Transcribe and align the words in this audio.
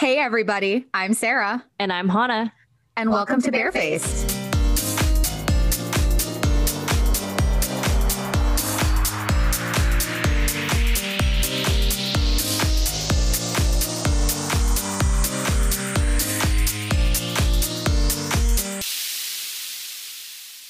Hey, 0.00 0.16
everybody. 0.16 0.86
I'm 0.94 1.12
Sarah. 1.12 1.62
And 1.78 1.92
I'm 1.92 2.08
Hannah. 2.08 2.54
And 2.96 3.10
welcome, 3.10 3.34
welcome 3.34 3.42
to 3.42 3.50
Barefaced. 3.52 4.30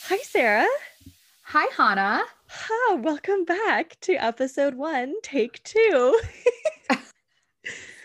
Hi, 0.09 0.19
Sarah. 0.25 0.67
Hi, 1.43 1.67
Hannah. 1.77 2.25
Hi, 2.49 2.95
welcome 2.97 3.45
back 3.45 3.97
to 4.01 4.15
episode 4.15 4.75
one, 4.75 5.15
take 5.23 5.63
two. 5.63 6.21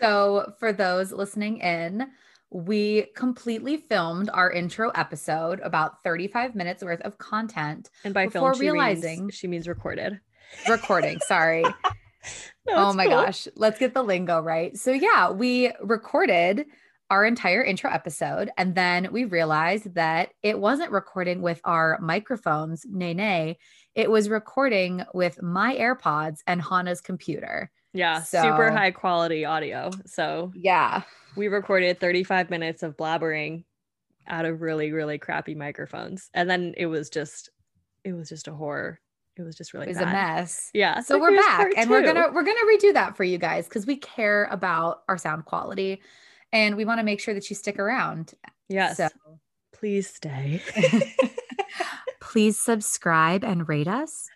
So, 0.00 0.52
for 0.58 0.72
those 0.72 1.12
listening 1.12 1.58
in, 1.58 2.08
we 2.50 3.06
completely 3.16 3.76
filmed 3.76 4.30
our 4.32 4.50
intro 4.50 4.90
episode, 4.90 5.60
about 5.60 6.02
35 6.04 6.54
minutes 6.54 6.82
worth 6.82 7.00
of 7.00 7.18
content. 7.18 7.90
And 8.04 8.14
by 8.14 8.26
before 8.26 8.52
film, 8.52 8.62
she 8.62 8.70
realizing 8.70 9.20
means, 9.22 9.34
she 9.34 9.46
means 9.48 9.68
recorded. 9.68 10.20
Recording, 10.68 11.18
sorry. 11.20 11.62
no, 12.66 12.74
oh 12.74 12.92
my 12.92 13.06
cool. 13.06 13.16
gosh. 13.16 13.48
Let's 13.56 13.78
get 13.78 13.94
the 13.94 14.02
lingo 14.02 14.40
right. 14.40 14.76
So, 14.76 14.92
yeah, 14.92 15.30
we 15.30 15.72
recorded 15.80 16.66
our 17.10 17.24
entire 17.24 17.62
intro 17.62 17.90
episode. 17.90 18.50
And 18.56 18.74
then 18.74 19.08
we 19.12 19.24
realized 19.24 19.94
that 19.94 20.30
it 20.42 20.58
wasn't 20.58 20.90
recording 20.90 21.40
with 21.40 21.60
our 21.64 21.98
microphones, 22.00 22.84
nay, 22.88 23.14
nay. 23.14 23.58
It 23.94 24.10
was 24.10 24.28
recording 24.28 25.04
with 25.14 25.40
my 25.42 25.76
AirPods 25.76 26.40
and 26.46 26.60
Hannah's 26.60 27.00
computer. 27.00 27.70
Yeah, 27.96 28.22
so, 28.22 28.42
super 28.42 28.70
high 28.70 28.90
quality 28.90 29.44
audio. 29.44 29.90
So, 30.04 30.52
yeah, 30.54 31.02
we 31.36 31.48
recorded 31.48 31.98
35 32.00 32.50
minutes 32.50 32.82
of 32.82 32.96
blabbering 32.96 33.64
out 34.26 34.44
of 34.44 34.60
really, 34.60 34.92
really 34.92 35.18
crappy 35.18 35.54
microphones. 35.54 36.30
And 36.34 36.48
then 36.48 36.74
it 36.76 36.86
was 36.86 37.10
just, 37.10 37.50
it 38.04 38.12
was 38.12 38.28
just 38.28 38.48
a 38.48 38.52
horror. 38.52 39.00
It 39.36 39.42
was 39.42 39.54
just 39.54 39.74
really 39.74 39.86
it 39.86 39.90
was 39.90 39.98
bad. 39.98 40.08
a 40.08 40.12
mess. 40.12 40.70
Yeah. 40.72 41.00
So 41.00 41.18
we're 41.18 41.36
back 41.36 41.72
and 41.76 41.90
we 41.90 41.96
we're 41.96 42.02
gonna 42.02 42.30
we're 42.32 42.42
gonna 42.42 42.58
redo 42.66 42.94
that 42.94 43.18
for 43.18 43.24
you 43.24 43.36
guys 43.36 43.68
because 43.68 43.86
we 43.86 43.96
care 43.96 44.48
about 44.50 45.02
our 45.08 45.18
sound 45.18 45.44
quality 45.44 46.00
and 46.52 46.74
we 46.74 46.86
want 46.86 47.00
to 47.00 47.04
make 47.04 47.20
sure 47.20 47.34
that 47.34 47.50
you 47.50 47.54
stick 47.54 47.78
around. 47.78 48.32
Yes. 48.70 48.96
So 48.96 49.08
please 49.74 50.08
stay. 50.08 50.62
please 52.20 52.58
subscribe 52.58 53.44
and 53.44 53.68
rate 53.68 53.88
us. 53.88 54.28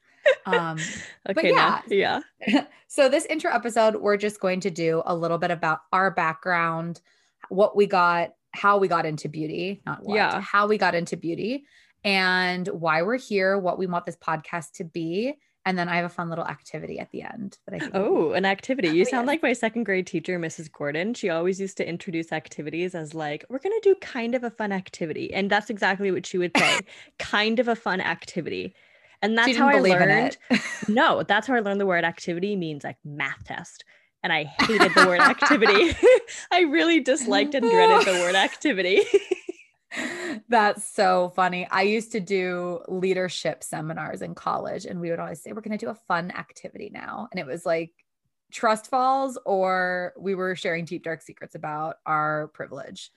Um, 0.46 0.78
okay, 1.28 1.34
but 1.34 1.44
yeah, 1.44 1.80
now, 1.88 2.22
yeah. 2.46 2.64
so 2.88 3.08
this 3.08 3.26
intro 3.26 3.52
episode, 3.52 3.96
we're 3.96 4.16
just 4.16 4.40
going 4.40 4.60
to 4.60 4.70
do 4.70 5.02
a 5.06 5.14
little 5.14 5.38
bit 5.38 5.50
about 5.50 5.80
our 5.92 6.10
background, 6.10 7.00
what 7.48 7.76
we 7.76 7.86
got, 7.86 8.34
how 8.52 8.78
we 8.78 8.88
got 8.88 9.06
into 9.06 9.28
beauty, 9.28 9.82
not 9.86 10.02
what, 10.02 10.16
yeah, 10.16 10.40
how 10.40 10.66
we 10.66 10.78
got 10.78 10.94
into 10.94 11.16
beauty, 11.16 11.64
and 12.04 12.66
why 12.68 13.02
we're 13.02 13.18
here, 13.18 13.58
what 13.58 13.78
we 13.78 13.86
want 13.86 14.06
this 14.06 14.16
podcast 14.16 14.72
to 14.72 14.84
be. 14.84 15.34
And 15.66 15.78
then 15.78 15.90
I 15.90 15.96
have 15.96 16.06
a 16.06 16.08
fun 16.08 16.30
little 16.30 16.46
activity 16.46 16.98
at 16.98 17.10
the 17.10 17.22
end 17.22 17.58
that 17.66 17.74
I 17.74 17.78
think. 17.80 17.92
Oh, 17.94 18.32
an 18.32 18.46
activity. 18.46 18.88
You 18.88 19.04
sound 19.04 19.26
like 19.26 19.42
my 19.42 19.52
second 19.52 19.84
grade 19.84 20.06
teacher, 20.06 20.38
Mrs. 20.38 20.72
Gordon. 20.72 21.12
She 21.12 21.28
always 21.28 21.60
used 21.60 21.76
to 21.76 21.88
introduce 21.88 22.32
activities 22.32 22.94
as 22.94 23.12
like, 23.12 23.44
we're 23.50 23.58
going 23.58 23.78
to 23.78 23.88
do 23.90 23.94
kind 24.00 24.34
of 24.34 24.42
a 24.42 24.50
fun 24.50 24.72
activity. 24.72 25.32
And 25.34 25.50
that's 25.50 25.68
exactly 25.68 26.10
what 26.10 26.24
she 26.24 26.38
would 26.38 26.56
say 26.56 26.80
kind 27.18 27.58
of 27.58 27.68
a 27.68 27.76
fun 27.76 28.00
activity. 28.00 28.74
And 29.22 29.36
that's 29.36 29.56
how 29.56 29.68
I 29.68 29.80
learned. 29.80 30.36
no, 30.88 31.22
that's 31.22 31.46
how 31.46 31.54
I 31.54 31.60
learned 31.60 31.80
the 31.80 31.86
word 31.86 32.04
activity 32.04 32.56
means 32.56 32.84
like 32.84 32.96
math 33.04 33.44
test. 33.44 33.84
And 34.22 34.32
I 34.32 34.44
hated 34.44 34.92
the 34.94 35.06
word 35.06 35.20
activity. 35.20 35.96
I 36.52 36.60
really 36.62 37.00
disliked 37.00 37.54
and 37.54 37.68
dreaded 37.68 38.06
the 38.06 38.20
word 38.20 38.34
activity. 38.34 39.02
That's 40.48 40.84
so 40.84 41.32
funny. 41.34 41.66
I 41.70 41.82
used 41.82 42.12
to 42.12 42.20
do 42.20 42.80
leadership 42.88 43.64
seminars 43.64 44.22
in 44.22 44.34
college, 44.34 44.84
and 44.84 45.00
we 45.00 45.10
would 45.10 45.18
always 45.18 45.42
say, 45.42 45.52
We're 45.52 45.62
going 45.62 45.76
to 45.76 45.84
do 45.84 45.90
a 45.90 45.94
fun 45.94 46.30
activity 46.30 46.90
now. 46.92 47.28
And 47.30 47.40
it 47.40 47.46
was 47.46 47.66
like 47.66 47.92
trust 48.52 48.88
falls, 48.88 49.38
or 49.44 50.12
we 50.18 50.34
were 50.34 50.54
sharing 50.54 50.84
deep, 50.84 51.02
dark 51.04 51.22
secrets 51.22 51.54
about 51.54 51.96
our 52.06 52.48
privilege. 52.48 53.10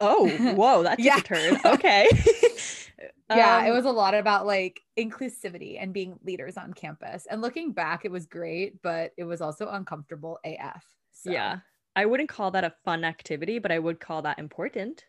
Oh, 0.00 0.28
whoa, 0.54 0.82
that's 0.82 1.02
yeah. 1.02 1.18
a 1.18 1.20
turn. 1.20 1.58
Okay. 1.64 2.08
yeah, 3.30 3.58
um, 3.58 3.66
it 3.66 3.70
was 3.70 3.84
a 3.84 3.90
lot 3.90 4.14
about 4.14 4.46
like 4.46 4.80
inclusivity 4.98 5.80
and 5.80 5.92
being 5.92 6.18
leaders 6.24 6.56
on 6.56 6.72
campus. 6.72 7.26
And 7.30 7.40
looking 7.40 7.72
back, 7.72 8.04
it 8.04 8.10
was 8.10 8.26
great, 8.26 8.80
but 8.82 9.12
it 9.16 9.24
was 9.24 9.40
also 9.40 9.68
uncomfortable 9.68 10.38
AF. 10.44 10.84
So. 11.12 11.30
Yeah. 11.30 11.58
I 11.96 12.06
wouldn't 12.06 12.28
call 12.28 12.50
that 12.52 12.64
a 12.64 12.74
fun 12.84 13.04
activity, 13.04 13.60
but 13.60 13.70
I 13.70 13.78
would 13.78 14.00
call 14.00 14.22
that 14.22 14.38
important. 14.38 15.04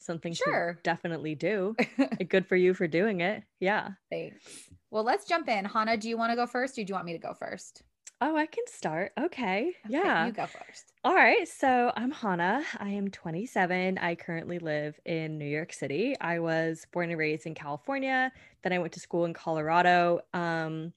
Something 0.00 0.32
sure. 0.32 0.74
to 0.74 0.82
definitely 0.82 1.34
do. 1.34 1.76
Good 2.28 2.46
for 2.46 2.56
you 2.56 2.74
for 2.74 2.86
doing 2.86 3.20
it. 3.20 3.42
Yeah. 3.60 3.90
Thanks. 4.10 4.44
Well, 4.90 5.04
let's 5.04 5.26
jump 5.26 5.48
in. 5.48 5.64
Hannah, 5.64 5.96
do 5.96 6.08
you 6.08 6.16
want 6.16 6.30
to 6.30 6.36
go 6.36 6.46
first 6.46 6.78
or 6.78 6.84
do 6.84 6.90
you 6.90 6.94
want 6.94 7.06
me 7.06 7.12
to 7.12 7.18
go 7.18 7.34
first? 7.34 7.82
Oh, 8.20 8.36
I 8.36 8.46
can 8.46 8.64
start. 8.66 9.12
Okay. 9.16 9.24
okay. 9.24 9.74
Yeah. 9.88 10.26
You 10.26 10.32
go 10.32 10.46
first. 10.46 10.92
All 11.04 11.14
right. 11.14 11.46
So 11.46 11.92
I'm 11.96 12.10
Hannah. 12.10 12.64
I 12.78 12.88
am 12.90 13.10
27. 13.10 13.96
I 13.98 14.16
currently 14.16 14.58
live 14.58 14.98
in 15.04 15.38
New 15.38 15.46
York 15.46 15.72
City. 15.72 16.16
I 16.20 16.40
was 16.40 16.84
born 16.92 17.10
and 17.10 17.18
raised 17.18 17.46
in 17.46 17.54
California. 17.54 18.32
Then 18.62 18.72
I 18.72 18.78
went 18.80 18.92
to 18.94 19.00
school 19.00 19.24
in 19.24 19.34
Colorado. 19.34 20.20
Um, 20.34 20.92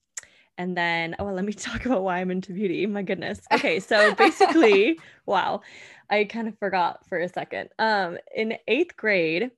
and 0.57 0.75
then, 0.75 1.15
oh, 1.19 1.25
well, 1.25 1.35
let 1.35 1.45
me 1.45 1.53
talk 1.53 1.85
about 1.85 2.01
why 2.01 2.19
I'm 2.19 2.31
into 2.31 2.53
beauty. 2.53 2.87
My 2.87 3.03
goodness. 3.03 3.39
Okay. 3.53 3.79
So 3.79 4.15
basically, 4.15 4.99
wow, 5.27 5.61
I 6.09 6.23
kind 6.23 6.47
of 6.47 6.57
forgot 6.57 7.07
for 7.07 7.19
a 7.19 7.29
second. 7.29 7.69
Um, 7.77 8.17
in 8.35 8.57
eighth 8.67 8.97
grade, 8.97 9.51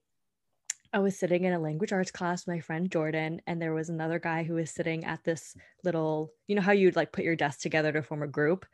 I 0.94 1.00
was 1.00 1.18
sitting 1.18 1.42
in 1.42 1.52
a 1.52 1.58
language 1.58 1.92
arts 1.92 2.12
class 2.12 2.46
with 2.46 2.54
my 2.54 2.60
friend 2.60 2.88
Jordan, 2.88 3.42
and 3.48 3.60
there 3.60 3.74
was 3.74 3.88
another 3.88 4.20
guy 4.20 4.44
who 4.44 4.54
was 4.54 4.70
sitting 4.70 5.04
at 5.04 5.24
this 5.24 5.56
little, 5.82 6.32
you 6.46 6.54
know, 6.54 6.62
how 6.62 6.70
you'd 6.70 6.94
like 6.94 7.10
put 7.10 7.24
your 7.24 7.34
desk 7.34 7.60
together 7.60 7.90
to 7.90 8.00
form 8.00 8.22
a 8.22 8.28
group. 8.28 8.64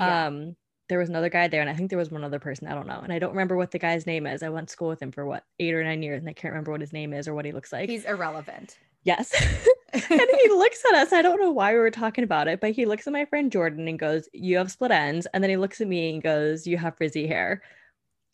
Yeah. 0.00 0.26
Um, 0.26 0.56
there 0.88 0.98
was 0.98 1.08
another 1.08 1.28
guy 1.28 1.46
there, 1.46 1.60
and 1.60 1.70
I 1.70 1.74
think 1.74 1.88
there 1.88 1.98
was 1.98 2.10
one 2.10 2.24
other 2.24 2.40
person. 2.40 2.66
I 2.66 2.74
don't 2.74 2.88
know, 2.88 2.98
and 3.00 3.12
I 3.12 3.20
don't 3.20 3.30
remember 3.30 3.56
what 3.56 3.70
the 3.70 3.78
guy's 3.78 4.06
name 4.06 4.26
is. 4.26 4.42
I 4.42 4.48
went 4.48 4.68
to 4.68 4.72
school 4.72 4.88
with 4.88 5.00
him 5.00 5.12
for 5.12 5.24
what 5.24 5.44
eight 5.60 5.72
or 5.72 5.84
nine 5.84 6.02
years, 6.02 6.18
and 6.18 6.28
I 6.28 6.32
can't 6.32 6.52
remember 6.52 6.72
what 6.72 6.80
his 6.80 6.92
name 6.92 7.14
is 7.14 7.28
or 7.28 7.34
what 7.34 7.44
he 7.44 7.52
looks 7.52 7.72
like. 7.72 7.88
He's 7.88 8.04
irrelevant. 8.04 8.76
Yes. 9.04 9.32
and 9.92 10.02
he 10.02 10.48
looks 10.48 10.82
at 10.86 10.94
us. 10.94 11.12
I 11.12 11.22
don't 11.22 11.40
know 11.40 11.50
why 11.50 11.74
we 11.74 11.78
were 11.78 11.90
talking 11.90 12.24
about 12.24 12.48
it, 12.48 12.60
but 12.60 12.72
he 12.72 12.86
looks 12.86 13.06
at 13.06 13.12
my 13.12 13.24
friend 13.26 13.52
Jordan 13.52 13.86
and 13.86 13.98
goes, 13.98 14.28
"You 14.32 14.56
have 14.56 14.72
split 14.72 14.90
ends," 14.90 15.28
and 15.32 15.44
then 15.44 15.50
he 15.50 15.56
looks 15.56 15.80
at 15.80 15.86
me 15.86 16.12
and 16.12 16.22
goes, 16.22 16.66
"You 16.66 16.76
have 16.78 16.96
frizzy 16.96 17.28
hair." 17.28 17.62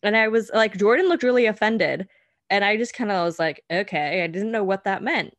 And 0.01 0.15
I 0.15 0.29
was 0.29 0.49
like, 0.53 0.77
Jordan 0.77 1.09
looked 1.09 1.23
really 1.23 1.45
offended. 1.45 2.07
And 2.49 2.65
I 2.65 2.77
just 2.77 2.93
kind 2.93 3.11
of 3.11 3.25
was 3.25 3.39
like, 3.39 3.63
okay, 3.71 4.23
I 4.23 4.27
didn't 4.27 4.51
know 4.51 4.63
what 4.63 4.83
that 4.85 5.03
meant. 5.03 5.35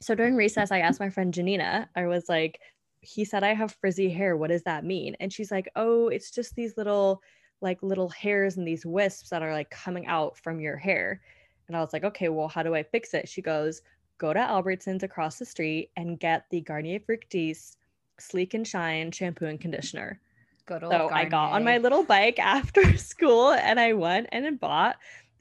So 0.00 0.14
during 0.14 0.34
recess, 0.34 0.72
I 0.72 0.80
asked 0.80 1.00
my 1.00 1.10
friend 1.10 1.32
Janina, 1.32 1.88
I 1.94 2.06
was 2.06 2.28
like, 2.28 2.60
he 3.00 3.24
said, 3.24 3.44
I 3.44 3.54
have 3.54 3.76
frizzy 3.80 4.08
hair. 4.08 4.36
What 4.36 4.50
does 4.50 4.64
that 4.64 4.84
mean? 4.84 5.16
And 5.20 5.32
she's 5.32 5.50
like, 5.50 5.68
oh, 5.76 6.08
it's 6.08 6.30
just 6.30 6.54
these 6.54 6.76
little, 6.76 7.22
like 7.60 7.82
little 7.82 8.08
hairs 8.08 8.56
and 8.56 8.66
these 8.66 8.84
wisps 8.84 9.30
that 9.30 9.42
are 9.42 9.52
like 9.52 9.70
coming 9.70 10.06
out 10.06 10.36
from 10.36 10.60
your 10.60 10.76
hair. 10.76 11.20
And 11.68 11.76
I 11.76 11.80
was 11.80 11.92
like, 11.92 12.04
okay, 12.04 12.28
well, 12.28 12.48
how 12.48 12.62
do 12.62 12.74
I 12.74 12.82
fix 12.82 13.14
it? 13.14 13.28
She 13.28 13.42
goes, 13.42 13.82
go 14.18 14.32
to 14.32 14.38
Albertsons 14.38 15.02
across 15.02 15.38
the 15.38 15.44
street 15.44 15.90
and 15.96 16.18
get 16.18 16.46
the 16.50 16.60
Garnier 16.60 17.00
Fructis 17.00 17.76
Sleek 18.18 18.54
and 18.54 18.66
Shine 18.66 19.10
shampoo 19.10 19.46
and 19.46 19.60
conditioner. 19.60 20.20
Good 20.66 20.82
so 20.82 20.88
Garnier. 20.90 21.14
I 21.14 21.24
got 21.24 21.52
on 21.52 21.64
my 21.64 21.78
little 21.78 22.04
bike 22.04 22.38
after 22.38 22.96
school 22.96 23.52
and 23.52 23.80
I 23.80 23.94
went 23.94 24.28
and 24.32 24.60
bought 24.60 24.96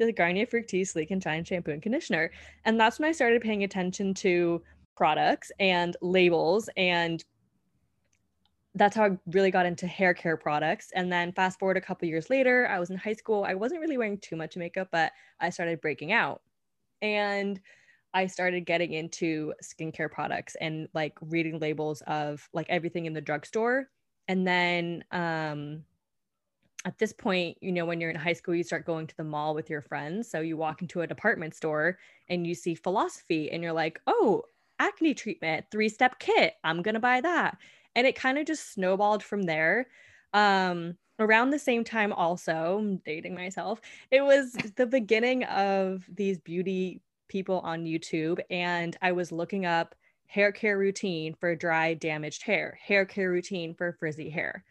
the 0.06 0.14
Garnier 0.14 0.46
Fructis 0.46 0.90
Sleek 0.90 1.12
and 1.12 1.22
Shine 1.22 1.44
shampoo 1.44 1.72
and 1.72 1.82
conditioner. 1.82 2.32
And 2.66 2.80
that's 2.80 3.00
when 3.00 3.10
I 3.10 3.12
started 3.12 3.42
paying 3.42 3.64
attention 3.64 4.14
to 4.16 4.62
products 4.96 5.52
and 5.60 5.96
labels 6.02 6.70
and 6.78 7.24
that's 8.76 8.96
how 8.96 9.04
I 9.04 9.18
really 9.28 9.52
got 9.52 9.66
into 9.66 9.86
hair 9.86 10.14
care 10.14 10.38
products. 10.38 10.92
And 10.96 11.12
then 11.12 11.34
fast 11.34 11.60
forward 11.60 11.78
a 11.78 11.82
couple 11.82 12.08
years 12.08 12.30
later, 12.30 12.68
I 12.70 12.80
was 12.80 12.90
in 12.90 12.98
high 12.98 13.14
school. 13.14 13.44
I 13.44 13.54
wasn't 13.54 13.82
really 13.82 13.98
wearing 13.98 14.18
too 14.18 14.36
much 14.38 14.56
makeup, 14.56 14.88
but 14.92 15.12
I 15.40 15.50
started 15.50 15.82
breaking 15.82 16.14
out. 16.14 16.42
And 17.02 17.60
I 18.14 18.28
started 18.28 18.66
getting 18.66 18.94
into 18.94 19.54
skincare 19.64 20.12
products 20.12 20.56
and 20.62 20.88
like 20.94 21.18
reading 21.22 21.60
labels 21.60 22.02
of 22.08 22.48
like 22.54 22.68
everything 22.70 23.06
in 23.06 23.14
the 23.14 23.22
drugstore. 23.22 23.90
And 24.28 24.48
then 24.48 25.04
um 25.12 25.84
at 26.86 26.98
this 26.98 27.14
point, 27.14 27.58
you 27.62 27.72
know, 27.72 27.86
when 27.86 28.02
you're 28.02 28.10
in 28.10 28.16
high 28.16 28.34
school, 28.34 28.56
you 28.56 28.64
start 28.64 28.86
going 28.86 29.08
to 29.08 29.18
the 29.18 29.24
mall 29.24 29.54
with 29.54 29.70
your 29.70 29.82
friends. 29.82 30.30
So 30.30 30.42
you 30.42 30.58
walk 30.58 30.82
into 30.82 31.02
a 31.02 31.08
department 31.08 31.54
store 31.56 31.98
and 32.30 32.48
you 32.48 32.56
see 32.56 32.76
philosophy 32.76 33.52
and 33.52 33.62
you're 33.62 33.74
like, 33.74 34.02
oh, 34.08 34.44
acne 34.80 35.14
treatment, 35.14 35.66
three 35.72 35.90
step 35.90 36.20
kit. 36.20 36.56
I'm 36.64 36.82
going 36.82 36.96
to 36.96 37.00
buy 37.00 37.22
that. 37.22 37.58
And 37.96 38.08
it 38.08 38.16
kind 38.16 38.38
of 38.38 38.48
just 38.48 38.74
snowballed 38.74 39.22
from 39.24 39.44
there. 39.44 39.88
Um, 40.34 40.98
around 41.20 41.52
the 41.52 41.60
same 41.60 41.84
time, 41.84 42.14
also, 42.14 42.80
I'm 42.80 42.98
dating 42.98 43.36
myself, 43.36 43.80
it 44.10 44.22
was 44.22 44.54
the 44.76 44.88
beginning 44.88 45.44
of 45.44 46.06
these 46.12 46.40
beauty 46.40 47.02
people 47.28 47.60
on 47.60 47.86
YouTube. 47.86 48.40
And 48.50 48.98
I 49.02 49.12
was 49.12 49.32
looking 49.32 49.66
up 49.68 49.94
hair 50.26 50.52
care 50.52 50.78
routine 50.80 51.36
for 51.36 51.56
dry, 51.56 51.94
damaged 51.94 52.44
hair, 52.44 52.80
hair 52.82 53.06
care 53.06 53.30
routine 53.30 53.76
for 53.76 53.92
frizzy 53.94 54.30
hair 54.30 54.64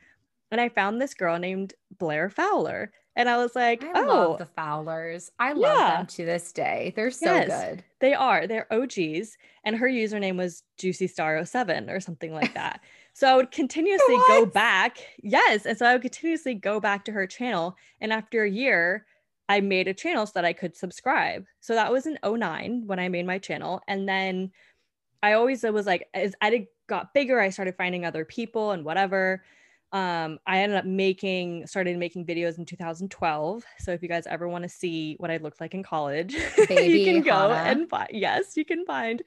and 0.51 0.61
I 0.61 0.69
found 0.69 1.01
this 1.01 1.15
girl 1.15 1.39
named 1.39 1.75
Blair 1.99 2.31
Fowler. 2.31 2.93
And 3.17 3.29
I 3.29 3.37
was 3.39 3.55
like, 3.57 3.85
I 3.85 4.03
oh, 4.03 4.07
love 4.07 4.39
the 4.39 4.47
Fowlers. 4.47 5.31
I 5.39 5.53
love 5.53 5.79
Yeah. 5.79 5.97
them 5.97 6.07
to 6.07 6.25
this 6.25 6.53
day. 6.53 6.93
They're 6.95 7.11
so 7.11 7.35
Yes. 7.35 7.49
good. 7.49 7.85
they 7.99 8.15
are. 8.15 8.47
They're 8.47 8.73
OGs. 8.73 9.37
And 9.65 9.77
her 9.77 9.89
username 9.89 10.37
was 10.37 10.63
Juicy 10.79 11.07
Star 11.09 11.37
07 11.37 11.91
or 11.91 12.01
something 12.01 12.33
like 12.33 12.55
that. 12.55 12.81
so 13.13 13.29
I 13.29 13.37
would 13.37 13.51
continuously 13.51 14.17
go 14.29 14.47
back. 14.47 14.99
Yes. 15.23 15.67
And 15.67 15.77
so 15.77 15.87
I 15.87 15.93
would 15.93 16.03
continuously 16.03 16.55
go 16.55 16.81
back 16.81 17.05
to 17.07 17.13
her 17.13 17.27
channel. 17.27 17.77
And 18.01 18.13
after 18.13 18.45
a 18.45 18.51
year, 18.51 19.07
I 19.49 19.61
made 19.61 19.89
a 19.89 19.95
channel 19.95 20.27
so 20.27 20.33
that 20.37 20.45
I 20.45 20.53
could 20.53 20.77
subscribe. 20.77 21.45
So 21.59 21.75
that 21.75 21.91
was 21.91 22.07
in 22.07 22.17
09 22.25 22.87
when 22.87 23.01
I 23.01 23.09
made 23.09 23.27
my 23.27 23.39
channel. 23.39 23.83
And 23.89 24.09
then 24.09 24.53
I 25.23 25.33
always 25.33 25.65
was 25.65 25.87
like, 25.87 26.09
as 26.15 26.35
I 26.41 26.69
got 26.87 27.13
bigger, 27.13 27.41
I 27.41 27.51
started 27.51 27.75
finding 27.77 28.07
other 28.07 28.25
people 28.25 28.71
and 28.71 28.85
whatever. 28.85 29.43
Um, 29.93 30.39
I 30.47 30.61
ended 30.61 30.79
up 30.79 30.85
making, 30.85 31.67
started 31.67 31.99
making 31.99 32.25
videos 32.25 32.59
in 32.59 32.65
2012. 32.65 33.65
So 33.81 33.91
if 33.91 34.03
you 34.03 34.09
guys 34.09 34.27
ever 34.27 34.49
want 34.49 34.63
to 34.63 34.69
see 34.69 35.17
what 35.19 35.31
I 35.31 35.39
looked 35.39 35.61
like 35.61 35.75
in 35.75 35.83
college, 35.83 36.37
Baby 36.69 36.99
you 36.99 37.05
can 37.05 37.23
go 37.23 37.51
and 37.53 37.91
yes, 38.11 38.57
you 38.57 38.65
can 38.65 38.87
find 38.87 39.23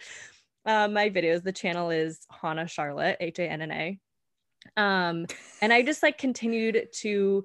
um, 0.66 0.94
my 0.94 1.10
videos. 1.10 1.44
The 1.44 1.52
channel 1.52 1.90
is 1.90 2.26
Hannah 2.30 2.68
Charlotte, 2.68 3.18
H 3.20 3.40
A 3.40 3.44
N 3.44 3.62
N 3.62 3.72
A. 3.72 4.00
Um, 4.78 5.26
and 5.62 5.74
I 5.74 5.82
just 5.82 6.04
like 6.04 6.18
continued 6.18 6.88
to 7.00 7.44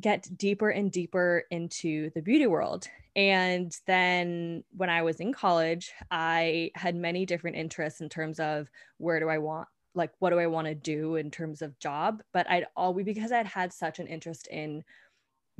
get 0.00 0.28
deeper 0.36 0.70
and 0.70 0.90
deeper 0.90 1.44
into 1.50 2.10
the 2.10 2.22
beauty 2.22 2.46
world. 2.46 2.86
And 3.14 3.74
then 3.86 4.62
when 4.76 4.90
I 4.90 5.02
was 5.02 5.20
in 5.20 5.32
college, 5.32 5.92
I 6.10 6.70
had 6.74 6.94
many 6.94 7.24
different 7.24 7.56
interests 7.56 8.00
in 8.00 8.10
terms 8.10 8.38
of 8.38 8.68
where 8.98 9.18
do 9.20 9.28
I 9.28 9.38
want, 9.38 9.68
like, 9.96 10.12
what 10.18 10.30
do 10.30 10.38
I 10.38 10.46
want 10.46 10.66
to 10.66 10.74
do 10.74 11.16
in 11.16 11.30
terms 11.30 11.62
of 11.62 11.78
job? 11.78 12.22
But 12.32 12.48
I'd 12.50 12.66
always, 12.76 13.04
because 13.04 13.32
I'd 13.32 13.46
had 13.46 13.72
such 13.72 13.98
an 13.98 14.06
interest 14.06 14.46
in 14.48 14.84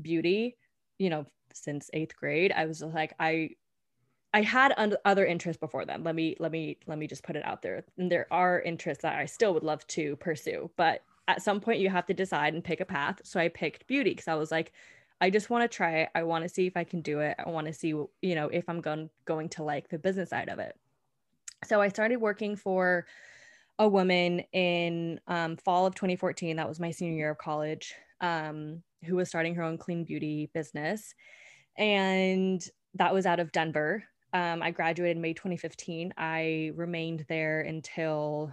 beauty, 0.00 0.56
you 0.98 1.10
know, 1.10 1.26
since 1.52 1.90
eighth 1.92 2.16
grade, 2.16 2.52
I 2.54 2.66
was 2.66 2.82
like, 2.82 3.14
I, 3.18 3.50
I 4.34 4.42
had 4.42 4.74
un- 4.76 4.96
other 5.04 5.24
interests 5.24 5.60
before 5.60 5.84
then. 5.84 6.04
Let 6.04 6.14
me, 6.14 6.36
let 6.38 6.52
me, 6.52 6.78
let 6.86 6.98
me 6.98 7.06
just 7.06 7.22
put 7.22 7.36
it 7.36 7.46
out 7.46 7.62
there. 7.62 7.84
And 7.96 8.12
there 8.12 8.26
are 8.30 8.60
interests 8.60 9.02
that 9.02 9.18
I 9.18 9.24
still 9.26 9.54
would 9.54 9.62
love 9.62 9.86
to 9.88 10.16
pursue, 10.16 10.70
but 10.76 11.02
at 11.28 11.42
some 11.42 11.60
point 11.60 11.80
you 11.80 11.88
have 11.88 12.06
to 12.06 12.14
decide 12.14 12.54
and 12.54 12.62
pick 12.62 12.80
a 12.80 12.84
path. 12.84 13.20
So 13.24 13.40
I 13.40 13.48
picked 13.48 13.86
beauty 13.86 14.10
because 14.10 14.28
I 14.28 14.34
was 14.34 14.50
like, 14.50 14.72
I 15.20 15.30
just 15.30 15.48
want 15.48 15.62
to 15.62 15.74
try 15.74 16.00
it. 16.00 16.10
I 16.14 16.24
want 16.24 16.44
to 16.44 16.48
see 16.48 16.66
if 16.66 16.76
I 16.76 16.84
can 16.84 17.00
do 17.00 17.20
it. 17.20 17.36
I 17.38 17.48
want 17.48 17.66
to 17.66 17.72
see, 17.72 17.88
you 17.88 18.34
know, 18.34 18.48
if 18.48 18.68
I'm 18.68 18.80
going 18.80 19.08
going 19.24 19.48
to 19.50 19.62
like 19.62 19.88
the 19.88 19.98
business 19.98 20.30
side 20.30 20.50
of 20.50 20.58
it. 20.58 20.76
So 21.64 21.80
I 21.80 21.88
started 21.88 22.16
working 22.16 22.54
for 22.54 23.06
a 23.78 23.88
woman 23.88 24.40
in 24.52 25.20
um, 25.26 25.56
fall 25.56 25.87
of 25.87 25.94
2014. 25.94 26.56
That 26.56 26.69
was 26.69 26.81
my 26.81 26.90
senior 26.90 27.17
year 27.17 27.31
of 27.31 27.38
college, 27.38 27.94
um, 28.20 28.82
who 29.05 29.17
was 29.17 29.28
starting 29.28 29.55
her 29.55 29.62
own 29.62 29.78
clean 29.78 30.05
beauty 30.05 30.50
business, 30.55 31.14
and 31.76 32.62
that 32.94 33.12
was 33.12 33.26
out 33.26 33.40
of 33.40 33.52
Denver. 33.52 34.05
Um, 34.32 34.62
I 34.62 34.70
graduated 34.70 35.17
in 35.17 35.23
May 35.23 35.34
2015. 35.34 36.14
I 36.17 36.73
remained 36.75 37.25
there 37.28 37.61
until 37.61 38.52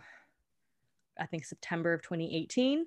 I 1.20 1.26
think 1.26 1.46
September 1.46 1.94
of 1.94 2.02
2018. 2.02 2.86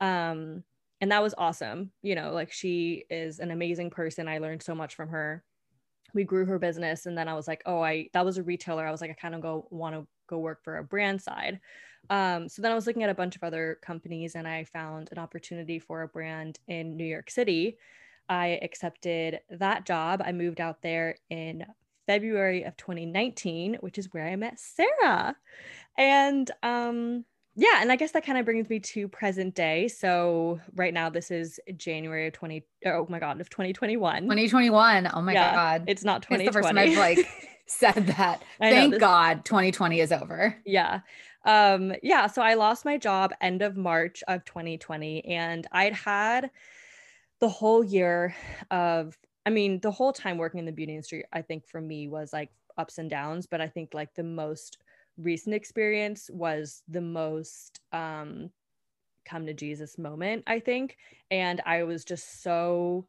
Um, 0.00 0.64
and 1.00 1.12
that 1.12 1.22
was 1.22 1.34
awesome. 1.36 1.90
You 2.02 2.14
know, 2.14 2.32
like 2.32 2.52
she 2.52 3.04
is 3.10 3.38
an 3.38 3.50
amazing 3.50 3.90
person. 3.90 4.28
I 4.28 4.38
learned 4.38 4.62
so 4.62 4.74
much 4.74 4.94
from 4.94 5.10
her. 5.10 5.44
We 6.14 6.24
grew 6.24 6.46
her 6.46 6.58
business, 6.58 7.06
and 7.06 7.18
then 7.18 7.28
I 7.28 7.34
was 7.34 7.48
like, 7.48 7.62
oh, 7.66 7.82
I 7.82 8.08
that 8.12 8.24
was 8.24 8.38
a 8.38 8.42
retailer. 8.42 8.86
I 8.86 8.90
was 8.90 9.00
like, 9.00 9.10
I 9.10 9.14
kind 9.14 9.34
of 9.34 9.40
go 9.40 9.66
want 9.70 9.94
to 9.96 10.06
go 10.26 10.38
work 10.38 10.62
for 10.62 10.78
a 10.78 10.84
brand 10.84 11.22
side. 11.22 11.60
Um, 12.10 12.48
so 12.48 12.62
then 12.62 12.72
I 12.72 12.74
was 12.74 12.86
looking 12.86 13.02
at 13.02 13.10
a 13.10 13.14
bunch 13.14 13.36
of 13.36 13.42
other 13.42 13.78
companies, 13.82 14.34
and 14.34 14.46
I 14.46 14.64
found 14.64 15.08
an 15.12 15.18
opportunity 15.18 15.78
for 15.78 16.02
a 16.02 16.08
brand 16.08 16.58
in 16.68 16.96
New 16.96 17.04
York 17.04 17.30
City. 17.30 17.78
I 18.28 18.58
accepted 18.62 19.40
that 19.50 19.86
job. 19.86 20.22
I 20.24 20.32
moved 20.32 20.60
out 20.60 20.82
there 20.82 21.16
in 21.30 21.64
February 22.06 22.64
of 22.64 22.76
2019, 22.76 23.78
which 23.80 23.98
is 23.98 24.12
where 24.12 24.26
I 24.26 24.36
met 24.36 24.58
Sarah. 24.58 25.36
And 25.96 26.50
um, 26.62 27.24
yeah, 27.56 27.80
and 27.80 27.92
I 27.92 27.96
guess 27.96 28.12
that 28.12 28.26
kind 28.26 28.38
of 28.38 28.44
brings 28.44 28.68
me 28.68 28.80
to 28.80 29.08
present 29.08 29.54
day. 29.54 29.88
So 29.88 30.60
right 30.74 30.92
now, 30.92 31.08
this 31.08 31.30
is 31.30 31.60
January 31.76 32.26
of 32.26 32.32
20. 32.32 32.64
Oh 32.86 33.06
my 33.08 33.18
God, 33.18 33.40
of 33.40 33.48
2021. 33.48 34.22
2021. 34.22 35.10
Oh 35.12 35.20
my 35.20 35.32
Yeah, 35.32 35.54
God. 35.54 35.84
It's 35.86 36.04
not 36.04 36.22
2020. 36.22 36.44
It's 36.44 36.48
the 36.48 36.58
first 36.58 36.68
time 36.68 36.78
I've 36.78 36.98
like 36.98 37.28
said 37.66 38.06
that. 38.08 38.42
I 38.60 38.70
Thank 38.70 38.92
this- 38.92 39.00
God 39.00 39.44
2020 39.44 40.00
is 40.00 40.12
over. 40.12 40.56
yeah 40.64 41.00
um 41.46 41.92
yeah 42.02 42.26
so 42.26 42.40
i 42.40 42.54
lost 42.54 42.86
my 42.86 42.96
job 42.96 43.30
end 43.42 43.60
of 43.60 43.76
march 43.76 44.24
of 44.28 44.42
2020 44.46 45.22
and 45.26 45.66
i'd 45.72 45.92
had 45.92 46.50
the 47.40 47.48
whole 47.50 47.84
year 47.84 48.34
of 48.70 49.18
i 49.44 49.50
mean 49.50 49.78
the 49.80 49.90
whole 49.90 50.10
time 50.12 50.38
working 50.38 50.58
in 50.58 50.64
the 50.64 50.72
beauty 50.72 50.92
industry 50.92 51.22
i 51.34 51.42
think 51.42 51.66
for 51.66 51.82
me 51.82 52.08
was 52.08 52.32
like 52.32 52.48
ups 52.78 52.96
and 52.96 53.10
downs 53.10 53.46
but 53.46 53.60
i 53.60 53.68
think 53.68 53.92
like 53.92 54.08
the 54.14 54.22
most 54.22 54.78
recent 55.18 55.54
experience 55.54 56.30
was 56.32 56.82
the 56.88 57.02
most 57.02 57.80
um 57.92 58.48
come 59.26 59.44
to 59.44 59.52
jesus 59.52 59.98
moment 59.98 60.42
i 60.46 60.58
think 60.58 60.96
and 61.30 61.60
i 61.66 61.82
was 61.82 62.06
just 62.06 62.42
so 62.42 63.06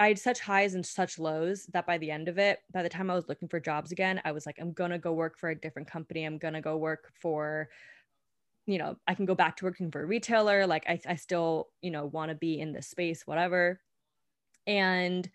I 0.00 0.08
had 0.08 0.18
such 0.18 0.40
highs 0.40 0.74
and 0.74 0.84
such 0.84 1.18
lows 1.18 1.66
that 1.66 1.86
by 1.86 1.98
the 1.98 2.10
end 2.10 2.28
of 2.28 2.38
it, 2.38 2.60
by 2.72 2.82
the 2.82 2.88
time 2.88 3.10
I 3.10 3.14
was 3.14 3.28
looking 3.28 3.48
for 3.48 3.60
jobs 3.60 3.92
again, 3.92 4.20
I 4.24 4.32
was 4.32 4.44
like, 4.44 4.56
I'm 4.60 4.72
gonna 4.72 4.98
go 4.98 5.12
work 5.12 5.38
for 5.38 5.50
a 5.50 5.60
different 5.60 5.88
company. 5.88 6.24
I'm 6.24 6.38
gonna 6.38 6.60
go 6.60 6.76
work 6.76 7.12
for, 7.20 7.68
you 8.66 8.78
know, 8.78 8.96
I 9.06 9.14
can 9.14 9.24
go 9.24 9.34
back 9.34 9.56
to 9.58 9.64
working 9.64 9.90
for 9.90 10.02
a 10.02 10.06
retailer. 10.06 10.66
Like 10.66 10.84
I, 10.88 11.00
I 11.06 11.16
still, 11.16 11.68
you 11.80 11.90
know, 11.90 12.06
want 12.06 12.30
to 12.30 12.34
be 12.34 12.60
in 12.60 12.72
this 12.72 12.88
space, 12.88 13.26
whatever. 13.26 13.80
And 14.66 15.28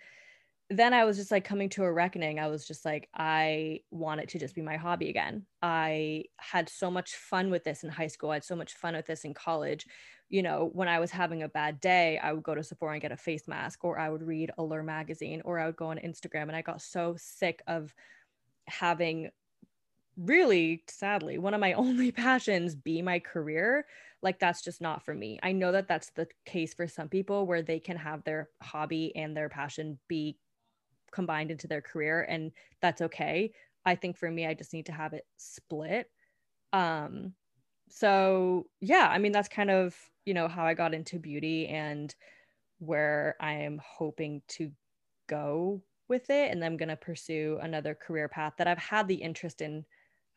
then 0.70 0.94
I 0.94 1.04
was 1.04 1.18
just 1.18 1.32
like 1.32 1.44
coming 1.44 1.70
to 1.70 1.84
a 1.84 1.92
reckoning. 1.92 2.40
I 2.40 2.48
was 2.48 2.68
just 2.68 2.86
like, 2.86 3.10
I 3.16 3.82
want 3.90 4.22
it 4.22 4.30
to 4.30 4.40
just 4.40 4.54
be 4.54 4.62
my 4.62 4.78
hobby 4.78 5.10
again. 5.10 5.46
I 5.64 6.26
had 6.38 6.70
so 6.70 6.92
much 6.92 7.16
fun 7.16 7.50
with 7.50 7.64
this 7.64 7.84
in 7.84 7.90
high 7.90 8.08
school. 8.08 8.30
I 8.30 8.36
had 8.36 8.44
so 8.44 8.56
much 8.56 8.74
fun 8.74 8.96
with 8.96 9.08
this 9.08 9.26
in 9.26 9.34
college. 9.34 9.88
You 10.30 10.44
know, 10.44 10.70
when 10.74 10.88
I 10.88 11.00
was 11.00 11.10
having 11.10 11.42
a 11.42 11.50
bad 11.50 11.80
day, 11.80 12.20
I 12.22 12.34
would 12.34 12.44
go 12.44 12.54
to 12.54 12.64
Sephora 12.64 12.94
and 12.94 13.02
get 13.02 13.12
a 13.12 13.18
face 13.18 13.48
mask, 13.48 13.84
or 13.84 13.98
I 13.98 14.10
would 14.10 14.22
read 14.22 14.52
Allure 14.60 14.84
magazine, 14.84 15.42
or 15.44 15.58
I 15.58 15.66
would 15.66 15.76
go 15.76 15.88
on 15.88 15.98
Instagram. 15.98 16.44
And 16.44 16.56
I 16.56 16.62
got 16.62 16.84
so 16.84 17.16
sick 17.18 17.64
of 17.66 17.96
having 18.68 19.32
really 20.18 20.84
sadly 20.88 21.38
one 21.38 21.54
of 21.54 21.62
my 21.62 21.74
only 21.74 22.12
passions 22.12 22.76
be 22.76 23.02
my 23.02 23.20
career 23.20 23.86
like 24.22 24.38
that's 24.38 24.62
just 24.62 24.82
not 24.82 25.06
for 25.06 25.14
me 25.14 25.40
i 25.44 25.54
know 25.54 25.72
that 25.72 25.88
that's 25.88 26.10
the 26.10 26.28
case 26.46 26.74
for 26.74 26.90
some 26.90 27.08
people 27.08 27.46
where 27.46 27.62
they 27.62 27.80
can 27.80 27.96
have 27.96 28.22
their 28.26 28.50
hobby 28.62 29.16
and 29.16 29.36
their 29.36 29.48
passion 29.48 29.98
be 30.10 30.38
combined 31.12 31.52
into 31.52 31.68
their 31.68 31.82
career 31.82 32.22
and 32.30 32.52
that's 32.82 33.02
okay. 33.02 33.52
I 33.86 33.96
think 33.96 34.18
for 34.18 34.30
me 34.30 34.46
i 34.46 34.54
just 34.54 34.74
need 34.74 34.86
to 34.88 34.92
have 34.92 35.14
it 35.14 35.26
split. 35.38 36.10
Um 36.74 37.34
so 37.92 38.68
yeah 38.82 39.10
i 39.12 39.18
mean 39.18 39.32
that's 39.32 39.50
kind 39.50 39.72
of 39.72 39.96
you 40.24 40.34
know 40.36 40.48
how 40.48 40.64
i 40.64 40.76
got 40.76 40.94
into 40.94 41.18
beauty 41.18 41.68
and 41.68 42.14
where 42.78 43.36
i 43.40 43.54
am 43.54 43.82
hoping 43.84 44.44
to 44.48 44.72
go 45.28 45.82
with 46.08 46.30
it. 46.30 46.52
And 46.52 46.64
i'm 46.64 46.78
going 46.78 46.90
to 46.90 46.96
pursue 46.96 47.58
another 47.62 47.96
career 47.96 48.28
path 48.28 48.54
that 48.58 48.68
i've 48.68 48.78
had 48.78 49.08
the 49.08 49.16
interest 49.16 49.62
in 49.62 49.86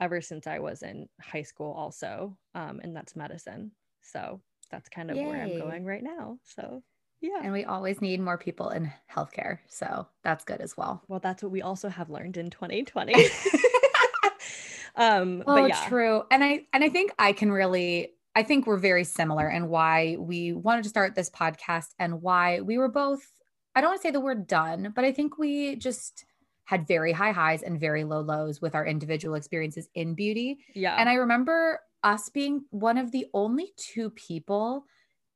ever 0.00 0.20
since 0.20 0.46
i 0.46 0.58
was 0.58 0.82
in 0.82 1.08
high 1.20 1.42
school 1.42 1.72
also 1.72 2.36
um, 2.54 2.80
and 2.82 2.96
that's 2.96 3.16
medicine. 3.16 3.72
So 4.00 4.40
that's 4.70 4.88
kind 4.88 5.10
of 5.10 5.18
where 5.18 5.42
i'm 5.42 5.58
going 5.58 5.84
right 5.84 6.02
now. 6.02 6.38
So 6.44 6.82
yeah 7.22 7.40
And 7.42 7.52
we 7.52 7.64
always 7.64 8.00
need 8.02 8.20
more 8.20 8.36
people 8.36 8.68
in 8.70 8.92
healthcare. 9.10 9.58
So 9.68 10.06
that's 10.22 10.44
good 10.44 10.60
as 10.60 10.76
well. 10.76 11.02
well 11.08 11.20
that's 11.20 11.42
what 11.42 11.52
we 11.52 11.62
also 11.62 11.88
have 11.88 12.10
learned 12.10 12.36
in 12.36 12.50
2020 12.50 13.14
um 14.96 15.42
Oh, 15.46 15.54
but 15.54 15.68
yeah 15.68 15.88
true. 15.88 16.24
And 16.30 16.44
I 16.44 16.66
and 16.72 16.84
I 16.84 16.88
think 16.88 17.12
I 17.18 17.32
can 17.32 17.50
really 17.50 18.12
I 18.34 18.42
think 18.42 18.66
we're 18.66 18.78
very 18.78 19.04
similar 19.04 19.48
in 19.48 19.68
why 19.68 20.16
we 20.18 20.52
wanted 20.52 20.82
to 20.84 20.88
start 20.88 21.14
this 21.14 21.30
podcast 21.30 21.88
and 21.98 22.22
why 22.22 22.60
we 22.60 22.76
were 22.78 22.88
both 22.88 23.22
I 23.74 23.80
don't 23.80 23.90
want 23.90 24.02
to 24.02 24.08
say 24.08 24.12
the 24.12 24.20
word 24.20 24.46
done, 24.46 24.92
but 24.94 25.04
I 25.04 25.12
think 25.12 25.38
we 25.38 25.76
just 25.76 26.26
had 26.64 26.86
very 26.86 27.12
high 27.12 27.32
highs 27.32 27.62
and 27.62 27.80
very 27.80 28.04
low 28.04 28.20
lows 28.20 28.60
with 28.60 28.74
our 28.74 28.86
individual 28.86 29.34
experiences 29.34 29.88
in 29.94 30.14
beauty. 30.14 30.58
yeah 30.74 30.96
And 30.98 31.08
I 31.08 31.14
remember 31.14 31.80
us 32.02 32.28
being 32.28 32.64
one 32.70 32.98
of 32.98 33.12
the 33.12 33.26
only 33.32 33.72
two 33.76 34.10
people 34.10 34.84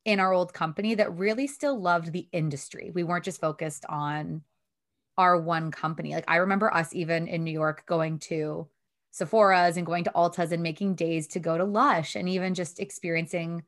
in 0.07 0.21
our 0.21 0.33
old 0.33 0.55
company 0.55 0.95
that 0.95 1.15
really 1.19 1.47
still 1.49 1.79
loved 1.79 2.13
the 2.13 2.29
industry. 2.33 2.91
We 2.95 3.03
weren't 3.03 3.25
just 3.25 3.41
focused 3.41 3.85
on 3.89 4.43
our 5.19 5.37
one 5.37 5.71
company. 5.73 6.15
Like 6.15 6.25
I 6.29 6.37
remember 6.37 6.73
us 6.73 6.95
even 6.95 7.27
in 7.27 7.43
New 7.43 7.51
York 7.51 7.85
going 7.87 8.21
to 8.21 8.69
Sephora's 9.11 9.77
and 9.77 9.85
going 9.85 10.05
to 10.05 10.13
Ulta's 10.15 10.53
and 10.53 10.63
making 10.63 10.95
days 10.95 11.27
to 11.29 11.41
go 11.41 11.59
to 11.59 11.65
Lush 11.65 12.15
and 12.15 12.29
even 12.29 12.55
just 12.55 12.79
experiencing 12.79 13.65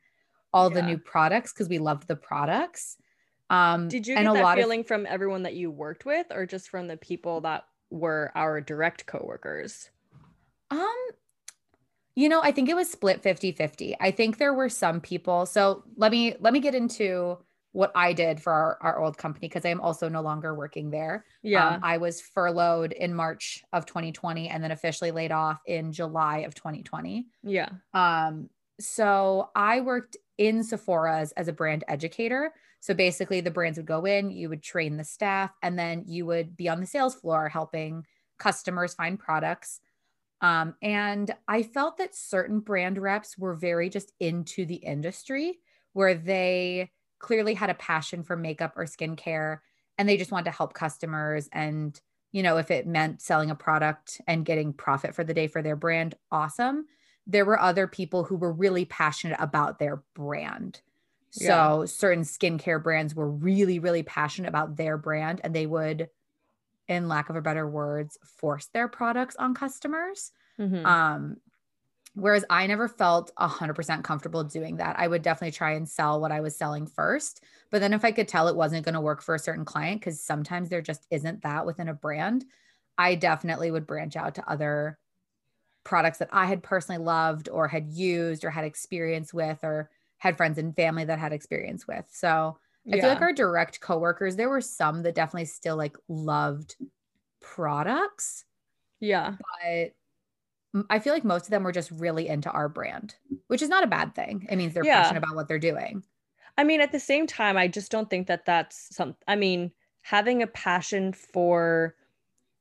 all 0.52 0.70
the 0.70 0.80
new 0.82 0.96
products 0.96 1.52
because 1.52 1.68
we 1.68 1.78
loved 1.78 2.06
the 2.06 2.16
products. 2.16 2.96
Um, 3.50 3.88
Did 3.88 4.06
you 4.06 4.14
and 4.14 4.26
get 4.26 4.30
a 4.30 4.34
that 4.34 4.42
lot 4.44 4.58
of- 4.58 4.62
feeling 4.62 4.84
from 4.84 5.06
everyone 5.06 5.42
that 5.42 5.54
you 5.54 5.70
worked 5.70 6.04
with, 6.04 6.26
or 6.30 6.46
just 6.46 6.68
from 6.68 6.86
the 6.86 6.96
people 6.98 7.40
that 7.42 7.64
were 7.90 8.30
our 8.34 8.60
direct 8.60 9.06
coworkers? 9.06 9.90
Um, 10.70 10.94
You 12.18 12.28
know, 12.28 12.40
I 12.42 12.50
think 12.50 12.68
it 12.68 12.74
was 12.74 12.90
split 12.90 13.22
50-50. 13.22 13.94
I 14.00 14.10
think 14.10 14.38
there 14.38 14.52
were 14.52 14.68
some 14.68 15.00
people. 15.00 15.46
So 15.46 15.84
let 15.96 16.10
me 16.10 16.34
let 16.40 16.52
me 16.52 16.58
get 16.58 16.74
into 16.74 17.38
what 17.70 17.92
I 17.94 18.12
did 18.12 18.42
for 18.42 18.52
our, 18.52 18.76
our 18.80 19.00
old 19.00 19.16
company 19.16 19.46
because 19.46 19.64
I 19.64 19.68
am 19.68 19.80
also 19.80 20.08
no 20.08 20.20
longer 20.20 20.52
working 20.52 20.90
there. 20.90 21.24
Yeah. 21.44 21.76
Um, 21.76 21.80
I 21.84 21.98
was 21.98 22.20
furloughed 22.20 22.90
in 22.90 23.14
March 23.14 23.62
of 23.72 23.86
2020 23.86 24.48
and 24.48 24.64
then 24.64 24.72
officially 24.72 25.12
laid 25.12 25.30
off 25.30 25.60
in 25.64 25.92
July 25.92 26.38
of 26.38 26.56
2020. 26.56 27.26
Yeah. 27.44 27.68
Um, 27.94 28.50
so 28.80 29.50
I 29.54 29.80
worked 29.82 30.16
in 30.38 30.64
Sephora's 30.64 31.30
as 31.36 31.46
a 31.46 31.52
brand 31.52 31.84
educator. 31.86 32.52
So 32.80 32.94
basically, 32.94 33.42
the 33.42 33.52
brands 33.52 33.78
would 33.78 33.86
go 33.86 34.06
in, 34.06 34.32
you 34.32 34.48
would 34.48 34.64
train 34.64 34.96
the 34.96 35.04
staff, 35.04 35.52
and 35.62 35.78
then 35.78 36.02
you 36.08 36.26
would 36.26 36.56
be 36.56 36.68
on 36.68 36.80
the 36.80 36.86
sales 36.86 37.14
floor 37.14 37.48
helping 37.48 38.04
customers 38.40 38.94
find 38.94 39.20
products. 39.20 39.80
Um, 40.40 40.74
and 40.82 41.34
I 41.48 41.62
felt 41.62 41.98
that 41.98 42.14
certain 42.14 42.60
brand 42.60 42.98
reps 42.98 43.36
were 43.36 43.54
very 43.54 43.88
just 43.88 44.12
into 44.20 44.64
the 44.64 44.76
industry 44.76 45.58
where 45.92 46.14
they 46.14 46.90
clearly 47.18 47.54
had 47.54 47.70
a 47.70 47.74
passion 47.74 48.22
for 48.22 48.36
makeup 48.36 48.74
or 48.76 48.84
skincare 48.84 49.58
and 49.96 50.08
they 50.08 50.16
just 50.16 50.30
wanted 50.30 50.44
to 50.44 50.56
help 50.56 50.74
customers. 50.74 51.48
And, 51.52 52.00
you 52.30 52.42
know, 52.42 52.56
if 52.56 52.70
it 52.70 52.86
meant 52.86 53.20
selling 53.20 53.50
a 53.50 53.56
product 53.56 54.20
and 54.28 54.44
getting 54.44 54.72
profit 54.72 55.14
for 55.14 55.24
the 55.24 55.34
day 55.34 55.48
for 55.48 55.60
their 55.60 55.76
brand, 55.76 56.14
awesome. 56.30 56.86
There 57.26 57.44
were 57.44 57.60
other 57.60 57.88
people 57.88 58.24
who 58.24 58.36
were 58.36 58.52
really 58.52 58.84
passionate 58.84 59.38
about 59.40 59.78
their 59.78 60.04
brand. 60.14 60.80
So 61.30 61.80
yeah. 61.80 61.84
certain 61.86 62.22
skincare 62.22 62.82
brands 62.82 63.14
were 63.14 63.28
really, 63.28 63.80
really 63.80 64.02
passionate 64.02 64.48
about 64.48 64.76
their 64.76 64.96
brand 64.96 65.40
and 65.44 65.54
they 65.54 65.66
would 65.66 66.08
in 66.88 67.08
lack 67.08 67.30
of 67.30 67.36
a 67.36 67.42
better 67.42 67.68
words, 67.68 68.18
force 68.24 68.68
their 68.72 68.88
products 68.88 69.36
on 69.36 69.54
customers. 69.54 70.32
Mm-hmm. 70.58 70.84
Um, 70.86 71.36
whereas 72.14 72.44
I 72.50 72.66
never 72.66 72.88
felt 72.88 73.30
100% 73.38 74.02
comfortable 74.02 74.42
doing 74.42 74.76
that. 74.76 74.98
I 74.98 75.06
would 75.06 75.22
definitely 75.22 75.52
try 75.52 75.72
and 75.72 75.88
sell 75.88 76.20
what 76.20 76.32
I 76.32 76.40
was 76.40 76.56
selling 76.56 76.86
first. 76.86 77.44
But 77.70 77.80
then 77.80 77.92
if 77.92 78.04
I 78.04 78.12
could 78.12 78.28
tell 78.28 78.48
it 78.48 78.56
wasn't 78.56 78.84
going 78.84 78.94
to 78.94 79.00
work 79.00 79.22
for 79.22 79.34
a 79.34 79.38
certain 79.38 79.64
client, 79.64 80.00
because 80.00 80.20
sometimes 80.20 80.68
there 80.68 80.82
just 80.82 81.06
isn't 81.10 81.42
that 81.42 81.66
within 81.66 81.88
a 81.88 81.94
brand, 81.94 82.44
I 82.96 83.14
definitely 83.14 83.70
would 83.70 83.86
branch 83.86 84.16
out 84.16 84.34
to 84.36 84.50
other 84.50 84.98
products 85.84 86.18
that 86.18 86.28
I 86.32 86.46
had 86.46 86.62
personally 86.62 87.02
loved 87.02 87.48
or 87.48 87.68
had 87.68 87.88
used 87.92 88.44
or 88.44 88.50
had 88.50 88.64
experience 88.64 89.32
with 89.32 89.58
or 89.62 89.90
had 90.18 90.36
friends 90.36 90.58
and 90.58 90.74
family 90.74 91.04
that 91.04 91.18
had 91.18 91.32
experience 91.32 91.86
with. 91.86 92.04
So 92.10 92.58
I 92.90 92.96
yeah. 92.96 93.02
feel 93.02 93.10
like 93.10 93.22
our 93.22 93.32
direct 93.32 93.80
coworkers, 93.80 94.36
there 94.36 94.48
were 94.48 94.60
some 94.60 95.02
that 95.02 95.14
definitely 95.14 95.44
still 95.46 95.76
like 95.76 95.96
loved 96.08 96.76
products. 97.40 98.44
Yeah. 99.00 99.34
But 99.62 99.94
I 100.90 100.98
feel 100.98 101.12
like 101.12 101.24
most 101.24 101.44
of 101.44 101.50
them 101.50 101.62
were 101.62 101.72
just 101.72 101.90
really 101.90 102.28
into 102.28 102.50
our 102.50 102.68
brand, 102.68 103.14
which 103.48 103.62
is 103.62 103.68
not 103.68 103.84
a 103.84 103.88
bad 103.88 104.14
thing. 104.14 104.46
It 104.50 104.56
means 104.56 104.74
they're 104.74 104.84
yeah. 104.84 105.02
passionate 105.02 105.22
about 105.22 105.36
what 105.36 105.48
they're 105.48 105.58
doing. 105.58 106.02
I 106.56 106.64
mean, 106.64 106.80
at 106.80 106.92
the 106.92 107.00
same 107.00 107.26
time, 107.26 107.56
I 107.56 107.68
just 107.68 107.90
don't 107.90 108.10
think 108.10 108.26
that 108.26 108.44
that's 108.44 108.94
some, 108.94 109.16
I 109.26 109.36
mean, 109.36 109.70
having 110.02 110.42
a 110.42 110.46
passion 110.46 111.12
for 111.12 111.94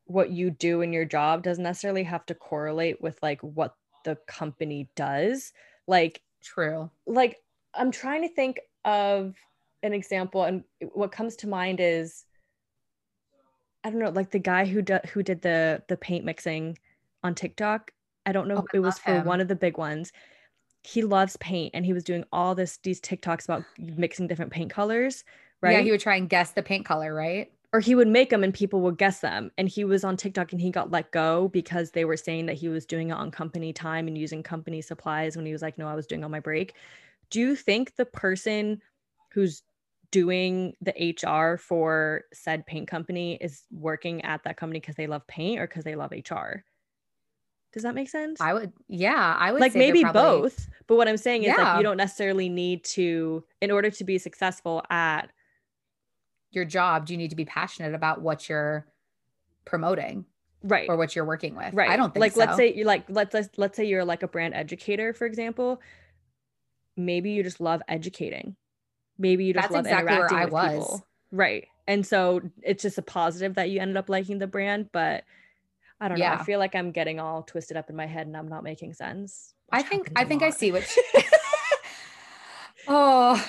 what 0.06 0.30
you 0.30 0.52
do 0.52 0.82
in 0.82 0.94
your 0.94 1.06
job 1.06 1.44
doesn't 1.44 1.64
necessarily 1.64 2.04
have 2.04 2.26
to 2.28 2.36
correlate 2.36 3.02
with 3.02 3.18
like 3.22 3.42
what 3.42 3.76
the 4.04 4.16
company 4.28 4.90
does. 4.96 5.52
Like, 5.88 6.22
true. 6.44 6.90
Like, 7.06 7.38
I'm 7.74 7.92
trying 7.92 8.22
to 8.22 8.30
think 8.30 8.60
of 8.86 9.36
an 9.84 9.94
example 9.94 10.44
and 10.44 10.64
what 10.94 11.12
comes 11.12 11.36
to 11.38 11.48
mind 11.48 11.80
is 11.80 12.26
I 13.84 13.90
don't 13.90 14.00
know, 14.00 14.10
like 14.10 14.32
the 14.32 14.40
guy 14.40 14.66
who 14.66 14.82
do, 14.82 15.00
who 15.14 15.24
did 15.24 15.42
the 15.42 15.82
the 15.88 15.96
paint 15.96 16.26
mixing 16.26 16.78
on 17.24 17.36
TikTok. 17.36 17.92
I 18.26 18.34
don't 18.34 18.50
know. 18.50 18.58
Oh, 18.58 18.68
it 18.74 18.80
was 18.80 19.00
for 19.00 19.20
him. 19.20 19.26
one 19.26 19.40
of 19.40 19.48
the 19.48 19.56
big 19.56 19.78
ones. 19.78 20.12
He 20.84 21.04
loves 21.04 21.38
paint, 21.38 21.72
and 21.74 21.86
he 21.86 21.94
was 21.94 22.04
doing 22.04 22.26
all 22.34 22.54
this 22.54 22.80
these 22.84 23.00
TikToks 23.00 23.46
about 23.46 23.64
mixing 23.80 24.28
different 24.28 24.52
paint 24.52 24.72
colors. 24.72 25.24
Right? 25.62 25.74
Yeah, 25.74 25.82
he 25.82 25.92
would 25.92 26.02
try 26.02 26.18
and 26.18 26.30
guess 26.30 26.52
the 26.52 26.64
paint 26.64 26.86
color, 26.86 27.14
right? 27.14 27.52
Or 27.72 27.80
he 27.80 27.96
would 27.96 28.08
make 28.08 28.30
them, 28.30 28.44
and 28.44 28.54
people 28.54 28.82
would 28.82 28.98
guess 28.98 29.22
them. 29.22 29.52
And 29.58 29.70
he 29.70 29.86
was 29.86 30.04
on 30.04 30.18
TikTok, 30.18 30.52
and 30.52 30.60
he 30.60 30.70
got 30.70 30.92
let 30.92 31.12
go 31.12 31.48
because 31.48 31.92
they 31.92 32.04
were 32.04 32.18
saying 32.18 32.48
that 32.48 32.56
he 32.58 32.68
was 32.68 32.86
doing 32.86 33.10
it 33.10 33.14
on 33.14 33.32
company 33.32 33.72
time 33.72 34.08
and 34.08 34.18
using 34.18 34.44
company 34.44 34.82
supplies. 34.82 35.38
When 35.38 35.46
he 35.46 35.54
was 35.54 35.62
like, 35.62 35.78
"No, 35.78 35.88
I 35.88 35.96
was 35.96 36.08
doing 36.08 36.26
on 36.26 36.32
my 36.32 36.42
break." 36.42 36.74
Do 37.30 37.40
you 37.40 37.56
think 37.56 37.96
the 37.96 38.06
person 38.06 38.82
who's 39.32 39.64
doing 40.12 40.74
the 40.82 41.16
HR 41.22 41.58
for 41.58 42.24
said 42.34 42.66
paint 42.66 42.88
company 42.88 43.38
is 43.42 43.64
working 43.72 44.24
at 44.24 44.44
that 44.44 44.58
company 44.58 44.80
because 44.80 44.96
they 44.96 45.08
love 45.08 45.26
paint 45.28 45.60
or 45.60 45.68
because 45.68 45.84
they 45.84 45.96
love 45.96 46.12
HR. 46.12 46.64
Does 47.74 47.84
that 47.84 47.94
make 47.94 48.10
sense? 48.10 48.40
I 48.40 48.54
would, 48.54 48.72
yeah, 48.88 49.36
I 49.38 49.52
would 49.52 49.62
like 49.62 49.76
maybe 49.76 50.02
probably... 50.02 50.22
both. 50.22 50.70
But 50.88 50.96
what 50.96 51.08
I'm 51.08 51.18
saying 51.18 51.44
is 51.44 51.48
yeah. 51.50 51.74
like 51.74 51.78
you 51.78 51.84
don't 51.84 51.98
necessarily 51.98 52.50
need 52.50 52.84
to, 52.86 53.44
in 53.62 53.72
order 53.72 53.92
to 53.92 54.04
be 54.04 54.18
successful 54.18 54.82
at 54.90 55.30
your 56.52 56.66
job, 56.66 57.06
do 57.06 57.14
you 57.14 57.18
need 57.18 57.30
to 57.30 57.36
be 57.36 57.46
passionate 57.46 57.94
about 57.94 58.22
what 58.22 58.48
you're 58.48 58.88
promoting? 59.66 60.26
Right. 60.64 60.90
Or 60.90 60.98
what 60.98 61.16
you're 61.16 61.26
working 61.26 61.56
with. 61.56 61.74
Right. 61.74 61.90
I 61.90 61.98
don't 61.98 62.14
think 62.14 62.22
like 62.22 62.32
so. 62.32 62.40
let's 62.40 62.56
say 62.56 62.74
you're 62.74 62.88
like 62.88 63.06
let's, 63.10 63.34
let's 63.34 63.50
let's 63.58 63.78
say 63.78 63.86
you're 63.86 64.04
like 64.04 64.24
a 64.24 64.28
brand 64.28 64.56
educator, 64.56 65.14
for 65.14 65.28
example. 65.28 65.82
Maybe 66.96 67.32
you 67.32 67.44
just 67.44 67.60
love 67.60 67.82
educating 67.88 68.56
maybe 69.18 69.46
you 69.46 69.54
just 69.54 69.70
That's 69.70 69.74
love 69.74 69.86
exactly 69.86 70.16
interacting 70.16 70.40
with 70.40 70.52
was. 70.52 70.72
people. 70.72 71.08
Right. 71.32 71.68
And 71.88 72.06
so 72.06 72.42
it's 72.62 72.84
just 72.84 72.98
a 72.98 73.02
positive 73.02 73.56
that 73.56 73.70
you 73.70 73.80
ended 73.80 73.98
up 73.98 74.10
liking 74.10 74.40
the 74.40 74.48
brand, 74.48 74.90
but 74.92 75.24
I 76.00 76.08
don't 76.08 76.18
yeah. 76.18 76.36
know. 76.36 76.42
I 76.42 76.44
feel 76.44 76.60
like 76.60 76.76
I'm 76.76 76.92
getting 76.92 77.20
all 77.20 77.44
twisted 77.44 77.78
up 77.78 77.90
in 77.90 77.96
my 77.96 78.06
head 78.06 78.28
and 78.28 78.36
I'm 78.36 78.50
not 78.50 78.64
making 78.64 78.94
sense. 78.94 79.54
I 79.72 79.82
think 79.82 80.12
I 80.16 80.24
think 80.24 80.42
lot. 80.42 80.48
I 80.48 80.52
see 80.52 80.72
what 80.72 80.84
Oh, 82.88 83.46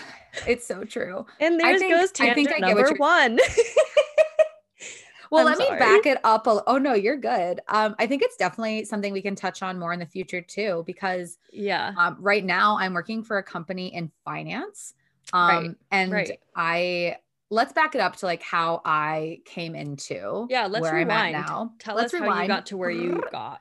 it's 0.46 0.66
so 0.66 0.84
true. 0.84 1.26
And 1.40 1.60
there 1.60 1.78
goes 1.78 2.12
tangent 2.12 2.30
I 2.30 2.34
think 2.34 2.50
I 2.52 2.58
number 2.58 2.94
one. 2.96 3.38
well, 5.30 5.46
I'm 5.46 5.58
let 5.58 5.58
sorry. 5.58 5.72
me 5.72 5.78
back 5.78 6.06
it 6.06 6.18
up. 6.25 6.46
A, 6.46 6.62
oh 6.66 6.78
no, 6.78 6.94
you're 6.94 7.16
good. 7.16 7.60
Um, 7.68 7.94
I 7.98 8.06
think 8.06 8.22
it's 8.22 8.37
definitely 8.37 8.84
something 8.84 9.12
we 9.12 9.22
can 9.22 9.37
touch 9.37 9.62
on 9.62 9.78
more 9.78 9.92
in 9.92 10.00
the 10.00 10.06
future 10.06 10.40
too, 10.40 10.82
because 10.87 11.38
yeah, 11.52 11.92
um, 11.96 12.16
right 12.20 12.44
now 12.44 12.78
I'm 12.78 12.94
working 12.94 13.22
for 13.22 13.38
a 13.38 13.42
company 13.42 13.94
in 13.94 14.10
finance, 14.25 14.94
um, 15.32 15.49
right. 15.49 15.76
and 15.90 16.12
right. 16.12 16.40
I 16.56 17.16
let's 17.50 17.73
back 17.73 17.94
it 17.94 18.00
up 18.00 18.16
to 18.16 18.26
like 18.26 18.42
how 18.42 18.82
I 18.85 19.40
came 19.44 19.75
into 19.75 20.47
yeah, 20.50 20.66
let's 20.66 20.82
where 20.82 20.94
rewind. 20.94 21.37
I'm 21.37 21.42
at 21.42 21.49
now. 21.49 21.73
Tell 21.78 21.97
let's 21.97 22.12
us 22.12 22.20
rewind. 22.20 22.35
how 22.37 22.42
you 22.42 22.49
got 22.49 22.66
to 22.66 22.76
where 22.76 22.90
you 22.90 23.23
got. 23.32 23.61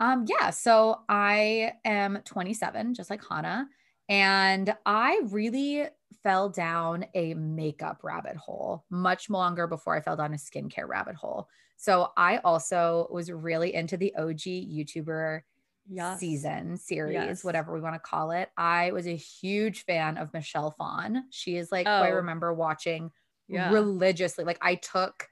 Um, 0.00 0.24
yeah, 0.26 0.50
so 0.50 1.00
I 1.08 1.74
am 1.84 2.18
27, 2.24 2.94
just 2.94 3.08
like 3.08 3.22
Hannah, 3.28 3.68
and 4.08 4.74
I 4.84 5.20
really 5.30 5.86
fell 6.22 6.48
down 6.48 7.06
a 7.14 7.34
makeup 7.34 8.00
rabbit 8.02 8.36
hole 8.36 8.84
much 8.90 9.30
longer 9.30 9.66
before 9.66 9.96
I 9.96 10.00
fell 10.00 10.16
down 10.16 10.34
a 10.34 10.36
skincare 10.36 10.88
rabbit 10.88 11.14
hole. 11.14 11.48
So 11.76 12.10
I 12.16 12.38
also 12.38 13.08
was 13.10 13.30
really 13.30 13.74
into 13.74 13.96
the 13.96 14.14
OG 14.16 14.38
YouTuber 14.38 15.40
yes. 15.88 16.20
season 16.20 16.76
series, 16.76 17.14
yes. 17.14 17.44
whatever 17.44 17.72
we 17.72 17.80
want 17.80 17.94
to 17.94 18.00
call 18.00 18.30
it. 18.30 18.50
I 18.56 18.92
was 18.92 19.06
a 19.06 19.16
huge 19.16 19.84
fan 19.84 20.16
of 20.16 20.32
Michelle 20.32 20.72
Phan. 20.72 21.24
She 21.30 21.56
is 21.56 21.72
like 21.72 21.86
oh. 21.86 21.90
I 21.90 22.08
remember 22.08 22.52
watching 22.52 23.10
yeah. 23.48 23.70
religiously. 23.70 24.44
Like 24.44 24.58
I 24.60 24.76
took 24.76 25.28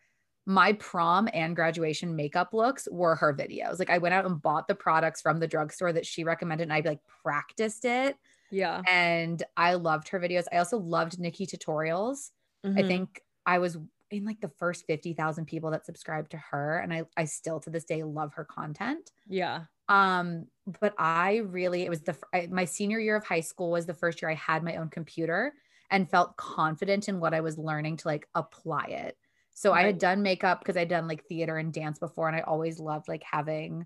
my 0.46 0.72
prom 0.74 1.28
and 1.32 1.54
graduation 1.54 2.16
makeup 2.16 2.52
looks 2.52 2.88
were 2.90 3.14
her 3.16 3.34
videos. 3.34 3.78
Like 3.78 3.90
I 3.90 3.98
went 3.98 4.14
out 4.14 4.26
and 4.26 4.40
bought 4.40 4.68
the 4.68 4.74
products 4.74 5.20
from 5.20 5.38
the 5.38 5.46
drugstore 5.46 5.92
that 5.92 6.06
she 6.06 6.24
recommended 6.24 6.64
and 6.64 6.72
I 6.72 6.80
like 6.80 7.00
practiced 7.22 7.84
it. 7.84 8.16
Yeah. 8.50 8.82
And 8.88 9.42
I 9.56 9.74
loved 9.74 10.08
her 10.08 10.18
videos. 10.18 10.44
I 10.52 10.56
also 10.56 10.78
loved 10.78 11.18
NikkieTutorials. 11.18 12.30
Mm-hmm. 12.66 12.78
I 12.78 12.82
think 12.82 13.22
I 13.46 13.58
was 13.58 13.78
in 14.10 14.24
like 14.24 14.40
the 14.40 14.50
first 14.58 14.86
50,000 14.86 15.46
people 15.46 15.70
that 15.70 15.86
subscribed 15.86 16.32
to 16.32 16.36
her 16.36 16.78
and 16.78 16.92
I 16.92 17.04
I 17.16 17.24
still 17.24 17.60
to 17.60 17.70
this 17.70 17.84
day 17.84 18.02
love 18.02 18.34
her 18.34 18.44
content. 18.44 19.10
Yeah. 19.28 19.62
Um, 19.88 20.46
but 20.80 20.94
I 20.98 21.38
really, 21.38 21.82
it 21.82 21.90
was 21.90 22.02
the, 22.02 22.16
I, 22.32 22.48
my 22.50 22.64
senior 22.64 23.00
year 23.00 23.16
of 23.16 23.24
high 23.24 23.40
school 23.40 23.72
was 23.72 23.86
the 23.86 23.94
first 23.94 24.22
year 24.22 24.30
I 24.30 24.34
had 24.34 24.62
my 24.62 24.76
own 24.76 24.88
computer 24.88 25.52
and 25.90 26.08
felt 26.08 26.36
confident 26.36 27.08
in 27.08 27.18
what 27.18 27.34
I 27.34 27.40
was 27.40 27.58
learning 27.58 27.98
to 27.98 28.08
like 28.08 28.28
apply 28.34 28.84
it. 28.84 29.16
So 29.52 29.72
right. 29.72 29.82
I 29.82 29.86
had 29.86 29.98
done 29.98 30.22
makeup 30.22 30.60
because 30.60 30.76
I'd 30.76 30.88
done 30.88 31.08
like 31.08 31.24
theater 31.26 31.56
and 31.58 31.72
dance 31.72 31.98
before, 31.98 32.28
and 32.28 32.36
I 32.36 32.40
always 32.40 32.78
loved 32.78 33.08
like 33.08 33.22
having 33.30 33.84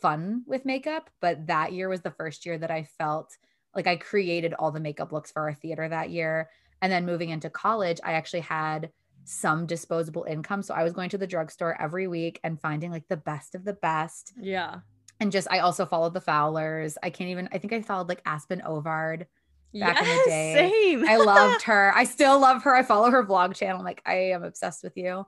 fun 0.00 0.44
with 0.46 0.64
makeup. 0.64 1.10
But 1.20 1.48
that 1.48 1.72
year 1.72 1.88
was 1.88 2.02
the 2.02 2.12
first 2.12 2.46
year 2.46 2.56
that 2.58 2.70
I 2.70 2.84
felt 2.96 3.36
like 3.74 3.86
I 3.86 3.96
created 3.96 4.54
all 4.54 4.70
the 4.70 4.80
makeup 4.80 5.12
looks 5.12 5.32
for 5.32 5.42
our 5.42 5.54
theater 5.54 5.88
that 5.88 6.10
year. 6.10 6.48
And 6.80 6.92
then 6.92 7.06
moving 7.06 7.30
into 7.30 7.50
college, 7.50 8.00
I 8.04 8.12
actually 8.12 8.40
had 8.40 8.90
some 9.24 9.66
disposable 9.66 10.24
income. 10.24 10.62
So 10.62 10.74
I 10.74 10.82
was 10.82 10.92
going 10.92 11.10
to 11.10 11.18
the 11.18 11.26
drugstore 11.26 11.80
every 11.80 12.08
week 12.08 12.40
and 12.44 12.60
finding 12.60 12.90
like 12.90 13.08
the 13.08 13.16
best 13.16 13.54
of 13.54 13.64
the 13.64 13.74
best. 13.74 14.32
Yeah 14.40 14.80
and 15.20 15.32
just 15.32 15.48
I 15.50 15.60
also 15.60 15.86
followed 15.86 16.14
the 16.14 16.20
Fowlers. 16.20 16.98
I 17.02 17.10
can't 17.10 17.30
even 17.30 17.48
I 17.52 17.58
think 17.58 17.72
I 17.72 17.82
followed 17.82 18.08
like 18.08 18.22
Aspen 18.26 18.60
Ovard 18.60 19.26
back 19.72 19.96
yes, 20.00 20.00
in 20.00 20.16
the 20.16 20.22
day. 20.26 20.54
Same. 20.54 21.08
I 21.08 21.16
loved 21.16 21.62
her. 21.64 21.92
I 21.94 22.04
still 22.04 22.38
love 22.38 22.62
her. 22.62 22.74
I 22.74 22.82
follow 22.82 23.10
her 23.10 23.24
vlog 23.24 23.54
channel. 23.54 23.78
I'm 23.78 23.84
like, 23.84 24.02
I 24.06 24.14
am 24.32 24.44
obsessed 24.44 24.82
with 24.82 24.96
you. 24.96 25.26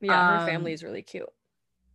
Yeah, 0.00 0.34
um, 0.34 0.40
her 0.40 0.46
family 0.46 0.72
is 0.72 0.82
really 0.82 1.02
cute. 1.02 1.28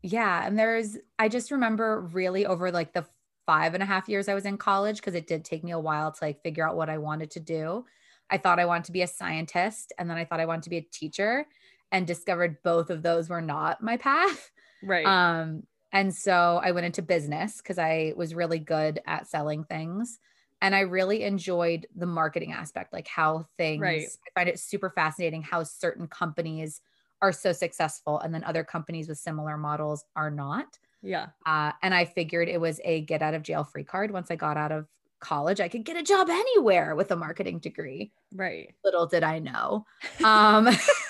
Yeah. 0.02 0.46
And 0.46 0.58
there's 0.58 0.98
I 1.18 1.30
just 1.30 1.52
remember 1.52 2.02
really 2.02 2.46
over 2.46 2.72
like 2.72 2.94
the 2.94 3.06
five 3.46 3.74
and 3.74 3.84
a 3.84 3.86
half 3.86 4.08
years 4.08 4.30
I 4.30 4.34
was 4.34 4.46
in 4.46 4.58
college 4.58 4.98
because 4.98 5.16
it 5.16 5.28
did 5.28 5.44
take 5.44 5.64
me 5.64 5.72
a 5.72 5.80
while 5.80 6.12
to 6.12 6.24
like 6.24 6.42
figure 6.44 6.68
out 6.68 6.76
what 6.76 6.90
I 6.90 6.98
wanted 6.98 7.32
to 7.32 7.40
do. 7.40 7.86
I 8.30 8.38
thought 8.38 8.60
I 8.60 8.65
wanted 8.65 8.86
to 8.86 8.92
be 8.92 9.01
a 9.01 9.08
scientist 9.08 9.94
and 9.98 10.10
then 10.10 10.18
I 10.18 10.25
thought 10.25 10.39
I 10.39 10.46
wanted 10.46 10.63
to 10.63 10.70
be 10.70 10.77
a 10.77 10.82
teacher 10.82 11.46
and 11.92 12.08
discovered 12.08 12.62
both 12.63 12.89
of 12.89 13.03
those 13.03 13.30
were 13.30 13.42
not 13.42 13.82
my 13.82 13.98
path. 13.98 14.51
Right. 14.82 15.06
Um, 15.06 15.63
and 15.92 16.13
so 16.13 16.60
I 16.63 16.72
went 16.72 16.88
into 16.88 17.01
business 17.01 17.58
because 17.58 17.77
I 17.77 18.13
was 18.18 18.34
really 18.34 18.60
good 18.60 19.00
at 19.06 19.27
selling 19.27 19.63
things. 19.63 20.20
And 20.62 20.74
I 20.74 20.80
really 20.82 21.24
enjoyed 21.24 21.88
the 21.96 22.06
marketing 22.06 22.53
aspect, 22.53 22.94
like 22.94 23.08
how 23.08 23.46
things, 23.58 23.82
Right. 23.82 24.08
I 24.25 24.39
find 24.39 24.50
it 24.50 24.60
super 24.60 24.89
fascinating 24.89 25.44
how 25.44 25.63
certain 25.63 26.08
companies 26.08 26.82
are 27.22 27.34
so 27.34 27.51
successful 27.51 28.20
and 28.20 28.34
then 28.34 28.44
other 28.44 28.63
companies 28.63 29.08
with 29.08 29.18
similar 29.18 29.58
models 29.58 30.06
are 30.15 30.32
not. 30.32 30.80
Yeah. 31.01 31.27
Uh, 31.46 31.74
and 31.82 31.94
I 31.94 32.06
figured 32.06 32.48
it 32.48 32.62
was 32.62 32.80
a 32.86 33.01
get 33.01 33.22
out 33.22 33.34
of 33.34 33.44
jail 33.44 33.63
free 33.63 33.84
card. 33.84 34.12
Once 34.12 34.32
I 34.32 34.36
got 34.36 34.58
out 34.58 34.72
of 34.72 34.88
college, 35.24 35.60
I 35.60 35.70
could 35.70 35.86
get 35.86 35.98
a 35.98 36.03
job 36.03 36.30
anywhere 36.30 36.96
with 36.96 37.12
a 37.12 37.15
marketing 37.15 37.60
degree. 37.60 38.12
Right. 38.36 38.75
Little 38.84 39.08
did 39.08 39.24
I 39.24 39.39
know. 39.39 39.86
Um, 40.24 40.70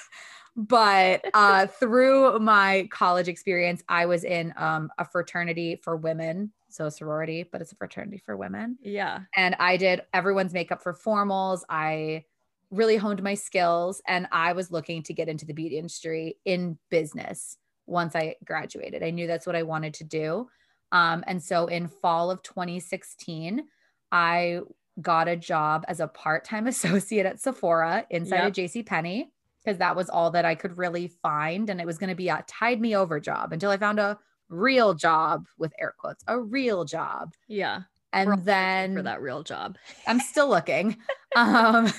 but 0.56 1.26
uh, 1.34 1.68
through 1.68 2.40
my 2.40 2.88
college 2.92 3.28
experience, 3.28 3.84
I 3.90 4.06
was 4.06 4.24
in 4.24 4.54
um, 4.56 4.92
a 4.98 5.06
fraternity 5.06 5.82
for 5.84 5.98
women. 5.98 6.54
So, 6.70 6.88
a 6.88 6.92
sorority, 6.92 7.44
but 7.44 7.62
it's 7.62 7.72
a 7.72 7.76
fraternity 7.76 8.22
for 8.26 8.36
women. 8.36 8.80
Yeah. 8.82 9.20
And 9.36 9.56
I 9.60 9.78
did 9.78 10.02
everyone's 10.12 10.54
makeup 10.54 10.82
for 10.82 10.94
formals. 10.94 11.62
I 11.70 12.24
really 12.72 12.98
honed 12.98 13.22
my 13.22 13.36
skills 13.36 14.02
and 14.08 14.28
I 14.32 14.54
was 14.54 14.72
looking 14.72 15.04
to 15.04 15.14
get 15.14 15.30
into 15.30 15.46
the 15.46 15.54
beauty 15.54 15.78
industry 15.78 16.38
in 16.46 16.80
business 16.90 17.58
once 17.86 18.16
I 18.16 18.36
graduated. 18.44 19.04
I 19.04 19.12
knew 19.12 19.28
that's 19.28 19.46
what 19.46 19.56
I 19.56 19.62
wanted 19.62 19.94
to 19.96 20.04
do. 20.04 20.48
Um, 20.92 21.24
and 21.28 21.42
so 21.42 21.68
in 21.68 21.88
fall 21.88 22.32
of 22.32 22.42
2016, 22.44 23.64
I 24.14 24.62
got 25.02 25.28
a 25.28 25.36
job 25.36 25.84
as 25.88 26.00
a 26.00 26.08
part-time 26.08 26.68
associate 26.74 27.26
at 27.26 27.42
Sephora 27.42 28.06
inside 28.10 28.38
Yep. 28.38 28.48
of 28.48 28.54
JC 28.54 28.86
Penney 28.86 29.32
because 29.66 29.80
that 29.80 29.96
was 29.96 30.10
all 30.10 30.32
that 30.32 30.46
I 30.46 30.56
could 30.56 30.78
really 30.78 31.08
find 31.08 31.70
and 31.70 31.82
it 31.82 31.88
was 31.88 31.98
going 31.98 32.10
to 32.10 32.16
be 32.16 32.30
a 32.30 32.44
tide 32.48 32.80
me 32.80 32.96
over 32.96 33.20
job 33.20 33.52
until 33.54 33.72
I 33.72 33.78
found 33.78 34.00
a 34.00 34.20
real 34.50 34.94
job 34.94 35.48
with 35.58 35.74
air 35.80 35.94
quotes, 35.98 36.24
a 36.28 36.40
real 36.40 36.86
job. 36.86 37.34
Yeah. 37.48 37.82
And 38.12 38.30
We're 38.30 38.38
then 38.38 38.96
For 38.98 39.02
that 39.02 39.22
real 39.22 39.42
job. 39.42 39.78
I'm 40.06 40.20
still 40.20 40.48
looking. 40.48 40.98
um, 41.36 41.92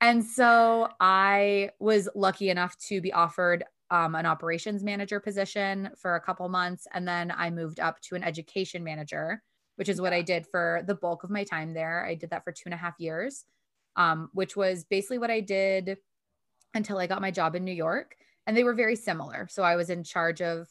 and 0.00 0.24
so 0.24 0.88
I 1.00 1.70
was 1.80 2.08
lucky 2.14 2.50
enough 2.50 2.76
to 2.88 3.00
be 3.00 3.12
offered 3.12 3.64
um, 3.90 4.14
an 4.14 4.26
operations 4.26 4.84
manager 4.84 5.18
position 5.18 5.90
for 5.96 6.14
a 6.14 6.20
couple 6.20 6.48
months. 6.48 6.86
And 6.92 7.08
then 7.08 7.32
I 7.36 7.50
moved 7.50 7.80
up 7.80 8.00
to 8.02 8.14
an 8.14 8.22
education 8.22 8.84
manager, 8.84 9.42
which 9.78 9.88
is 9.88 10.00
what 10.00 10.12
I 10.12 10.22
did 10.22 10.44
for 10.44 10.82
the 10.88 10.94
bulk 10.96 11.22
of 11.22 11.30
my 11.30 11.44
time 11.44 11.72
there. 11.72 12.04
I 12.04 12.16
did 12.16 12.30
that 12.30 12.42
for 12.42 12.50
two 12.50 12.64
and 12.66 12.74
a 12.74 12.76
half 12.76 12.94
years, 12.98 13.44
um, 13.94 14.28
which 14.32 14.56
was 14.56 14.82
basically 14.82 15.18
what 15.18 15.30
I 15.30 15.38
did 15.38 15.98
until 16.74 16.98
I 16.98 17.06
got 17.06 17.20
my 17.20 17.30
job 17.30 17.54
in 17.54 17.64
New 17.64 17.72
York. 17.72 18.16
And 18.44 18.56
they 18.56 18.64
were 18.64 18.74
very 18.74 18.96
similar. 18.96 19.46
So 19.48 19.62
I 19.62 19.76
was 19.76 19.88
in 19.88 20.02
charge 20.02 20.42
of 20.42 20.66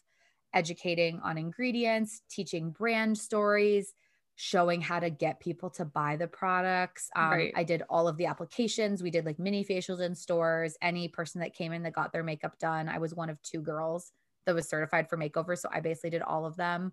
educating 0.53 1.21
on 1.23 1.37
ingredients, 1.37 2.21
teaching 2.29 2.71
brand 2.71 3.17
stories, 3.17 3.93
showing 4.35 4.81
how 4.81 4.99
to 4.99 5.09
get 5.09 5.39
people 5.39 5.69
to 5.69 5.85
buy 5.85 6.17
the 6.17 6.27
products. 6.27 7.09
Um, 7.15 7.29
Right. 7.29 7.53
I 7.55 7.63
did 7.63 7.83
all 7.89 8.09
of 8.09 8.17
the 8.17 8.25
applications. 8.25 9.01
We 9.01 9.09
did 9.09 9.25
like 9.25 9.39
mini 9.39 9.63
facials 9.63 10.01
in 10.01 10.15
stores. 10.15 10.75
Any 10.81 11.07
person 11.07 11.39
that 11.39 11.55
came 11.55 11.71
in 11.71 11.83
that 11.83 11.93
got 11.93 12.11
their 12.11 12.23
makeup 12.23 12.59
done, 12.59 12.89
I 12.89 12.97
was 12.97 13.15
one 13.15 13.29
of 13.29 13.41
two 13.41 13.61
girls 13.61 14.11
that 14.45 14.53
was 14.53 14.67
certified 14.67 15.09
for 15.09 15.17
makeover. 15.17 15.57
So 15.57 15.69
I 15.71 15.79
basically 15.79 16.09
did 16.09 16.23
all 16.23 16.45
of 16.45 16.57
them. 16.57 16.91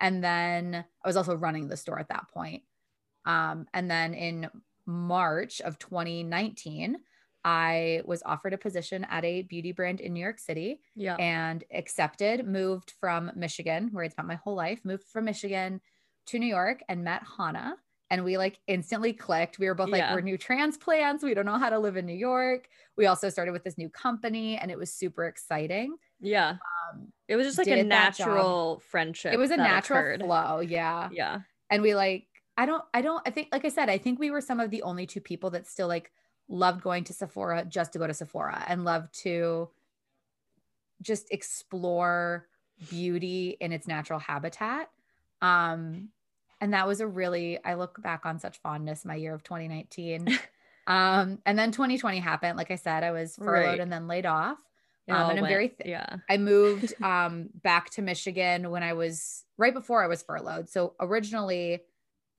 And 0.00 0.22
then 0.22 0.84
I 1.04 1.08
was 1.08 1.16
also 1.16 1.34
running 1.36 1.68
the 1.68 1.76
store 1.76 1.98
at 1.98 2.08
that 2.08 2.28
point. 2.32 2.62
Um, 3.24 3.66
and 3.72 3.90
then 3.90 4.14
in 4.14 4.48
March 4.86 5.60
of 5.60 5.78
2019, 5.78 6.98
I 7.46 8.00
was 8.06 8.22
offered 8.24 8.54
a 8.54 8.58
position 8.58 9.04
at 9.04 9.24
a 9.24 9.42
beauty 9.42 9.72
brand 9.72 10.00
in 10.00 10.14
New 10.14 10.20
York 10.20 10.38
City 10.38 10.80
Yeah. 10.94 11.16
and 11.16 11.62
accepted, 11.72 12.46
moved 12.46 12.92
from 13.00 13.30
Michigan, 13.34 13.90
where 13.92 14.04
I 14.04 14.08
spent 14.08 14.28
my 14.28 14.36
whole 14.36 14.54
life, 14.54 14.80
moved 14.84 15.04
from 15.08 15.26
Michigan 15.26 15.80
to 16.26 16.38
New 16.38 16.46
York 16.46 16.82
and 16.88 17.04
met 17.04 17.22
Hannah. 17.36 17.76
And 18.10 18.24
we 18.24 18.38
like 18.38 18.60
instantly 18.66 19.12
clicked. 19.12 19.58
We 19.58 19.66
were 19.66 19.74
both 19.74 19.90
like, 19.90 19.98
Yeah. 20.00 20.14
we're 20.14 20.20
new 20.20 20.38
transplants. 20.38 21.22
We 21.22 21.34
don't 21.34 21.46
know 21.46 21.58
how 21.58 21.70
to 21.70 21.78
live 21.78 21.96
in 21.96 22.06
New 22.06 22.14
York. 22.14 22.68
We 22.96 23.06
also 23.06 23.28
started 23.28 23.52
with 23.52 23.64
this 23.64 23.76
new 23.76 23.90
company 23.90 24.56
and 24.56 24.70
it 24.70 24.78
was 24.78 24.92
super 24.92 25.24
exciting. 25.26 25.96
Yeah. 26.20 26.56
Um, 26.92 27.12
It 27.28 27.36
was 27.36 27.46
just 27.46 27.58
like 27.58 27.66
a 27.66 27.76
did 27.76 27.90
that 27.90 28.14
job. 28.16 28.28
natural 28.28 28.82
friendship. 28.90 29.32
it 29.32 29.38
was 29.38 29.50
a 29.50 29.56
natural 29.56 29.98
occurred. 29.98 30.20
flow. 30.22 30.60
Yeah. 30.60 31.08
Yeah. 31.12 31.40
And 31.70 31.82
we 31.82 31.94
like, 31.94 32.26
I 32.56 32.66
don't, 32.66 32.84
I 32.94 33.02
don't, 33.02 33.22
I 33.26 33.30
think, 33.30 33.48
like 33.52 33.64
I 33.64 33.68
said, 33.68 33.88
I 33.90 33.98
think 33.98 34.18
we 34.18 34.30
were 34.30 34.40
some 34.40 34.60
of 34.60 34.70
the 34.70 34.82
only 34.82 35.06
two 35.06 35.20
people 35.20 35.50
that 35.50 35.66
still 35.66 35.88
like 35.88 36.12
loved 36.48 36.82
going 36.82 37.04
to 37.04 37.12
Sephora 37.12 37.64
just 37.64 37.92
to 37.94 37.98
go 37.98 38.06
to 38.06 38.14
Sephora 38.14 38.64
and 38.68 38.84
loved 38.84 39.12
to 39.22 39.68
just 41.02 41.30
explore 41.32 42.46
beauty 42.90 43.56
in 43.60 43.72
its 43.72 43.86
natural 43.86 44.18
habitat. 44.18 44.90
Um, 45.42 46.10
and 46.60 46.72
that 46.72 46.86
was 46.86 47.00
a 47.00 47.06
really, 47.06 47.58
I 47.64 47.74
look 47.74 48.00
back 48.02 48.24
on 48.24 48.38
such 48.38 48.58
fondness 48.58 49.04
my 49.04 49.16
year 49.16 49.34
of 49.34 49.42
2019. 49.42 50.28
um, 50.86 51.38
and 51.44 51.58
then 51.58 51.72
2020 51.72 52.18
happened. 52.20 52.56
Like 52.56 52.70
I 52.70 52.76
said, 52.76 53.02
I 53.04 53.10
was 53.10 53.36
furloughed 53.36 53.64
Right. 53.66 53.80
and 53.80 53.92
then 53.92 54.06
laid 54.06 54.26
off. 54.26 54.58
Um, 55.08 55.30
and 55.30 55.38
I'm 55.40 55.46
very 55.46 55.68
th- 55.68 55.88
yeah. 55.88 56.16
I 56.28 56.36
moved 56.36 56.94
um, 57.02 57.50
back 57.62 57.90
to 57.90 58.02
Michigan 58.02 58.70
when 58.70 58.82
I 58.82 58.94
was 58.94 59.44
right 59.58 59.74
before 59.74 60.02
I 60.02 60.06
was 60.06 60.22
furloughed. 60.22 60.68
So 60.68 60.94
originally, 61.00 61.80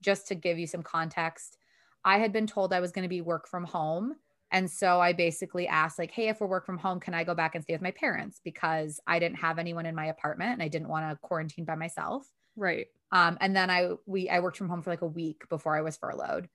just 0.01 0.28
to 0.30 0.36
give 0.36 0.58
you 0.58 0.67
some 0.67 0.84
context, 0.84 1.58
I 2.04 2.17
had 2.17 2.34
been 2.34 2.47
told 2.47 2.73
I 2.73 2.80
was 2.80 2.91
going 2.91 3.04
to 3.04 3.10
be 3.10 3.21
work 3.21 3.47
from 3.47 3.63
home. 3.63 4.15
And 4.51 4.69
so 4.69 5.01
I 5.01 5.13
basically 5.13 5.67
asked, 5.67 5.97
like, 5.97 6.12
hey, 6.12 6.30
if 6.30 6.39
we're 6.39 6.47
work 6.47 6.65
from 6.65 6.78
home, 6.78 6.99
can 6.99 7.13
I 7.13 7.23
go 7.23 7.34
back 7.34 7.56
and 7.56 7.63
stay 7.63 7.73
with 7.73 7.82
my 7.82 7.91
parents? 7.91 8.39
Because 8.43 8.99
I 9.08 9.19
didn't 9.19 9.38
have 9.38 9.58
anyone 9.58 9.86
in 9.86 9.95
my 9.95 10.06
apartment 10.06 10.54
and 10.54 10.63
I 10.63 10.67
didn't 10.67 10.88
want 10.88 11.10
to 11.10 11.17
quarantine 11.17 11.65
by 11.65 11.75
myself. 11.75 12.28
Right. 12.56 12.88
Um, 13.12 13.38
and 13.41 13.56
then 13.56 13.69
I 13.69 13.91
we 14.06 14.30
I 14.30 14.39
worked 14.39 14.58
from 14.58 14.69
home 14.69 14.82
for 14.82 14.89
like 14.91 15.01
a 15.01 15.08
week 15.08 15.49
before 15.49 15.75
I 15.75 15.82
was 15.82 15.97
furloughed. 15.97 16.47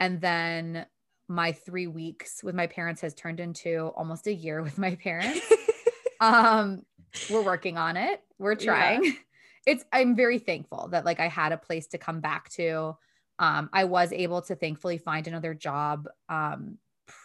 And 0.00 0.20
then 0.20 0.86
my 1.28 1.52
three 1.52 1.86
weeks 1.86 2.42
with 2.42 2.54
my 2.54 2.66
parents 2.66 3.00
has 3.00 3.14
turned 3.14 3.40
into 3.40 3.86
almost 3.96 4.26
a 4.26 4.34
year 4.34 4.62
with 4.62 4.78
my 4.78 4.94
parents. 4.96 5.40
Um 6.20 6.82
we're 7.28 7.42
working 7.42 7.76
on 7.76 7.96
it. 7.96 8.20
We're 8.38 8.52
Yeah. 8.52 8.64
trying. 8.64 9.16
It's 9.66 9.82
i'm 9.92 10.14
very 10.14 10.38
thankful 10.38 10.88
that 10.92 11.06
like 11.06 11.20
i 11.20 11.26
had 11.28 11.52
a 11.52 11.56
place 11.56 11.86
to 11.88 11.98
come 11.98 12.20
back 12.20 12.50
to. 12.50 12.96
Um 13.38 13.68
i 13.72 13.84
was 13.84 14.12
able 14.12 14.42
to 14.42 14.54
thankfully 14.54 14.98
find 14.98 15.26
another 15.26 15.54
job 15.54 16.06
um 16.28 16.78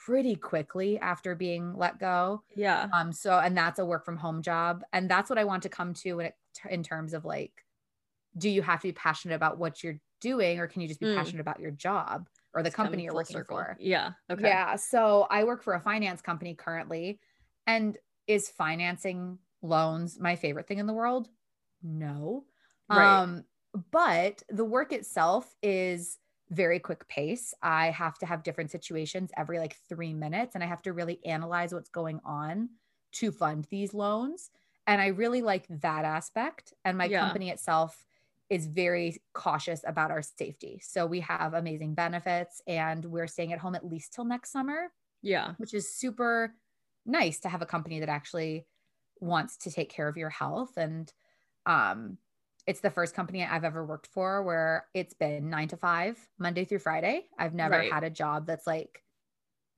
pretty 0.05 0.35
quickly 0.35 0.97
after 0.99 1.35
being 1.35 1.73
let 1.75 1.99
go. 1.99 2.43
Yeah. 2.55 2.87
um 2.93 3.11
so 3.11 3.37
and 3.37 3.55
that's 3.57 3.79
a 3.79 3.85
work 3.85 4.05
from 4.05 4.17
home 4.17 4.41
job. 4.41 4.83
And 4.93 5.09
that's 5.09 5.29
what 5.29 5.37
i 5.39 5.43
want 5.43 5.63
to 5.63 5.69
come 5.69 5.93
to 5.95 6.13
when 6.13 6.25
it 6.27 6.35
in 6.69 6.81
terms 6.81 7.13
of 7.13 7.25
like 7.25 7.53
do 8.37 8.49
you 8.49 8.61
have 8.61 8.79
to 8.81 8.87
be 8.87 8.93
passionate 8.93 9.35
about 9.35 9.57
what 9.57 9.83
you're 9.83 9.99
doing 10.21 10.59
or 10.59 10.67
can 10.67 10.81
you 10.81 10.87
just 10.87 10.99
be 10.99 11.05
Mm. 11.07 11.15
passionate 11.15 11.41
about 11.41 11.59
your 11.59 11.71
job 11.71 12.27
or 12.53 12.63
the 12.63 12.71
It's 12.71 12.77
company 12.77 13.03
you're 13.03 13.13
working 13.13 13.43
circle. 13.43 13.47
for 13.47 13.79
Yeah. 13.79 14.13
Okay. 14.29 14.59
yeah. 14.59 14.75
So 14.75 15.27
I 15.29 15.43
work 15.43 15.63
for 15.63 15.73
a 15.73 15.79
finance 15.81 16.21
company 16.21 16.55
currently. 16.55 17.19
And 17.67 17.97
is 18.27 18.49
financing 18.49 19.39
loans 19.61 20.19
my 20.19 20.35
favorite 20.35 20.67
thing 20.67 20.79
in 20.79 20.87
the 20.87 20.93
world? 20.93 21.29
No. 21.81 22.45
Right. 22.89 23.21
Um, 23.21 23.45
but 23.91 24.43
the 24.49 24.65
work 24.65 24.91
itself 24.91 25.55
is 25.61 26.17
very 26.49 26.79
quick 26.79 27.07
pace. 27.07 27.53
I 27.61 27.91
have 27.91 28.17
to 28.19 28.25
have 28.25 28.43
different 28.43 28.71
situations 28.71 29.31
every 29.37 29.59
like 29.59 29.75
three 29.87 30.13
minutes, 30.13 30.55
and 30.55 30.63
I 30.63 30.67
have 30.67 30.81
to 30.83 30.93
really 30.93 31.23
analyze 31.25 31.73
what's 31.73 31.89
going 31.89 32.19
on 32.25 32.69
to 33.13 33.31
fund 33.31 33.65
these 33.69 33.93
loans. 33.93 34.49
And 34.87 34.99
I 34.99 35.07
really 35.07 35.41
like 35.43 35.67
that 35.69 36.05
aspect. 36.05 36.73
And 36.83 36.97
my 36.97 37.07
Yeah. 37.07 37.09
company 37.09 37.49
itself 37.51 38.07
is 38.49 38.65
very 38.67 39.17
cautious 39.33 39.81
about 39.85 40.11
our 40.11 40.21
safety. 40.21 40.79
So 40.83 41.05
we 41.05 41.19
have 41.21 41.53
amazing 41.53 41.93
benefits 41.95 42.61
and 42.67 43.05
we're 43.05 43.27
staying 43.27 43.53
at 43.53 43.59
home 43.59 43.75
at 43.75 43.85
least 43.85 44.13
till 44.13 44.25
next 44.25 44.51
summer, 44.51 44.91
Yeah. 45.21 45.53
which 45.57 45.73
is 45.73 45.93
super 45.93 46.55
nice 47.05 47.39
to 47.41 47.49
have 47.49 47.61
a 47.61 47.65
company 47.67 47.99
that 47.99 48.09
actually 48.09 48.67
wants 49.19 49.57
to 49.57 49.71
take 49.71 49.89
care 49.89 50.07
of 50.07 50.17
your 50.17 50.29
health 50.29 50.77
and 50.77 51.11
um 51.65 52.17
it's 52.67 52.81
the 52.81 52.89
first 52.91 53.15
company 53.15 53.43
I've 53.43 53.63
ever 53.63 53.85
worked 53.85 54.07
for 54.07 54.43
where 54.43 54.87
it's 54.93 55.13
been 55.13 55.49
9 55.49 55.67
to 55.69 55.77
5 55.77 56.29
Monday 56.37 56.65
through 56.65 56.79
Friday. 56.79 57.27
I've 57.37 57.53
never 57.55 57.77
Right. 57.77 57.91
had 57.91 58.03
a 58.03 58.09
job 58.11 58.45
that's 58.45 58.67
like 58.67 59.03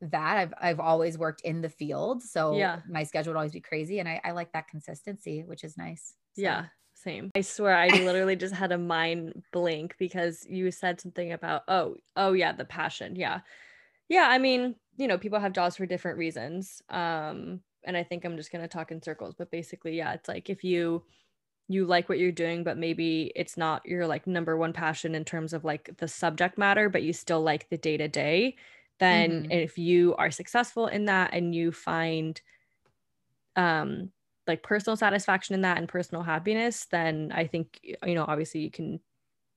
that. 0.02 0.38
I've 0.38 0.54
I've 0.60 0.80
always 0.80 1.18
worked 1.18 1.42
in 1.42 1.62
the 1.62 1.70
field, 1.70 2.24
so 2.24 2.56
Yeah. 2.56 2.82
my 2.90 3.04
schedule 3.04 3.34
would 3.34 3.38
always 3.38 3.54
be 3.54 3.62
crazy 3.62 4.00
and 4.00 4.10
I 4.10 4.22
I 4.24 4.32
like 4.32 4.52
that 4.54 4.68
consistency, 4.68 5.44
which 5.44 5.64
is 5.64 5.78
nice. 5.78 6.16
So- 6.34 6.42
Yeah, 6.44 6.68
same. 7.02 7.32
I 7.36 7.42
swear 7.42 7.76
I 7.76 7.88
literally 7.88 8.36
just 8.36 8.54
had 8.54 8.72
a 8.72 8.78
mind 8.78 9.44
blink 9.52 9.96
because 9.98 10.46
you 10.50 10.72
said 10.72 11.02
something 11.02 11.32
about 11.32 11.64
oh, 11.68 11.96
oh 12.16 12.34
yeah, 12.34 12.52
the 12.52 12.66
passion. 12.66 13.16
Yeah. 13.16 13.42
Yeah, 14.10 14.28
I 14.30 14.38
mean, 14.40 14.76
you 14.98 15.08
know, 15.08 15.18
people 15.18 15.40
have 15.40 15.54
jobs 15.54 15.78
for 15.78 15.86
different 15.86 16.18
reasons. 16.18 16.82
Um 16.90 17.62
and 17.84 17.98
I 17.98 18.04
think 18.04 18.26
I'm 18.26 18.38
just 18.38 18.52
going 18.52 18.62
to 18.62 18.68
talk 18.68 18.92
in 18.92 19.02
circles, 19.02 19.34
but 19.36 19.50
basically, 19.50 19.98
yeah, 19.98 20.14
it's 20.14 20.28
like 20.28 20.50
if 20.50 20.64
you 20.64 21.04
you 21.68 21.86
like 21.86 22.10
what 22.10 22.20
you're 22.20 22.32
doing, 22.32 22.64
but 22.64 22.78
maybe 22.78 23.32
it's 23.36 23.58
not 23.58 23.86
your 23.86 24.06
like 24.06 24.28
number 24.28 24.58
one 24.58 24.74
passion 24.74 25.16
in 25.16 25.24
terms 25.24 25.54
of 25.54 25.64
like 25.64 25.90
the 25.98 26.08
subject 26.08 26.58
matter, 26.58 26.90
but 26.90 27.04
you 27.04 27.14
still 27.14 27.42
like 27.42 27.70
the 27.70 27.78
day 27.78 27.98
to 27.98 28.08
day, 28.08 28.56
then 29.00 29.44
mm-hmm. 29.44 29.52
if 29.52 29.78
you 29.78 30.16
are 30.18 30.32
successful 30.32 30.88
in 30.88 31.06
that 31.06 31.34
and 31.34 31.56
you 31.56 31.72
find 31.72 32.42
um 33.56 34.12
like 34.48 34.64
personal 34.64 34.98
satisfaction 34.98 35.56
in 35.56 35.62
that 35.62 35.78
and 35.78 35.88
personal 35.88 36.24
happiness, 36.24 36.86
then 36.92 37.32
I 37.34 37.48
think 37.48 37.80
you 37.84 38.16
know 38.16 38.26
obviously 38.28 38.62
you 38.62 38.72
can 38.72 39.00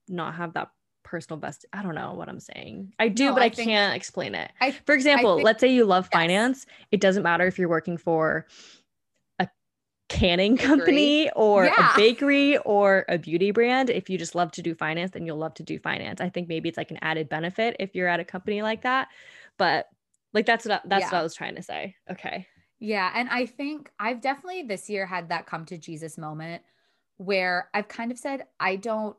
not 0.09 0.35
have 0.35 0.55
that 0.55 0.71
personal 1.05 1.39
best. 1.39 1.65
I 1.73 1.83
don't 1.83 1.95
know 1.95 2.15
what 2.15 2.29
I'm 2.29 2.41
saying. 2.41 2.93
I 2.99 3.09
do, 3.09 3.27
no, 3.27 3.35
but 3.35 3.43
I, 3.43 3.47
I 3.47 3.51
think, 3.51 3.69
can't 3.69 3.95
explain 3.95 4.35
it. 4.35 4.51
I, 4.61 4.73
For 4.73 4.95
example, 4.95 5.37
think, 5.37 5.45
let's 5.45 5.61
say 5.61 5.73
you 5.73 5.85
love 5.85 6.09
yes. 6.13 6.21
finance. 6.21 6.67
It 6.91 7.01
doesn't 7.01 7.23
matter 7.23 7.47
if 7.47 7.59
you're 7.59 7.69
working 7.69 7.97
for 7.97 8.47
a 9.39 9.49
canning 10.09 10.57
bakery. 10.57 10.67
company 10.67 11.31
or 11.37 11.67
yeah. 11.67 11.93
a 11.93 11.97
bakery 11.97 12.57
or 12.59 13.05
a 13.09 13.19
beauty 13.19 13.53
brand. 13.53 13.91
If 13.91 14.11
you 14.11 14.19
just 14.19 14.35
love 14.35 14.51
to 14.53 14.63
do 14.63 14.75
finance, 14.75 15.13
then 15.13 15.25
you'll 15.25 15.37
love 15.37 15.55
to 15.55 15.63
do 15.63 15.79
finance. 15.79 16.21
I 16.21 16.29
think 16.29 16.49
maybe 16.49 16.69
it's 16.69 16.79
like 16.79 16.91
an 16.91 16.99
added 17.03 17.29
benefit 17.29 17.77
if 17.79 17.95
you're 17.95 18.09
at 18.09 18.21
a 18.21 18.25
company 18.25 18.63
like 18.63 18.83
that. 18.83 19.09
But 19.57 19.87
like 20.33 20.47
that's 20.47 20.67
what 20.67 20.83
that's 20.85 21.03
yeah. 21.03 21.11
what 21.13 21.19
I 21.19 21.23
was 21.23 21.35
trying 21.35 21.55
to 21.57 21.63
say. 21.63 21.95
Okay. 22.11 22.49
Yeah, 22.85 23.11
and 23.15 23.29
I 23.31 23.47
think 23.47 23.91
I've 23.99 24.21
definitely 24.21 24.63
this 24.63 24.91
year 24.91 25.07
had 25.07 25.31
that 25.31 25.47
come 25.47 25.65
to 25.67 25.79
Jesus 25.79 26.19
moment 26.19 26.63
where 27.17 27.71
I've 27.73 27.89
kind 27.89 28.13
of 28.13 28.19
said 28.19 28.47
I 28.61 28.77
don't 28.77 29.17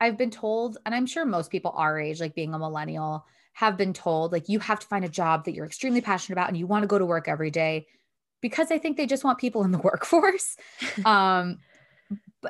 I've 0.00 0.18
been 0.18 0.30
told, 0.30 0.78
and 0.84 0.94
I'm 0.94 1.06
sure 1.06 1.24
most 1.24 1.50
people 1.50 1.72
our 1.74 1.98
age, 1.98 2.20
like 2.20 2.34
being 2.34 2.54
a 2.54 2.58
millennial, 2.58 3.24
have 3.54 3.76
been 3.76 3.92
told, 3.92 4.32
like, 4.32 4.48
you 4.48 4.58
have 4.58 4.80
to 4.80 4.86
find 4.86 5.04
a 5.04 5.08
job 5.08 5.44
that 5.44 5.54
you're 5.54 5.64
extremely 5.64 6.00
passionate 6.00 6.34
about 6.34 6.48
and 6.48 6.56
you 6.56 6.66
want 6.66 6.82
to 6.82 6.86
go 6.86 6.98
to 6.98 7.06
work 7.06 7.28
every 7.28 7.50
day 7.50 7.86
because 8.42 8.70
I 8.70 8.78
think 8.78 8.96
they 8.96 9.06
just 9.06 9.24
want 9.24 9.38
people 9.38 9.64
in 9.64 9.72
the 9.72 9.78
workforce. 9.84 10.56
um, 11.04 11.58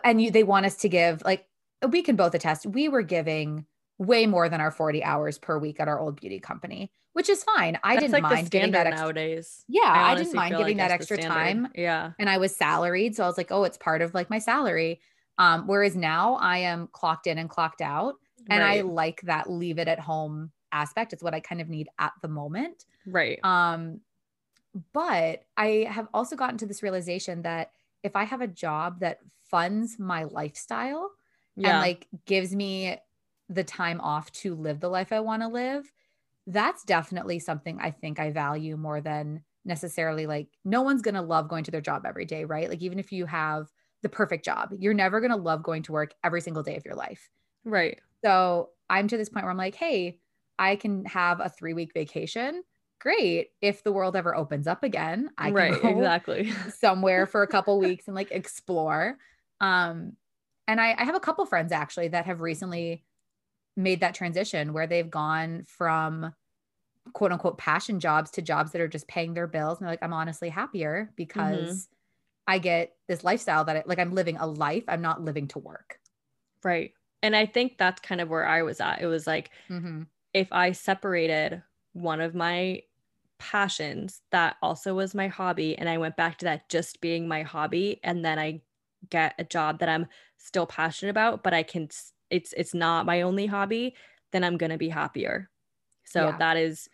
and 0.02 0.20
you, 0.20 0.30
they 0.30 0.42
want 0.42 0.66
us 0.66 0.76
to 0.78 0.88
give, 0.88 1.22
like, 1.24 1.46
we 1.88 2.02
can 2.02 2.16
both 2.16 2.34
attest, 2.34 2.66
we 2.66 2.88
were 2.88 3.02
giving 3.02 3.66
way 3.98 4.26
more 4.26 4.48
than 4.48 4.60
our 4.60 4.70
40 4.70 5.04
hours 5.04 5.38
per 5.38 5.58
week 5.58 5.78
at 5.78 5.88
our 5.88 6.00
old 6.00 6.20
beauty 6.20 6.40
company, 6.40 6.90
which 7.16 7.30
is 7.30 7.42
fine. 7.42 7.78
I 7.82 7.94
That's 7.94 8.02
didn't 8.02 8.12
like 8.12 8.22
mind 8.24 8.50
getting 8.50 8.72
that 8.72 8.86
extra, 8.86 9.06
nowadays. 9.06 9.64
Yeah, 9.68 9.84
I, 9.86 10.12
I 10.12 10.14
didn't 10.16 10.34
mind 10.34 10.54
getting 10.54 10.76
like 10.76 10.88
that 10.88 10.90
extra 10.90 11.16
time. 11.16 11.68
Yeah. 11.74 12.10
And 12.18 12.28
I 12.28 12.36
was 12.36 12.54
salaried. 12.54 13.16
So 13.16 13.24
I 13.24 13.26
was 13.26 13.38
like, 13.38 13.50
oh, 13.50 13.64
it's 13.64 13.78
part 13.78 14.02
of 14.02 14.12
like 14.12 14.28
my 14.28 14.38
salary. 14.38 15.00
Um, 15.38 15.66
whereas 15.66 15.96
now 15.96 16.34
I 16.34 16.58
am 16.58 16.90
clocked 16.92 17.26
in 17.26 17.38
and 17.38 17.48
clocked 17.48 17.80
out. 17.80 18.16
And 18.50 18.62
right. 18.62 18.80
I 18.80 18.82
like 18.82 19.22
that 19.22 19.48
leave 19.48 19.78
it 19.78 19.88
at 19.88 19.98
home 19.98 20.50
aspect. 20.72 21.14
It's 21.14 21.22
what 21.22 21.32
I 21.32 21.40
kind 21.40 21.62
of 21.62 21.70
need 21.70 21.88
at 21.98 22.12
the 22.20 22.28
moment. 22.28 22.84
Right. 23.06 23.42
Um, 23.42 24.02
but 24.92 25.42
I 25.56 25.88
have 25.90 26.08
also 26.12 26.36
gotten 26.36 26.58
to 26.58 26.66
this 26.66 26.82
realization 26.82 27.40
that 27.42 27.70
if 28.02 28.14
I 28.14 28.24
have 28.24 28.42
a 28.42 28.46
job 28.46 29.00
that 29.00 29.20
funds 29.50 29.98
my 29.98 30.24
lifestyle 30.24 31.12
yeah. 31.56 31.70
and 31.70 31.78
like 31.78 32.08
gives 32.26 32.54
me 32.54 32.98
the 33.48 33.64
time 33.64 34.02
off 34.02 34.30
to 34.32 34.54
live 34.54 34.80
the 34.80 34.90
life 34.90 35.12
I 35.12 35.20
want 35.20 35.40
to 35.40 35.48
live, 35.48 35.90
that's 36.46 36.84
definitely 36.84 37.38
something 37.38 37.78
I 37.80 37.90
think 37.90 38.20
I 38.20 38.30
value 38.30 38.76
more 38.76 39.00
than 39.00 39.42
necessarily 39.64 40.26
like 40.26 40.48
no 40.64 40.82
one's 40.82 41.02
going 41.02 41.14
to 41.14 41.22
love 41.22 41.48
going 41.48 41.64
to 41.64 41.70
their 41.70 41.80
job 41.80 42.04
every 42.06 42.24
day, 42.24 42.44
right? 42.44 42.68
Like 42.68 42.82
even 42.82 42.98
if 42.98 43.10
you 43.10 43.26
have 43.26 43.66
the 44.02 44.08
perfect 44.08 44.44
job. 44.44 44.70
You're 44.78 44.94
never 44.94 45.20
going 45.20 45.32
to 45.32 45.36
love 45.36 45.62
going 45.62 45.82
to 45.84 45.92
work 45.92 46.14
every 46.22 46.40
single 46.40 46.62
day 46.62 46.76
of 46.76 46.84
your 46.84 46.94
life. 46.94 47.28
Right. 47.64 47.98
So 48.24 48.70
I'm 48.88 49.08
to 49.08 49.16
this 49.16 49.28
point 49.28 49.44
where 49.44 49.50
I'm 49.50 49.56
like, 49.56 49.74
hey, 49.74 50.20
I 50.58 50.76
can 50.76 51.04
have 51.06 51.40
a 51.40 51.48
three 51.48 51.74
week 51.74 51.92
vacation. 51.92 52.62
Great. 53.00 53.48
If 53.60 53.82
the 53.82 53.92
world 53.92 54.16
ever 54.16 54.34
opens 54.36 54.66
up 54.66 54.84
again, 54.84 55.30
I 55.36 55.46
can 55.46 55.54
right, 55.54 55.82
go 55.82 55.88
exactly 55.88 56.52
somewhere 56.78 57.26
for 57.26 57.42
a 57.42 57.48
couple 57.48 57.78
weeks 57.78 58.06
and 58.06 58.14
like 58.14 58.30
explore. 58.30 59.18
Um, 59.60 60.12
and 60.68 60.80
I, 60.80 60.94
I 60.96 61.04
have 61.04 61.14
a 61.14 61.20
couple 61.20 61.44
friends 61.46 61.72
actually 61.72 62.08
that 62.08 62.26
have 62.26 62.40
recently 62.40 63.04
made 63.76 64.00
that 64.00 64.14
transition 64.14 64.72
where 64.72 64.86
they've 64.86 65.10
gone 65.10 65.64
from 65.66 66.32
quote 67.12 67.32
unquote 67.32 67.58
passion 67.58 68.00
jobs 68.00 68.30
to 68.32 68.42
jobs 68.42 68.72
that 68.72 68.80
are 68.80 68.88
just 68.88 69.06
paying 69.08 69.34
their 69.34 69.46
bills. 69.46 69.78
And 69.78 69.86
they're 69.86 69.92
like, 69.92 70.02
I'm 70.02 70.12
honestly 70.12 70.48
happier 70.48 71.12
because 71.16 71.88
I 72.46 72.58
get 72.58 72.94
this 73.08 73.24
lifestyle 73.24 73.64
that 73.64 73.76
I, 73.76 73.82
like 73.86 73.98
I'm 73.98 74.14
living 74.14 74.36
a 74.36 74.46
life. 74.46 74.84
I'm 74.88 75.02
not 75.02 75.22
living 75.22 75.48
to 75.48 75.58
work. 75.58 76.00
Right. 76.62 76.92
And 77.22 77.34
I 77.34 77.46
think 77.46 77.78
that's 77.78 78.00
kind 78.00 78.20
of 78.20 78.28
where 78.28 78.46
I 78.46 78.62
was 78.62 78.80
at. 78.80 79.00
It 79.00 79.06
was 79.06 79.26
like 79.26 79.50
mm-hmm. 79.68 80.02
if 80.32 80.52
I 80.52 80.72
separated 80.72 81.62
one 81.92 82.20
of 82.20 82.34
my 82.34 82.82
passions 83.38 84.22
that 84.30 84.56
also 84.62 84.94
was 84.94 85.14
my 85.14 85.28
hobby 85.28 85.76
and 85.76 85.88
I 85.88 85.98
went 85.98 86.16
back 86.16 86.38
to 86.38 86.44
that 86.46 86.68
just 86.68 87.00
being 87.00 87.28
my 87.28 87.42
hobby 87.42 88.00
and 88.02 88.24
then 88.24 88.38
I 88.38 88.62
get 89.10 89.34
a 89.38 89.44
job 89.44 89.80
that 89.80 89.88
I'm 89.88 90.06
still 90.38 90.66
passionate 90.66 91.10
about 91.10 91.42
but 91.42 91.52
I 91.52 91.62
can 91.62 91.88
it's 92.30 92.52
it's 92.56 92.74
not 92.74 93.06
my 93.06 93.22
only 93.22 93.46
hobby 93.46 93.94
then 94.32 94.44
I'm 94.44 94.56
going 94.56 94.70
to 94.70 94.78
be 94.78 94.88
happier. 94.88 95.48
So 96.04 96.26
yeah. 96.26 96.36
that 96.38 96.56
is 96.56 96.88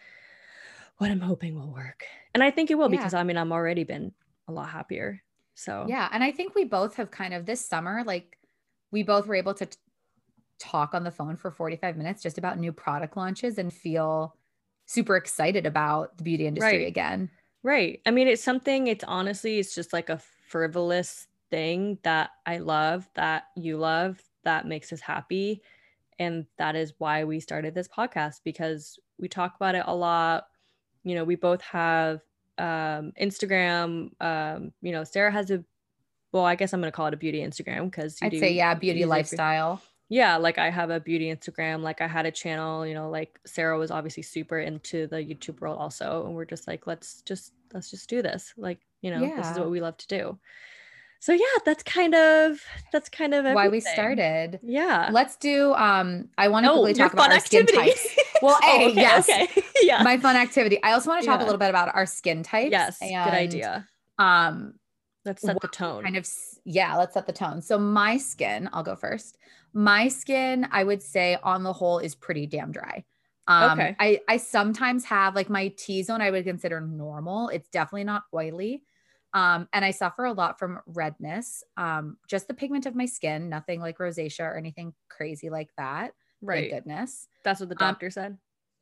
what 0.98 1.10
I'm 1.10 1.20
hoping 1.20 1.54
will 1.54 1.72
work. 1.72 2.04
And 2.34 2.42
I 2.42 2.50
think 2.50 2.70
it 2.70 2.76
will 2.76 2.90
yeah. 2.90 2.98
because 2.98 3.14
I 3.14 3.22
mean 3.24 3.36
I'm 3.36 3.52
already 3.52 3.84
been 3.84 4.12
a 4.48 4.52
lot 4.52 4.68
happier. 4.68 5.22
So, 5.54 5.86
yeah. 5.88 6.08
And 6.12 6.24
I 6.24 6.30
think 6.30 6.54
we 6.54 6.64
both 6.64 6.96
have 6.96 7.10
kind 7.10 7.34
of 7.34 7.44
this 7.44 7.64
summer, 7.64 8.02
like, 8.04 8.38
we 8.90 9.02
both 9.02 9.26
were 9.26 9.34
able 9.34 9.54
to 9.54 9.66
t- 9.66 9.76
talk 10.58 10.94
on 10.94 11.04
the 11.04 11.10
phone 11.10 11.36
for 11.36 11.50
45 11.50 11.96
minutes 11.96 12.22
just 12.22 12.38
about 12.38 12.58
new 12.58 12.72
product 12.72 13.16
launches 13.16 13.58
and 13.58 13.72
feel 13.72 14.36
super 14.86 15.16
excited 15.16 15.66
about 15.66 16.16
the 16.16 16.24
beauty 16.24 16.46
industry 16.46 16.78
right. 16.78 16.86
again. 16.86 17.30
Right. 17.62 18.00
I 18.06 18.10
mean, 18.10 18.28
it's 18.28 18.42
something, 18.42 18.86
it's 18.86 19.04
honestly, 19.04 19.58
it's 19.58 19.74
just 19.74 19.92
like 19.92 20.08
a 20.08 20.20
frivolous 20.48 21.26
thing 21.50 21.98
that 22.02 22.30
I 22.46 22.58
love, 22.58 23.08
that 23.14 23.44
you 23.56 23.76
love, 23.76 24.22
that 24.44 24.66
makes 24.66 24.92
us 24.92 25.00
happy. 25.00 25.62
And 26.18 26.46
that 26.58 26.76
is 26.76 26.94
why 26.98 27.24
we 27.24 27.40
started 27.40 27.74
this 27.74 27.88
podcast 27.88 28.40
because 28.44 28.98
we 29.18 29.28
talk 29.28 29.56
about 29.56 29.74
it 29.74 29.84
a 29.86 29.94
lot. 29.94 30.46
You 31.04 31.14
know, 31.14 31.24
we 31.24 31.36
both 31.36 31.62
have 31.62 32.20
um, 32.58 33.12
Instagram. 33.20 34.10
Um, 34.20 34.72
you 34.82 34.92
know, 34.92 35.04
Sarah 35.04 35.32
has 35.32 35.50
a, 35.50 35.64
well, 36.32 36.44
I 36.44 36.54
guess 36.54 36.72
I'm 36.72 36.80
gonna 36.80 36.92
call 36.92 37.06
it 37.06 37.14
a 37.14 37.18
beauty 37.18 37.40
Instagram 37.40 37.90
because 37.90 38.18
I'd 38.22 38.32
say 38.32 38.52
yeah, 38.52 38.74
beauty 38.74 39.04
lifestyle. 39.04 39.82
Yeah, 40.08 40.36
like 40.36 40.58
I 40.58 40.70
have 40.70 40.90
a 40.90 41.00
beauty 41.00 41.34
Instagram. 41.34 41.82
Like 41.82 42.00
I 42.00 42.06
had 42.06 42.26
a 42.26 42.30
channel. 42.30 42.86
You 42.86 42.94
know, 42.94 43.10
like 43.10 43.38
Sarah 43.46 43.78
was 43.78 43.90
obviously 43.90 44.22
super 44.22 44.60
into 44.60 45.06
the 45.06 45.16
YouTube 45.16 45.60
world 45.60 45.78
also, 45.78 46.24
and 46.26 46.34
we're 46.34 46.44
just 46.44 46.66
like, 46.68 46.86
let's 46.86 47.22
just 47.22 47.52
let's 47.72 47.90
just 47.90 48.08
do 48.08 48.22
this. 48.22 48.52
Like 48.56 48.80
you 49.00 49.10
know, 49.10 49.22
yeah. 49.22 49.36
this 49.36 49.50
is 49.50 49.58
what 49.58 49.70
we 49.70 49.80
love 49.80 49.96
to 49.98 50.06
do. 50.06 50.38
So 51.22 51.32
yeah, 51.32 51.44
that's 51.64 51.84
kind 51.84 52.16
of 52.16 52.60
that's 52.90 53.08
kind 53.08 53.32
of 53.32 53.46
everything. 53.46 53.54
why 53.54 53.68
we 53.68 53.78
started. 53.78 54.58
Yeah. 54.60 55.08
Let's 55.12 55.36
do 55.36 55.72
um 55.74 56.28
I 56.36 56.48
want 56.48 56.66
to 56.66 56.72
oh, 56.72 56.80
quickly 56.80 56.94
talk 56.94 57.12
about 57.12 57.30
our 57.30 57.36
activity. 57.36 57.72
skin 57.72 57.84
types. 57.84 58.16
Well, 58.42 58.58
oh, 58.60 58.80
a, 58.80 58.90
okay, 58.90 59.00
yes. 59.00 59.28
Okay. 59.30 59.62
yeah. 59.82 60.02
My 60.02 60.18
fun 60.18 60.34
activity. 60.34 60.82
I 60.82 60.90
also 60.94 61.10
want 61.10 61.22
to 61.22 61.26
talk 61.28 61.38
yeah. 61.38 61.44
a 61.44 61.46
little 61.46 61.60
bit 61.60 61.70
about 61.70 61.94
our 61.94 62.06
skin 62.06 62.42
types. 62.42 62.72
Yes. 62.72 62.98
And, 63.00 63.24
good 63.24 63.34
idea. 63.34 63.88
Um 64.18 64.74
let's 65.24 65.42
set 65.42 65.60
the 65.60 65.68
tone. 65.68 66.02
Kind 66.02 66.16
of 66.16 66.28
yeah, 66.64 66.96
let's 66.96 67.14
set 67.14 67.28
the 67.28 67.32
tone. 67.32 67.62
So 67.62 67.78
my 67.78 68.16
skin, 68.16 68.68
I'll 68.72 68.82
go 68.82 68.96
first. 68.96 69.38
My 69.72 70.08
skin, 70.08 70.66
I 70.72 70.82
would 70.82 71.04
say 71.04 71.38
on 71.44 71.62
the 71.62 71.72
whole 71.72 72.00
is 72.00 72.16
pretty 72.16 72.48
damn 72.48 72.72
dry. 72.72 73.04
Um, 73.46 73.78
okay. 73.78 73.96
I, 74.00 74.20
I 74.28 74.36
sometimes 74.38 75.04
have 75.04 75.36
like 75.36 75.48
my 75.48 75.68
T 75.76 76.02
zone, 76.02 76.20
I 76.20 76.32
would 76.32 76.42
consider 76.42 76.80
normal. 76.80 77.48
It's 77.48 77.68
definitely 77.68 78.04
not 78.04 78.24
oily. 78.34 78.82
Um, 79.34 79.68
and 79.72 79.84
I 79.84 79.92
suffer 79.92 80.24
a 80.24 80.32
lot 80.32 80.58
from 80.58 80.80
redness, 80.86 81.64
um, 81.76 82.18
just 82.28 82.48
the 82.48 82.54
pigment 82.54 82.86
of 82.86 82.94
my 82.94 83.06
skin, 83.06 83.48
nothing 83.48 83.80
like 83.80 83.98
rosacea 83.98 84.40
or 84.40 84.56
anything 84.56 84.92
crazy 85.08 85.48
like 85.48 85.70
that. 85.78 86.12
Right. 86.42 86.70
Thank 86.70 86.84
goodness. 86.84 87.28
That's 87.44 87.60
what 87.60 87.68
the 87.68 87.76
um, 87.76 87.92
doctor 87.92 88.06
um, 88.06 88.10
said. 88.10 88.38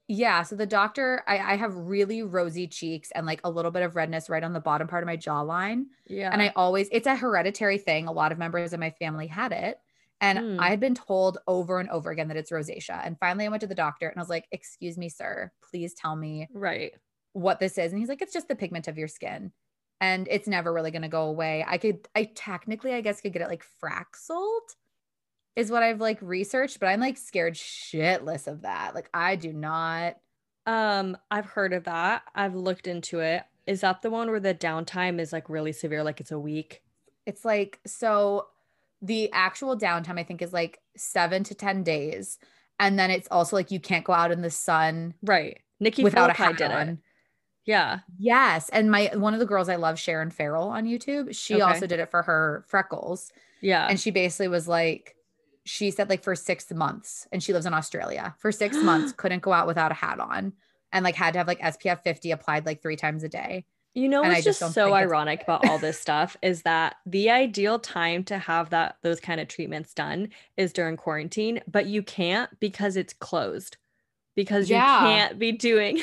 Yeah. 0.09 0.43
So 0.43 0.57
the 0.57 0.67
doctor, 0.67 1.23
I, 1.29 1.39
I 1.39 1.57
have 1.57 1.73
really 1.77 2.25
rosy 2.25 2.67
cheeks 2.67 3.13
and 3.13 3.27
like 3.27 3.41
a 3.45 3.51
little 3.51 3.71
bit 3.71 3.85
of 3.85 3.95
redness 3.95 4.29
right 4.29 4.43
on 4.43 4.53
the 4.53 4.61
bottom 4.61 4.89
part 4.89 5.05
of 5.05 5.07
my 5.07 5.17
jawline. 5.17 5.85
Yeah. 6.09 6.31
And 6.33 6.43
I 6.43 6.53
always, 6.57 6.89
it's 6.91 7.07
a 7.07 7.15
hereditary 7.15 7.79
thing. 7.79 8.09
A 8.09 8.13
lot 8.13 8.33
of 8.33 8.39
members 8.39 8.73
of 8.73 8.81
my 8.81 8.91
family 8.91 9.29
had 9.29 9.53
it. 9.53 9.79
And 10.21 10.39
mm. 10.39 10.59
I 10.59 10.69
had 10.69 10.81
been 10.81 10.97
told 10.97 11.39
over 11.47 11.79
and 11.79 11.89
over 11.91 12.11
again 12.11 12.27
that 12.29 12.37
it's 12.37 12.51
rosacea. 12.51 13.07
And 13.07 13.19
finally, 13.21 13.47
I 13.47 13.49
went 13.49 13.61
to 13.61 13.67
the 13.69 13.75
doctor 13.75 14.09
and 14.09 14.19
I 14.19 14.23
was 14.23 14.29
like, 14.29 14.47
Excuse 14.51 14.99
me, 14.99 15.09
sir, 15.09 15.51
please 15.71 15.95
tell 15.95 16.17
me 16.17 16.49
right 16.53 16.93
what 17.33 17.61
this 17.61 17.79
is. 17.79 17.93
And 17.93 18.01
he's 18.01 18.09
like, 18.09 18.21
It's 18.21 18.33
just 18.33 18.49
the 18.49 18.57
pigment 18.57 18.89
of 18.89 18.99
your 18.99 19.09
skin 19.09 19.53
and 20.01 20.27
it's 20.31 20.49
never 20.49 20.73
really 20.73 20.91
going 20.91 21.03
to 21.03 21.09
go 21.09 21.25
away. 21.25 21.65
I 21.67 21.79
could, 21.79 22.09
I 22.15 22.25
technically, 22.35 22.95
I 22.95 23.01
guess, 23.01 23.21
could 23.21 23.33
get 23.33 23.43
it 23.43 23.49
like 23.49 23.65
fraxeled, 23.83 24.77
is 25.57 25.71
what 25.71 25.83
I've 25.83 26.01
like 26.01 26.19
researched, 26.23 26.81
but 26.81 26.87
I'm 26.87 27.01
like 27.01 27.19
scared 27.19 27.55
shitless 27.55 28.47
of 28.47 28.63
that. 28.63 28.95
Like, 28.95 29.11
I 29.13 29.37
do 29.37 29.53
not. 29.53 30.17
Um, 30.67 31.17
I've 31.31 31.47
heard 31.47 31.73
of 31.73 31.85
that. 31.85 32.23
I've 32.35 32.55
looked 32.55 32.87
into 32.87 33.21
it. 33.21 33.43
Is 33.67 33.83
that 33.83 34.03
the 34.03 34.11
one 34.11 34.31
where 34.31 34.41
the 34.41 34.55
downtime 34.55 35.21
is 35.21 35.33
like 35.33 35.49
really 35.49 35.73
severe? 35.73 36.03
Like 36.03 36.21
it's 36.21 36.33
a 36.33 36.39
week? 36.39 36.83
It's 37.27 37.45
like, 37.45 37.79
so 37.87 38.47
the 39.03 39.31
actual 39.33 39.77
downtime, 39.77 40.19
I 40.19 40.25
think, 40.25 40.43
is 40.43 40.53
like 40.53 40.81
seven 40.97 41.45
to 41.45 41.55
10 41.55 41.83
days. 41.83 42.39
And 42.79 42.99
then 42.99 43.11
it's 43.11 43.29
also 43.31 43.57
like 43.57 43.71
you 43.71 43.81
can't 43.81 44.05
go 44.05 44.13
out 44.13 44.33
in 44.33 44.41
the 44.41 44.51
sun. 44.51 45.15
Right. 45.23 45.61
Nikki 45.79 46.03
without 46.03 46.37
Phillippi 46.37 46.43
a 46.43 46.47
hat 46.47 46.57
did 46.57 46.71
on. 46.71 46.89
It. 46.89 46.99
Yeah. 47.67 48.01
Yes. 48.19 48.69
And 48.71 48.91
my 48.91 49.11
one 49.15 49.35
of 49.35 49.41
the 49.41 49.47
girls 49.47 49.69
I 49.69 49.77
love, 49.77 49.99
Sharon 49.99 50.31
Farrell 50.31 50.69
on 50.69 50.87
YouTube, 50.87 51.35
she 51.35 51.55
Okay. 51.55 51.63
also 51.63 51.87
did 51.87 52.01
it 52.01 52.11
for 52.11 52.23
her 52.23 52.65
freckles. 52.69 53.33
Yeah. 53.61 53.87
And 53.89 54.01
she 54.01 54.11
basically 54.11 54.49
was 54.49 54.67
like, 54.67 55.15
she 55.65 55.91
said 55.91 56.09
like 56.09 56.23
for 56.25 56.35
six 56.35 56.71
months, 56.73 57.29
and 57.31 57.43
she 57.43 57.53
lives 57.53 57.67
in 57.67 57.75
Australia. 57.75 58.35
For 58.39 58.51
six 58.51 58.77
months, 58.83 59.13
couldn't 59.13 59.43
go 59.43 59.53
out 59.53 59.67
without 59.67 59.91
a 59.93 59.95
hat 59.95 60.19
on. 60.21 60.55
And 60.93 61.05
like 61.05 61.15
had 61.15 61.33
to 61.35 61.39
have 61.39 61.47
like 61.47 61.61
SPF 61.61 62.03
50 62.03 62.31
applied 62.33 62.67
like 62.67 62.83
three 62.83 62.97
times 62.97 63.23
a 63.23 63.29
day. 63.29 63.67
You 63.95 64.09
know 64.09 64.23
what's 64.23 64.45
just 64.45 64.61
just, 64.61 64.73
so 64.75 64.95
ironic 64.95 65.43
about 65.43 65.69
all 65.69 65.77
this 65.79 65.99
stuff 65.99 66.37
is 66.43 66.63
that 66.63 66.97
the 67.07 67.29
ideal 67.31 67.79
time 67.81 68.23
to 68.25 68.39
have 68.39 68.71
that 68.71 68.97
those 69.03 69.19
kind 69.21 69.41
of 69.41 69.49
treatments 69.49 69.93
done 69.95 70.29
is 70.57 70.73
during 70.73 70.97
quarantine, 70.97 71.61
but 71.71 71.87
you 71.87 72.03
can't 72.03 72.49
because 72.61 72.97
it's 72.97 73.13
closed. 73.13 73.77
Because 74.37 74.71
Yeah. 74.71 75.01
you 75.03 75.07
can't 75.09 75.39
be 75.41 75.53
doing 75.53 76.03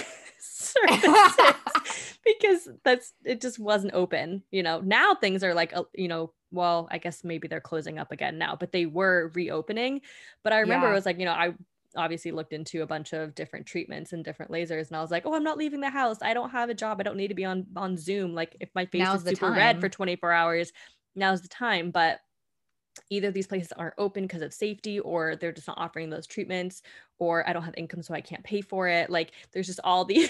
services 0.73 2.15
because 2.25 2.69
that's 2.83 3.13
it 3.23 3.41
just 3.41 3.59
wasn't 3.59 3.93
open, 3.93 4.43
you 4.51 4.63
know. 4.63 4.79
Now 4.81 5.15
things 5.15 5.43
are 5.43 5.53
like 5.53 5.75
uh, 5.75 5.83
you 5.93 6.07
know, 6.07 6.33
well, 6.51 6.87
I 6.91 6.97
guess 6.97 7.23
maybe 7.23 7.47
they're 7.47 7.61
closing 7.61 7.99
up 7.99 8.11
again 8.11 8.37
now, 8.37 8.55
but 8.59 8.71
they 8.71 8.85
were 8.85 9.31
reopening. 9.35 10.01
But 10.43 10.53
I 10.53 10.59
remember 10.59 10.87
Yeah. 10.87 10.91
it 10.93 10.95
was 10.95 11.05
like, 11.05 11.19
you 11.19 11.25
know, 11.25 11.31
I 11.33 11.53
obviously 11.95 12.31
looked 12.31 12.53
into 12.53 12.81
a 12.83 12.87
bunch 12.87 13.13
of 13.13 13.33
different 13.33 13.65
treatments 13.65 14.13
and 14.13 14.23
different 14.23 14.51
lasers 14.51 14.87
and 14.87 14.97
I 14.97 15.01
was 15.01 15.11
like, 15.11 15.25
"Oh, 15.25 15.33
I'm 15.33 15.43
not 15.43 15.57
leaving 15.57 15.81
the 15.81 15.89
house. 15.89 16.17
I 16.21 16.33
don't 16.33 16.49
have 16.51 16.69
a 16.69 16.73
job. 16.73 16.99
I 16.99 17.03
don't 17.03 17.17
need 17.17 17.29
to 17.29 17.33
be 17.35 17.45
on 17.45 17.65
on 17.75 17.97
Zoom 17.97 18.33
like 18.33 18.55
if 18.59 18.69
my 18.75 18.85
face 18.85 19.01
Now's 19.01 19.19
is 19.19 19.23
the 19.23 19.29
super 19.31 19.51
red 19.51 19.79
for 19.79 19.89
24 19.89 20.31
hours, 20.31 20.71
now's 21.15 21.41
the 21.41 21.47
time." 21.47 21.91
But 21.91 22.19
either 23.09 23.31
these 23.31 23.47
places 23.47 23.71
aren't 23.73 23.93
open 23.97 24.23
because 24.23 24.41
of 24.41 24.53
safety 24.53 24.99
or 24.99 25.35
they're 25.35 25.51
just 25.51 25.67
not 25.67 25.77
offering 25.77 26.09
those 26.09 26.27
treatments 26.27 26.81
or 27.19 27.47
I 27.47 27.53
don't 27.53 27.63
have 27.63 27.73
income 27.77 28.01
so 28.01 28.13
I 28.13 28.21
can't 28.21 28.43
pay 28.43 28.61
for 28.61 28.87
it. 28.87 29.09
Like 29.09 29.31
there's 29.51 29.67
just 29.67 29.79
all 29.83 30.05
these 30.05 30.29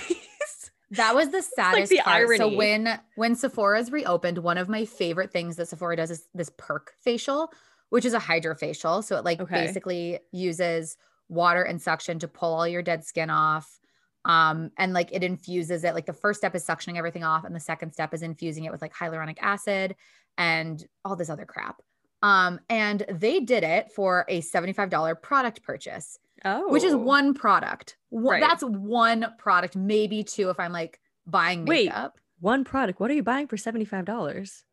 That 0.91 1.15
was 1.15 1.30
the 1.30 1.41
saddest 1.41 1.89
the 1.89 1.99
part. 1.99 2.30
So 2.30 2.47
when 2.47 2.99
when 3.15 3.36
Sephora's 3.36 3.91
reopened, 3.91 4.38
one 4.38 4.58
of 4.58 4.69
my 4.69 4.86
favorite 4.86 5.32
things 5.32 5.58
that 5.58 5.67
Sephora 5.67 5.97
does 5.97 6.12
is 6.12 6.27
this 6.34 6.49
perk 6.58 6.93
facial, 7.01 7.51
which 7.89 8.06
is 8.06 8.13
a 8.13 8.19
hydrofacial. 8.19 9.03
So 9.03 9.17
it 9.17 9.25
like 9.25 9.39
Okay. 9.41 9.53
basically 9.53 10.19
uses 10.32 10.97
water 11.27 11.63
and 11.63 11.82
suction 11.82 12.19
to 12.19 12.27
pull 12.30 12.53
all 12.53 12.67
your 12.67 12.82
dead 12.82 13.03
skin 13.03 13.30
off. 13.30 13.80
Um, 14.23 14.71
and 14.77 14.93
like 14.93 15.12
it 15.12 15.23
infuses 15.23 15.84
it. 15.84 15.93
Like 15.93 16.06
the 16.06 16.13
first 16.13 16.39
step 16.39 16.56
is 16.56 16.65
suctioning 16.65 16.97
everything 16.97 17.23
off, 17.25 17.43
and 17.43 17.56
the 17.56 17.60
second 17.60 17.91
step 17.91 18.13
is 18.13 18.23
infusing 18.23 18.63
it 18.63 18.71
with 18.71 18.82
like 18.82 18.93
hyaluronic 18.93 19.38
acid 19.41 19.95
and 20.38 20.86
all 21.03 21.17
this 21.17 21.30
other 21.30 21.45
crap. 21.45 21.82
Um, 22.23 22.60
and 22.69 23.06
they 23.10 23.39
did 23.39 23.63
it 23.63 23.91
for 23.91 24.25
a 24.27 24.41
$75 24.41 25.21
product 25.21 25.62
purchase 25.63 26.19
Oh. 26.45 26.69
which 26.69 26.84
is 26.84 26.95
one 26.95 27.34
product. 27.34 27.97
Right. 28.12 28.41
That's 28.41 28.63
one 28.63 29.25
product, 29.38 29.75
maybe 29.75 30.23
two 30.23 30.49
if 30.49 30.60
I'm 30.60 30.71
like 30.71 30.99
buying 31.25 31.65
Wait. 31.65 31.91
one 32.39 32.63
product. 32.63 32.99
What 32.99 33.10
are 33.10 33.15
you 33.15 33.23
buying 33.23 33.47
for 33.47 33.58
$75? 33.58 34.63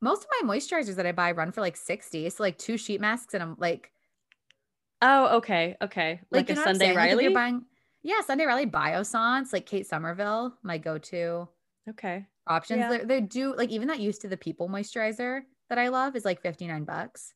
Most 0.00 0.24
of 0.24 0.28
my 0.42 0.54
moisturizers 0.54 0.96
that 0.96 1.06
I 1.06 1.12
buy 1.12 1.32
run 1.32 1.52
for 1.52 1.60
like 1.60 1.76
60. 1.76 2.28
So 2.30 2.42
like 2.42 2.58
two 2.58 2.76
sheet 2.76 3.00
masks 3.00 3.34
and 3.34 3.42
I'm 3.42 3.56
like 3.58 3.90
Oh, 5.00 5.36
okay. 5.36 5.76
Okay. 5.80 6.20
Like, 6.30 6.48
you 6.48 6.54
a 6.54 6.56
know 6.56 6.62
I'm 6.62 6.66
Sunday 6.68 6.78
saying? 6.86 6.96
Like, 6.96 7.08
Riley? 7.08 7.24
you're 7.24 7.32
buying 7.34 7.64
yeah, 8.02 8.20
Sunday 8.24 8.46
Riley 8.46 8.66
Biossance, 8.66 9.52
like 9.52 9.66
Kate 9.66 9.86
Somerville, 9.86 10.54
my 10.62 10.78
go-to 10.78 11.48
okay. 11.88 12.26
options. 12.46 12.78
Yeah. 12.80 12.98
They 12.98 13.04
they 13.04 13.20
do 13.20 13.54
like 13.56 13.70
even 13.70 13.88
that 13.88 14.00
used 14.00 14.20
to 14.22 14.28
the 14.28 14.36
people 14.36 14.68
moisturizer 14.68 15.42
that 15.68 15.78
I 15.78 15.88
love 15.88 16.16
is 16.16 16.24
like 16.24 16.40
59 16.40 16.84
bucks. 16.84 17.34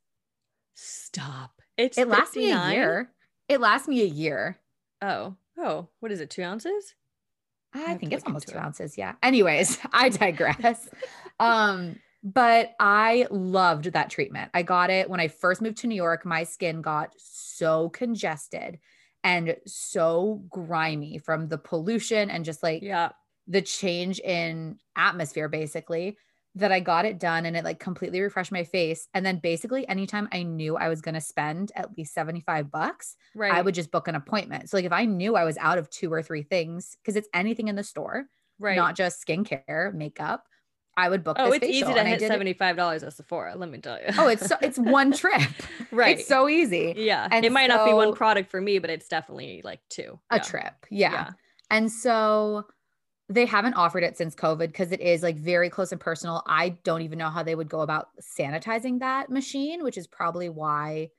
Stop. 0.74 1.60
It's 1.76 1.98
It 1.98 2.08
lasts 2.08 2.36
me 2.36 2.50
a 2.50 2.70
year. 2.70 3.10
It 3.48 3.60
lasts 3.60 3.88
me 3.88 4.02
a 4.02 4.06
year. 4.06 4.58
Oh. 5.00 5.36
Oh, 5.58 5.88
what 6.00 6.12
is 6.12 6.20
it? 6.20 6.30
Two 6.30 6.42
ounces? 6.42 6.94
I 7.74 7.78
have 7.80 8.00
think 8.00 8.12
it's 8.12 8.24
almost 8.24 8.48
two 8.48 8.56
it. 8.56 8.60
ounces. 8.60 8.96
Yeah. 8.98 9.14
Anyways, 9.22 9.78
I 9.92 10.08
digress. 10.08 10.88
um, 11.40 11.96
but 12.22 12.72
I 12.78 13.26
loved 13.30 13.86
that 13.92 14.10
treatment. 14.10 14.50
I 14.54 14.62
got 14.62 14.90
it 14.90 15.10
when 15.10 15.20
I 15.20 15.28
first 15.28 15.60
moved 15.60 15.78
to 15.78 15.86
New 15.86 15.94
York. 15.96 16.24
My 16.24 16.44
skin 16.44 16.80
got 16.82 17.12
so 17.18 17.88
congested 17.90 18.78
and 19.24 19.56
so 19.66 20.42
grimy 20.48 21.18
from 21.18 21.48
the 21.48 21.58
pollution 21.58 22.30
and 22.30 22.44
just 22.44 22.62
like 22.62 22.82
Yeah. 22.82 23.10
the 23.46 23.62
change 23.62 24.20
in 24.20 24.78
atmosphere, 24.96 25.48
basically, 25.48 26.16
that 26.54 26.70
I 26.70 26.80
got 26.80 27.04
it 27.06 27.18
done 27.18 27.46
and 27.46 27.56
it 27.56 27.64
like 27.64 27.78
completely 27.80 28.20
refreshed 28.20 28.52
my 28.52 28.64
face. 28.64 29.08
And 29.14 29.24
then 29.24 29.38
basically, 29.38 29.88
anytime 29.88 30.28
I 30.32 30.42
knew 30.42 30.76
I 30.76 30.88
was 30.88 31.00
going 31.00 31.14
to 31.14 31.20
spend 31.20 31.72
at 31.74 31.96
least 31.96 32.12
75 32.14 32.70
bucks, 32.70 33.16
Right. 33.34 33.52
I 33.52 33.62
would 33.62 33.74
just 33.74 33.90
book 33.90 34.06
an 34.08 34.14
appointment. 34.14 34.68
So 34.68 34.76
like 34.76 34.84
if 34.84 34.92
I 34.92 35.06
knew 35.06 35.34
I 35.34 35.44
was 35.44 35.56
out 35.58 35.78
of 35.78 35.88
two 35.88 36.12
or 36.12 36.22
three 36.22 36.42
things, 36.42 36.96
because 37.02 37.16
it's 37.16 37.28
anything 37.32 37.68
in 37.68 37.76
the 37.76 37.82
store, 37.82 38.26
right. 38.58 38.76
not 38.76 38.96
just 38.96 39.26
skincare, 39.26 39.94
makeup, 39.94 40.44
I 40.94 41.08
would 41.08 41.24
book 41.24 41.38
oh, 41.40 41.52
it's 41.52 41.64
facial. 41.64 41.74
easy 41.88 41.94
to 41.94 41.98
and 42.00 42.06
hit 42.08 42.18
did 42.18 42.30
it- 42.30 42.58
$75 42.58 43.02
at 43.06 43.14
Sephora, 43.14 43.54
let 43.56 43.70
me 43.70 43.78
tell 43.78 43.96
you. 43.98 44.08
Oh, 44.18 44.28
it's 44.28 44.46
so, 44.46 44.56
it's 44.60 44.78
one 45.00 45.10
trip. 45.12 45.40
right. 45.90 46.18
It's 46.18 46.28
so 46.28 46.50
easy. 46.50 46.92
yeah. 46.98 47.28
and 47.30 47.46
it 47.46 47.52
might 47.52 47.68
not 47.68 47.86
be 47.86 47.94
one 47.94 48.12
product 48.14 48.50
for 48.50 48.60
me, 48.60 48.78
but 48.78 48.90
it's 48.90 49.08
definitely 49.08 49.62
like 49.64 49.80
two. 49.88 50.20
A 50.30 50.36
Yeah. 50.36 50.42
trip. 50.42 50.74
Yeah. 50.90 51.30
And 51.70 51.90
so 51.90 52.66
they 53.32 53.46
haven't 53.46 53.74
offered 53.74 54.02
it 54.02 54.16
since 54.16 54.34
COVID 54.34 54.68
because 54.68 54.92
it 54.92 55.00
is 55.00 55.22
like 55.22 55.36
very 55.36 55.70
close 55.70 55.92
and 55.92 56.00
personal. 56.00 56.42
I 56.46 56.70
don't 56.84 57.02
even 57.02 57.18
know 57.18 57.30
how 57.30 57.42
they 57.42 57.54
would 57.54 57.68
go 57.68 57.80
about 57.80 58.08
sanitizing 58.20 59.00
that 59.00 59.30
machine, 59.30 59.82
which 59.82 59.96
is 59.96 60.06
probably 60.06 60.48
why 60.48 61.10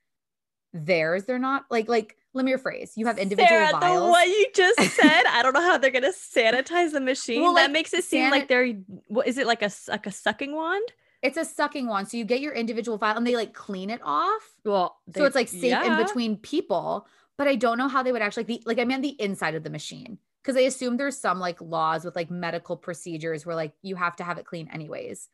theirs 0.75 1.25
they're 1.25 1.37
not 1.37 1.65
like 1.69 1.87
like 1.87 2.17
let 2.33 2.45
me 2.45 2.51
rephrase. 2.51 2.91
You 2.95 3.05
have 3.05 3.19
individual 3.19 3.47
Sarah, 3.47 3.79
vials. 3.79 4.01
the 4.01 4.09
what 4.09 4.27
you 4.27 4.47
just 4.55 4.79
said, 4.95 5.23
I 5.27 5.43
don't 5.43 5.53
know 5.53 5.61
how 5.61 5.77
they're 5.77 5.91
gonna 5.91 6.11
sanitize 6.11 6.91
the 6.91 7.01
machine. 7.01 7.41
Well, 7.41 7.53
that 7.53 7.63
like, 7.63 7.71
makes 7.71 7.93
it 7.93 8.03
seem 8.03 8.25
sanit- 8.25 8.31
like 8.31 8.47
they're 8.47 8.73
what 9.07 9.27
is 9.27 9.37
it 9.37 9.47
like 9.47 9.61
a 9.61 9.71
like 9.87 10.07
a 10.07 10.11
sucking 10.11 10.53
wand? 10.55 10.91
It's 11.21 11.37
a 11.37 11.45
sucking 11.45 11.87
wand. 11.87 12.09
So 12.09 12.17
you 12.17 12.25
get 12.25 12.41
your 12.41 12.53
individual 12.53 12.97
file 12.97 13.15
and 13.15 13.25
they 13.25 13.35
like 13.35 13.53
clean 13.53 13.89
it 13.89 14.01
off. 14.03 14.41
Well, 14.65 14.97
so 15.15 15.23
it's 15.25 15.35
like 15.35 15.47
safe 15.47 15.81
in 15.85 15.97
between 15.97 16.37
people. 16.37 17.07
But 17.37 17.47
I 17.47 17.55
don't 17.55 17.77
know 17.77 17.87
how 17.87 18.03
they 18.03 18.11
would 18.11 18.21
actually 18.21 18.43
like 18.43 18.47
the 18.47 18.63
like 18.65 18.79
I 18.79 18.85
mean 18.85 19.01
the 19.01 19.21
inside 19.21 19.55
of 19.55 19.63
the 19.63 19.69
machine. 19.69 20.17
Because 20.43 20.57
I 20.57 20.61
assume 20.61 20.97
there's 20.97 21.17
some 21.17 21.39
like 21.39 21.61
laws 21.61 22.03
with 22.03 22.15
like 22.15 22.29
medical 22.29 22.75
procedures 22.75 23.45
where 23.45 23.55
like 23.55 23.73
you 23.81 23.95
have 23.95 24.15
to 24.17 24.23
have 24.23 24.37
it 24.37 24.45
clean 24.45 24.69
anyways. 24.73 25.29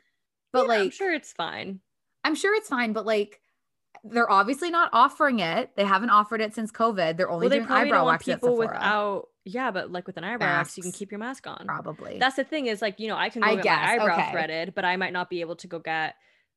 But 0.53 0.63
Yeah, 0.63 0.67
like 0.67 0.79
I'm 0.81 0.89
sure 0.91 1.13
it's 1.13 1.33
fine. 1.33 1.79
I'm 2.23 2.35
sure 2.35 2.55
it's 2.55 2.69
fine, 2.69 2.93
but 2.93 3.05
like 3.05 3.41
they're 4.03 4.29
obviously 4.31 4.69
not 4.69 4.89
offering 4.93 5.39
it. 5.39 5.71
They 5.75 5.83
haven't 5.83 6.11
offered 6.11 6.41
it 6.41 6.53
since 6.53 6.71
COVID. 6.71 7.17
They're 7.17 7.29
only 7.29 7.45
Well, 7.45 7.49
they 7.49 7.57
doing 7.59 7.71
eyebrow 7.71 8.05
wax 8.05 8.25
people 8.25 8.55
without. 8.55 9.29
Yeah, 9.45 9.71
but 9.71 9.91
like 9.91 10.05
with 10.05 10.17
an 10.17 10.23
eyebrow 10.23 10.57
wax, 10.57 10.77
you 10.77 10.83
can 10.83 10.91
keep 10.91 11.11
your 11.11 11.19
mask 11.19 11.47
on. 11.47 11.65
probably. 11.65 12.19
That's 12.19 12.35
the 12.35 12.43
thing 12.43 12.67
is 12.67 12.81
like 12.81 12.99
you 12.99 13.07
know 13.07 13.17
I 13.17 13.29
can 13.29 13.41
go 13.41 13.47
I 13.47 13.55
get 13.55 13.63
guess, 13.63 13.79
my 13.97 14.03
eyebrow 14.03 14.19
okay. 14.19 14.31
threaded, 14.31 14.75
but 14.75 14.85
I 14.85 14.95
might 14.95 15.11
not 15.13 15.29
be 15.29 15.41
able 15.41 15.55
to 15.57 15.67
go 15.67 15.79
get 15.79 16.15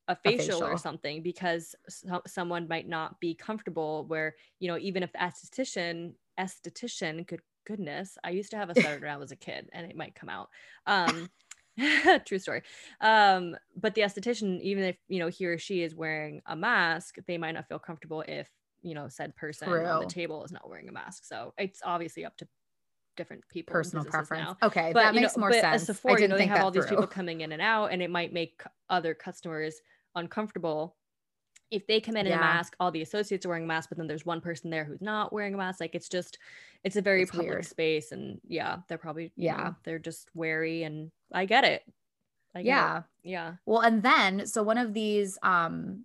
a 0.08 0.16
facial, 0.16 0.62
or 0.62 0.66
facial. 0.66 0.78
something 0.78 1.22
because 1.22 1.74
so- 1.88 2.22
someone 2.26 2.68
might 2.68 2.86
not 2.88 3.18
be 3.18 3.34
comfortable. 3.34 4.04
Where 4.06 4.34
you 4.60 4.68
know 4.68 4.76
even 4.78 5.02
if 5.02 5.12
the 5.12 5.18
esthetician, 5.18 6.12
esthetician, 6.38 7.26
good 7.26 7.40
goodness, 7.66 8.18
I 8.24 8.30
used 8.30 8.50
to 8.50 8.56
have 8.56 8.70
a 8.70 8.74
stutter 8.80 9.00
when 9.00 9.10
I 9.10 9.16
was 9.16 9.32
a 9.32 9.36
kid, 9.36 9.68
and 9.72 9.88
it 9.88 9.96
might 9.96 10.14
come 10.14 10.28
out. 10.28 10.48
Um, 10.86 11.28
true 12.26 12.38
story. 12.38 12.62
Um, 13.00 13.56
but 13.76 13.94
the 13.94 14.02
esthetician, 14.02 14.60
even 14.60 14.84
if 14.84 14.96
you 15.08 15.18
know 15.18 15.28
he 15.28 15.46
or 15.46 15.58
she 15.58 15.82
is 15.82 15.94
wearing 15.94 16.42
a 16.46 16.56
mask, 16.56 17.16
they 17.26 17.38
might 17.38 17.52
not 17.52 17.68
feel 17.68 17.78
comfortable 17.78 18.24
if 18.26 18.48
you 18.82 18.94
know 18.94 19.08
said 19.08 19.34
person 19.36 19.68
on 19.68 20.00
the 20.00 20.06
table 20.06 20.44
is 20.44 20.52
not 20.52 20.68
wearing 20.68 20.88
a 20.88 20.92
mask. 20.92 21.24
So 21.24 21.54
it's 21.58 21.80
obviously 21.84 22.24
up 22.24 22.36
to 22.38 22.48
different 23.16 23.42
people 23.50 23.72
personal 23.72 24.04
preference. 24.04 24.56
now 24.60 24.66
Okay, 24.66 24.90
but 24.92 25.02
that 25.02 25.14
makes 25.14 25.36
know, 25.36 25.42
more 25.42 25.52
sense. 25.52 25.84
Sephora, 25.84 26.14
I 26.14 26.16
you 26.16 26.20
didn't 26.20 26.30
know, 26.30 26.38
they 26.38 26.46
have 26.46 26.62
all 26.62 26.70
these 26.70 26.84
through. 26.84 26.96
people 26.96 27.06
coming 27.06 27.42
in 27.42 27.52
and 27.52 27.62
out, 27.62 27.86
and 27.86 28.02
it 28.02 28.10
might 28.10 28.32
make 28.32 28.62
other 28.88 29.14
customers 29.14 29.80
uncomfortable 30.14 30.96
if 31.72 31.86
they 31.86 32.00
come 32.00 32.16
in 32.16 32.26
in 32.26 32.32
a 32.32 32.38
mask. 32.38 32.76
All 32.78 32.90
the 32.92 33.02
associates 33.02 33.44
are 33.44 33.48
wearing 33.48 33.64
a 33.64 33.66
mask, 33.66 33.88
but 33.88 33.98
then 33.98 34.06
there's 34.06 34.24
one 34.26 34.40
person 34.40 34.70
there 34.70 34.84
who's 34.84 35.00
not 35.00 35.32
wearing 35.32 35.54
a 35.54 35.56
mask. 35.56 35.80
Like 35.80 35.94
it's 35.94 36.08
just, 36.08 36.38
it's 36.84 36.96
a 36.96 37.02
very 37.02 37.22
It's 37.22 37.30
public 37.30 37.48
weird. 37.48 37.66
space, 37.66 38.12
and 38.12 38.40
yeah, 38.46 38.78
they're 38.88 38.98
probably 38.98 39.32
you 39.36 39.46
Yeah. 39.46 39.56
know, 39.56 39.76
they're 39.84 39.98
just 39.98 40.28
wary, 40.34 40.84
and 40.84 41.10
I 41.32 41.46
get 41.46 41.64
it. 41.64 41.82
I 42.54 42.62
get 42.62 42.66
it. 42.68 42.68
yeah. 42.68 43.02
yeah, 43.24 43.52
Well, 43.66 43.80
and 43.80 44.02
then 44.02 44.46
so 44.46 44.62
one 44.62 44.76
of 44.78 44.92
these, 44.92 45.38
um, 45.42 46.04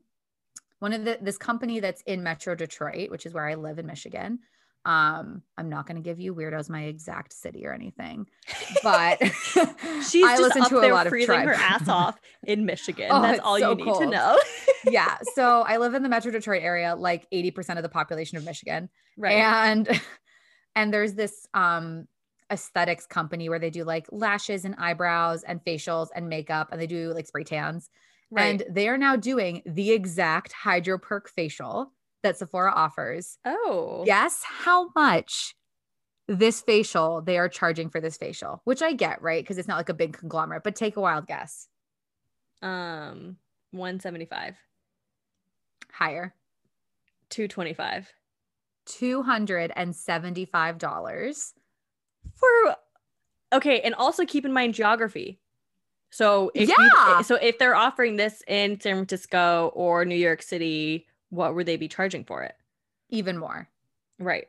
one 0.80 0.94
of 0.94 1.04
the 1.04 1.18
this 1.22 1.38
company 1.38 1.80
that's 1.82 2.02
in 2.04 2.24
Metro 2.24 2.56
Detroit, 2.56 3.12
which 3.12 3.26
is 3.26 3.34
where 3.34 3.46
I 3.48 3.56
live 3.56 3.80
in 3.80 3.86
Michigan. 3.86 4.40
Um, 4.88 5.42
I'm 5.58 5.68
not 5.68 5.86
going 5.86 5.98
to 5.98 6.02
give 6.02 6.18
you 6.18 6.34
weirdos 6.34 6.70
my 6.70 6.84
exact 6.84 7.34
city 7.34 7.66
or 7.66 7.74
anything, 7.74 8.26
but 8.84 9.22
she's 9.22 10.24
I 10.24 10.38
just 10.38 10.42
listen 10.42 10.62
up 10.62 10.70
to 10.70 10.78
a 10.78 10.82
there 10.82 10.94
lot 10.94 11.08
of 11.08 11.12
freezing 11.12 11.42
her 11.42 11.54
ass 11.54 11.90
off 11.90 12.18
in 12.46 12.66
Michigan. 12.66 13.10
Oh, 13.12 13.22
That's 13.22 13.42
all 13.42 13.60
so 13.60 13.72
you 13.72 13.76
need 13.86 13.94
to 13.96 14.06
know. 14.06 14.40
yeah. 14.86 15.18
So 15.36 15.64
I 15.68 15.76
live 15.76 15.94
in 15.94 16.04
the 16.04 16.10
Metro 16.10 16.32
Detroit 16.32 16.64
area, 16.64 16.96
like 16.96 17.28
80% 17.34 17.76
of 17.76 17.84
the 17.84 17.90
population 17.90 18.38
of 18.38 18.46
Michigan. 18.46 18.88
right. 19.18 19.34
And 19.34 20.02
and 20.74 20.94
there's 20.94 21.16
this 21.16 21.48
um 21.54 22.08
aesthetics 22.50 23.06
company 23.06 23.50
where 23.50 23.60
they 23.60 23.70
do 23.70 23.84
like 23.84 24.08
lashes 24.14 24.64
and 24.64 24.74
eyebrows 24.78 25.44
and 25.44 25.62
facials 25.66 26.08
and 26.16 26.30
makeup 26.30 26.70
and 26.72 26.80
they 26.80 26.88
do 26.88 27.14
like 27.14 27.28
spray 27.28 27.44
tans. 27.44 27.90
right. 28.32 28.62
And 28.62 28.64
they 28.74 28.88
are 28.88 28.98
now 28.98 29.18
doing 29.18 29.64
the 29.66 29.92
exact 29.92 30.54
Hydro 30.54 30.98
Perk 30.98 31.30
facial 31.30 31.92
that 32.24 32.38
Sephora 32.38 32.72
offers. 32.74 33.38
oh, 33.46 34.04
Guess 34.06 34.44
how 34.44 34.90
much 34.96 35.56
this 36.28 36.62
facial, 36.62 37.22
they 37.22 37.38
are 37.38 37.50
charging 37.50 37.90
for 37.90 38.02
this 38.02 38.18
facial, 38.18 38.62
which 38.66 38.82
I 38.82 38.94
get, 38.94 39.22
right? 39.22 39.44
Because 39.44 39.58
it's 39.58 39.68
not 39.68 39.78
like 39.78 39.90
a 39.90 39.94
big 39.94 40.18
conglomerate, 40.18 40.64
but 40.64 40.76
take 40.76 40.98
a 40.98 41.02
wild 41.02 41.28
guess. 41.28 41.68
Um, 42.62 43.38
175. 43.72 44.56
Higher. 45.92 46.34
225. 47.30 48.12
$275 48.88 51.54
for 52.36 52.76
okay 53.54 53.80
and 53.82 53.94
also 53.96 54.26
keep 54.26 54.46
in 54.46 54.54
mind 54.54 54.74
geography 54.74 55.40
so 56.10 56.50
if 56.54 56.70
Yeah. 56.70 57.18
you, 57.18 57.24
so 57.24 57.36
if 57.36 57.58
they're 57.60 57.76
offering 57.76 58.16
this 58.16 58.42
in 58.48 58.80
san 58.80 58.96
francisco 58.96 59.72
or 59.76 60.06
new 60.06 60.16
york 60.16 60.42
city 60.42 61.06
what 61.30 61.56
would 61.56 61.66
they 61.66 61.78
be 61.78 61.88
charging 61.88 62.24
for 62.26 62.44
it 62.44 62.56
even 63.10 63.38
more. 63.38 63.70
right 64.20 64.48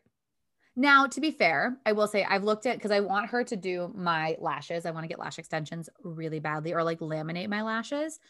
Now, 0.77 1.07
to 1.09 1.21
be 1.21 1.31
fair, 1.33 1.81
I 1.85 1.93
will 1.93 2.07
say 2.07 2.25
I've 2.25 2.45
looked 2.45 2.65
at 2.67 2.77
because 2.77 2.93
I 2.93 3.01
want 3.01 3.31
her 3.31 3.43
to 3.45 3.57
do 3.57 3.93
my 3.97 4.37
lashes. 4.39 4.87
I 4.87 4.93
want 4.93 5.05
to 5.05 5.09
get 5.09 5.19
lash 5.19 5.39
extensions 5.39 5.89
really 6.05 6.39
badly 6.39 6.73
or 6.73 6.85
like 6.85 7.01
laminate 7.01 7.49
my 7.49 7.63
lashes. 7.63 8.21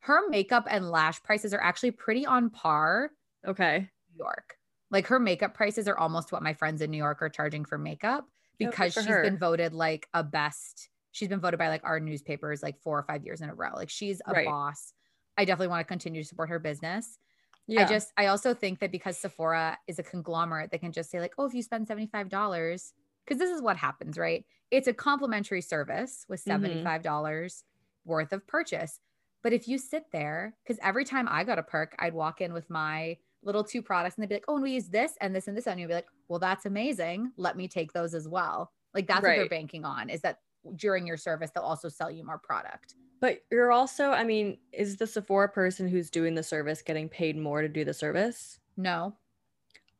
Her 0.00 0.28
makeup 0.28 0.66
and 0.70 0.90
lash 0.90 1.22
prices 1.22 1.54
are 1.54 1.60
actually 1.62 1.92
pretty 1.92 2.26
on 2.26 2.50
par 2.50 3.12
okay 3.44 3.90
New 4.12 4.18
York. 4.24 4.56
Like 4.90 5.06
her 5.08 5.18
makeup 5.18 5.54
prices 5.54 5.88
are 5.88 5.98
almost 5.98 6.32
what 6.32 6.42
my 6.42 6.54
friends 6.54 6.82
in 6.82 6.90
New 6.90 6.98
York 6.98 7.22
are 7.22 7.30
charging 7.30 7.64
for 7.64 7.78
makeup 7.78 8.28
Oh, 8.62 8.72
because 8.72 8.94
for 8.94 9.02
she's 9.02 9.02
her. 9.02 9.20
been 9.20 9.38
voted 9.38 9.72
like 9.72 10.08
a 10.14 10.22
best. 10.24 10.90
She's 11.12 11.28
been 11.28 11.40
voted 11.40 11.58
by 11.58 11.68
like 11.68 11.84
our 11.84 12.00
newspapers 12.00 12.62
like 12.62 12.78
four 12.80 12.98
or 12.98 13.02
five 13.04 13.24
years 13.24 13.40
in 13.40 13.48
a 13.50 13.54
row. 13.54 13.72
Like 13.74 13.90
she's 13.90 14.20
a 14.26 14.34
Right. 14.34 14.44
boss. 14.44 14.92
I 15.38 15.44
definitely 15.44 15.68
want 15.68 15.80
to 15.80 15.88
continue 15.88 16.22
to 16.22 16.28
support 16.28 16.50
her 16.50 16.58
business. 16.58 17.18
Yeah 17.74 17.82
I 17.82 17.84
just 17.84 18.12
I 18.16 18.26
also 18.26 18.54
think 18.54 18.80
that 18.80 18.92
because 18.92 19.18
Sephora 19.18 19.78
is 19.88 19.98
a 19.98 20.02
conglomerate, 20.02 20.70
they 20.70 20.78
can 20.78 20.92
just 20.92 21.10
say 21.10 21.20
like, 21.20 21.34
oh, 21.38 21.46
if 21.46 21.54
you 21.54 21.62
spend 21.62 21.86
seventy 21.86 22.06
five 22.06 22.28
dollars, 22.28 22.92
because 23.24 23.38
this 23.38 23.50
is 23.50 23.62
what 23.62 23.76
happens, 23.76 24.18
right? 24.18 24.44
It's 24.70 24.88
a 24.88 24.94
complimentary 24.94 25.60
service 25.62 26.24
with 26.28 26.40
Mhm. 26.40 26.44
seventy 26.44 26.78
five 26.78 27.02
dollars 27.02 27.64
worth 28.04 28.32
of 28.32 28.46
purchase. 28.46 29.00
But 29.42 29.52
if 29.52 29.66
you 29.68 29.78
sit 29.78 30.04
there, 30.12 30.56
because 30.62 30.78
every 30.82 31.04
time 31.04 31.26
I 31.28 31.44
got 31.44 31.58
a 31.58 31.62
perk, 31.64 31.94
I'd 31.98 32.14
walk 32.14 32.40
in 32.40 32.52
with 32.52 32.70
my 32.70 33.18
little 33.42 33.64
two 33.64 33.82
products 33.82 34.16
and 34.16 34.22
they'd 34.22 34.28
be 34.28 34.36
like, 34.36 34.44
oh, 34.48 34.54
and 34.54 34.62
we 34.62 34.72
use 34.72 34.88
this 34.88 35.16
and 35.20 35.34
this 35.34 35.48
and 35.48 35.56
this, 35.56 35.66
and 35.66 35.80
you'd 35.80 35.88
be 35.88 35.94
like, 35.94 36.08
well, 36.28 36.38
that's 36.38 36.64
amazing. 36.66 37.32
Let 37.36 37.56
me 37.56 37.66
take 37.68 37.92
those 37.92 38.14
as 38.14 38.28
well. 38.28 38.72
Like 38.94 39.06
that's 39.08 39.26
what 39.26 39.34
they're 39.36 39.46
banking 39.46 39.84
on 39.84 40.10
is 40.10 40.20
that 40.22 40.38
during 40.76 41.06
your 41.06 41.16
service 41.16 41.50
they'll 41.54 41.62
also 41.64 41.88
sell 41.88 42.10
you 42.10 42.24
more 42.24 42.38
product. 42.38 42.94
but 43.20 43.44
you're 43.50 43.72
also 43.72 44.10
i 44.10 44.24
mean 44.24 44.58
is 44.72 44.96
the 44.96 45.06
sephora 45.06 45.48
person 45.48 45.88
who's 45.88 46.10
doing 46.10 46.34
the 46.34 46.42
service 46.42 46.82
getting 46.82 47.08
paid 47.08 47.36
more 47.36 47.62
to 47.62 47.68
do 47.68 47.84
the 47.84 47.94
service 47.94 48.58
No, 48.76 49.14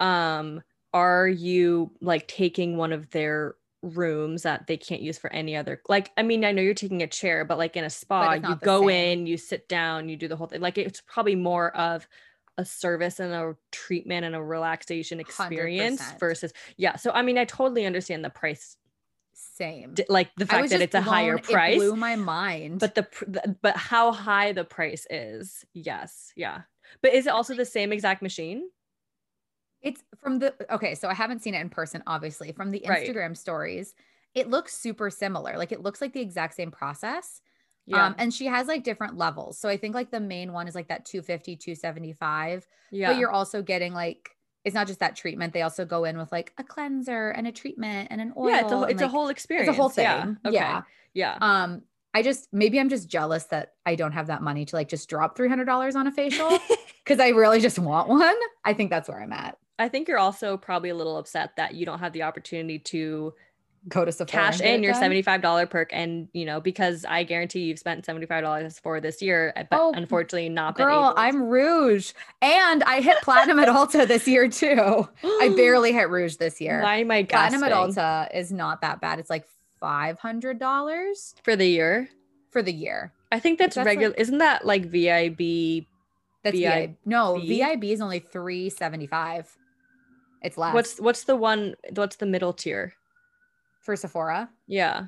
um 0.00 0.62
are 0.94 1.26
you 1.28 1.90
like 2.00 2.28
taking 2.28 2.76
one 2.76 2.92
of 2.92 3.08
their 3.10 3.56
rooms 3.82 4.42
that 4.42 4.66
they 4.68 4.76
can't 4.76 5.02
use 5.02 5.18
for 5.18 5.32
any 5.32 5.56
other 5.56 5.82
like 5.88 6.12
i 6.16 6.22
mean 6.22 6.44
i 6.44 6.52
know 6.52 6.62
you're 6.62 6.74
taking 6.74 7.02
a 7.02 7.06
chair 7.06 7.44
but 7.44 7.58
like 7.58 7.76
in 7.76 7.82
a 7.82 7.90
spa 7.90 8.34
you 8.34 8.54
go 8.62 8.86
same. 8.88 9.20
in 9.20 9.26
you 9.26 9.36
sit 9.36 9.68
down 9.68 10.08
you 10.08 10.16
do 10.16 10.28
the 10.28 10.36
whole 10.36 10.46
thing 10.46 10.60
like 10.60 10.78
it's 10.78 11.02
probably 11.06 11.34
more 11.34 11.76
of 11.76 12.06
a 12.58 12.64
service 12.64 13.18
and 13.18 13.32
a 13.32 13.56
treatment 13.72 14.24
and 14.24 14.36
a 14.36 14.42
relaxation 14.42 15.18
experience 15.18 16.00
100%. 16.00 16.20
versus 16.20 16.52
yeah 16.76 16.94
so 16.94 17.10
i 17.10 17.22
mean 17.22 17.36
i 17.38 17.44
totally 17.44 17.84
understand 17.84 18.24
the 18.24 18.30
price 18.30 18.76
same. 19.62 19.88
d- 19.94 20.04
like 20.18 20.30
the 20.36 20.46
fact 20.46 20.70
that 20.70 20.80
it's 20.86 20.94
a 20.94 21.00
higher 21.14 21.38
price 21.38 21.74
It 21.74 21.78
blew 21.78 21.96
my 21.96 22.16
mind. 22.16 22.80
but 22.84 22.94
the, 22.98 23.04
the 23.34 23.42
but 23.66 23.76
how 23.90 24.06
high 24.12 24.52
the 24.58 24.64
price 24.76 25.04
is 25.10 25.64
yes 25.72 26.32
yeah 26.36 26.58
but 27.02 27.10
is 27.18 27.26
it 27.28 27.32
also 27.38 27.54
the 27.54 27.64
same 27.76 27.90
exact 27.96 28.20
machine 28.28 28.60
It's 29.82 30.02
from 30.22 30.38
the 30.38 30.54
okay, 30.76 30.94
so 30.94 31.08
I 31.08 31.14
haven't 31.14 31.42
seen 31.42 31.54
it 31.54 31.60
in 31.60 31.68
person, 31.68 32.02
obviously. 32.06 32.52
From 32.58 32.70
the 32.70 32.82
Right. 32.86 33.02
Instagram 33.02 33.34
stories, 33.36 33.94
it 34.34 34.46
looks 34.54 34.78
super 34.78 35.10
similar. 35.10 35.58
Like 35.58 35.72
it 35.72 35.82
looks 35.82 36.00
like 36.00 36.12
the 36.14 36.20
exact 36.28 36.54
same 36.54 36.70
process. 36.70 37.40
yeah 37.86 38.06
Um, 38.06 38.14
and 38.18 38.30
she 38.32 38.46
has 38.46 38.68
like 38.68 38.84
different 38.84 39.16
levels. 39.18 39.58
So 39.58 39.68
I 39.68 39.76
think 39.76 39.94
like 39.94 40.10
the 40.12 40.20
main 40.34 40.52
one 40.52 40.68
is 40.68 40.76
like 40.78 40.88
that 40.88 41.04
250, 41.04 41.56
275. 41.56 42.66
yeah 42.92 43.08
But 43.10 43.18
you're 43.18 43.34
also 43.38 43.58
getting 43.72 43.92
like 43.92 44.30
it's 44.64 44.74
not 44.74 44.86
just 44.86 45.00
that 45.00 45.16
treatment. 45.16 45.52
They 45.52 45.62
also 45.62 45.84
go 45.84 46.04
in 46.04 46.16
with 46.18 46.30
like 46.32 46.52
a 46.58 46.62
cleanser 46.64 47.30
and 47.30 47.46
a 47.46 47.52
treatment 47.52 48.08
and 48.10 48.20
an 48.20 48.32
oil. 48.36 48.48
yeah 48.50 48.60
it's 48.62 48.72
a, 48.72 48.82
it's 48.84 49.02
a 49.02 49.08
whole 49.08 49.28
experience 49.28 49.68
it's 49.68 49.76
a 49.76 49.80
whole 49.80 49.88
thing. 49.88 50.04
yeah 50.04 50.26
okay 50.46 50.54
Yeah. 50.54 50.82
yeah 51.14 51.38
Um, 51.40 51.82
I 52.14 52.22
just 52.22 52.48
maybe 52.52 52.78
I'm 52.78 52.88
just 52.90 53.08
jealous 53.08 53.44
that 53.44 53.72
I 53.86 53.94
don't 53.94 54.12
have 54.12 54.26
that 54.26 54.42
money 54.42 54.64
to 54.66 54.76
like 54.76 54.88
just 54.88 55.08
drop 55.08 55.36
three 55.36 55.48
hundred 55.48 55.64
dollars 55.64 55.96
on 55.96 56.06
a 56.06 56.12
facial 56.12 56.58
because 57.04 57.18
I 57.20 57.28
really 57.30 57.58
just 57.60 57.78
want 57.78 58.08
one. 58.08 58.34
I 58.64 58.74
think 58.74 58.90
that's 58.90 59.08
where 59.08 59.20
I'm 59.20 59.32
at. 59.32 59.56
I 59.78 59.88
think 59.88 60.06
you're 60.08 60.18
also 60.18 60.56
probably 60.58 60.90
a 60.90 60.94
little 60.94 61.16
upset 61.16 61.56
that 61.56 61.74
you 61.74 61.86
don't 61.86 61.98
have 62.00 62.12
the 62.12 62.22
opportunity 62.22 62.78
to 62.78 63.32
Go 63.88 64.04
to 64.04 64.12
Sephora. 64.12 64.44
cash 64.44 64.60
in 64.60 64.82
your 64.82 64.92
done. 64.92 65.10
$75 65.10 65.68
perk. 65.68 65.90
And, 65.92 66.28
you 66.32 66.44
know, 66.44 66.60
because 66.60 67.04
I 67.04 67.24
guarantee 67.24 67.60
you've 67.64 67.80
spent 67.80 68.04
$75 68.06 68.80
for 68.80 69.00
this 69.00 69.20
year, 69.20 69.52
eh, 69.56 69.64
but 69.68 69.80
Oh, 69.80 69.92
unfortunately 69.94 70.48
not 70.48 70.76
Girl, 70.76 71.12
I'm 71.16 71.42
Rouge. 71.42 72.12
And 72.40 72.84
I 72.84 73.00
hit 73.00 73.18
platinum 73.22 73.58
at 73.58 73.68
Ulta 73.68 74.06
this 74.06 74.28
year 74.28 74.48
too. 74.48 75.08
I 75.24 75.52
barely 75.56 75.92
hit 75.92 76.08
Rouge 76.10 76.36
this 76.36 76.60
year. 76.60 76.80
Why 76.80 76.98
am 76.98 77.10
I 77.10 77.24
platinum 77.24 77.64
at 77.64 77.72
Ulta 77.72 78.32
is 78.32 78.52
not 78.52 78.82
that 78.82 79.00
bad. 79.00 79.18
It's 79.18 79.30
like 79.30 79.46
$500 79.82 81.34
For 81.42 81.56
the 81.56 81.66
year? 81.66 82.08
for 82.50 82.62
the 82.62 82.72
year. 82.72 83.12
I 83.32 83.40
think 83.40 83.58
that's, 83.58 83.76
That's 83.76 83.86
regular. 83.86 84.14
Isn't 84.14 84.38
that 84.38 84.66
like 84.66 84.84
VIB? 84.90 85.86
That's 86.44 86.58
VI 86.58 86.80
VIB. 86.80 86.96
No, 87.06 87.38
VIB 87.38 87.84
is 87.84 88.00
only 88.02 88.18
375. 88.18 89.56
It's 90.42 90.58
less 90.58 90.74
What's 90.74 91.00
what's 91.00 91.24
the 91.24 91.36
one? 91.36 91.76
What's 91.94 92.16
the 92.16 92.26
middle 92.26 92.52
tier? 92.52 92.92
For 93.82 93.96
Sephora. 93.96 94.48
Yeah. 94.66 95.06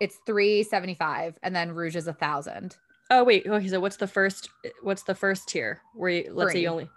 It's 0.00 0.18
375 0.26 1.38
and 1.42 1.54
then 1.54 1.72
Rouge 1.72 1.96
is 1.96 2.08
a 2.08 2.12
thousand. 2.12 2.76
Oh 3.10 3.24
wait. 3.24 3.46
Okay. 3.46 3.68
So 3.68 3.80
what's 3.80 3.96
the 3.96 4.06
first? 4.06 4.48
What's 4.82 5.02
the 5.02 5.14
first 5.14 5.48
tier? 5.48 5.80
Where 5.94 6.10
you, 6.10 6.32
let's 6.32 6.52
say 6.52 6.62
you 6.62 6.68
only. 6.68 6.88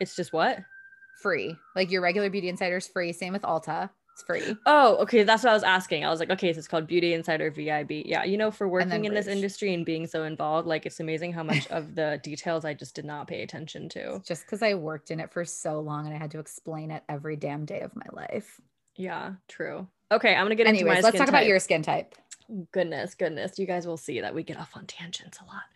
It's 0.00 0.14
just 0.14 0.32
what? 0.32 0.58
Free. 1.22 1.56
Like 1.74 1.90
your 1.90 2.02
regular 2.02 2.30
beauty 2.30 2.48
insider 2.48 2.76
is 2.76 2.86
free. 2.86 3.12
Same 3.12 3.32
with 3.32 3.42
Ulta. 3.42 3.90
It's 4.12 4.22
free. 4.22 4.56
Oh, 4.64 4.96
okay. 5.02 5.24
That's 5.24 5.42
what 5.42 5.50
I 5.50 5.54
was 5.54 5.62
asking. 5.62 6.04
I 6.04 6.08
was 6.08 6.20
like, 6.20 6.30
okay, 6.30 6.50
so 6.52 6.58
it's 6.58 6.68
called 6.68 6.86
Beauty 6.86 7.12
Insider 7.12 7.50
VIB. 7.50 8.06
Yeah, 8.06 8.24
you 8.24 8.38
know, 8.38 8.50
for 8.50 8.66
working 8.66 9.04
in 9.04 9.12
this 9.12 9.26
industry 9.26 9.74
and 9.74 9.84
being 9.84 10.06
so 10.06 10.24
involved, 10.24 10.66
like 10.66 10.86
it's 10.86 11.00
amazing 11.00 11.34
how 11.34 11.42
much 11.42 11.66
of 11.68 11.94
the 11.94 12.18
details 12.24 12.64
I 12.64 12.72
just 12.72 12.94
did 12.94 13.04
not 13.04 13.28
pay 13.28 13.42
attention 13.42 13.90
to. 13.90 14.22
Just 14.24 14.46
because 14.46 14.62
I 14.62 14.72
worked 14.72 15.10
in 15.10 15.20
it 15.20 15.30
for 15.30 15.44
so 15.44 15.80
long 15.80 16.06
and 16.06 16.14
I 16.14 16.18
had 16.18 16.30
to 16.30 16.38
explain 16.38 16.90
it 16.90 17.02
every 17.10 17.36
damn 17.36 17.66
day 17.66 17.80
of 17.80 17.94
my 17.94 18.06
life. 18.10 18.58
Yeah, 18.96 19.34
true. 19.48 19.86
Okay, 20.12 20.34
I'm 20.34 20.44
gonna 20.44 20.54
get 20.54 20.66
into 20.66 20.80
Anyways, 20.80 21.02
my 21.02 21.08
let's 21.08 21.18
talk 21.18 21.28
about 21.28 21.46
your 21.46 21.58
skin 21.58 21.82
type. 21.82 22.14
goodness, 22.70 23.14
goodness. 23.16 23.58
You 23.58 23.66
guys 23.66 23.88
will 23.88 23.96
see 23.96 24.20
that 24.20 24.32
we 24.32 24.44
get 24.44 24.56
off 24.56 24.70
on 24.76 24.86
tangents 24.86 25.38
a 25.40 25.44
lot. 25.44 25.62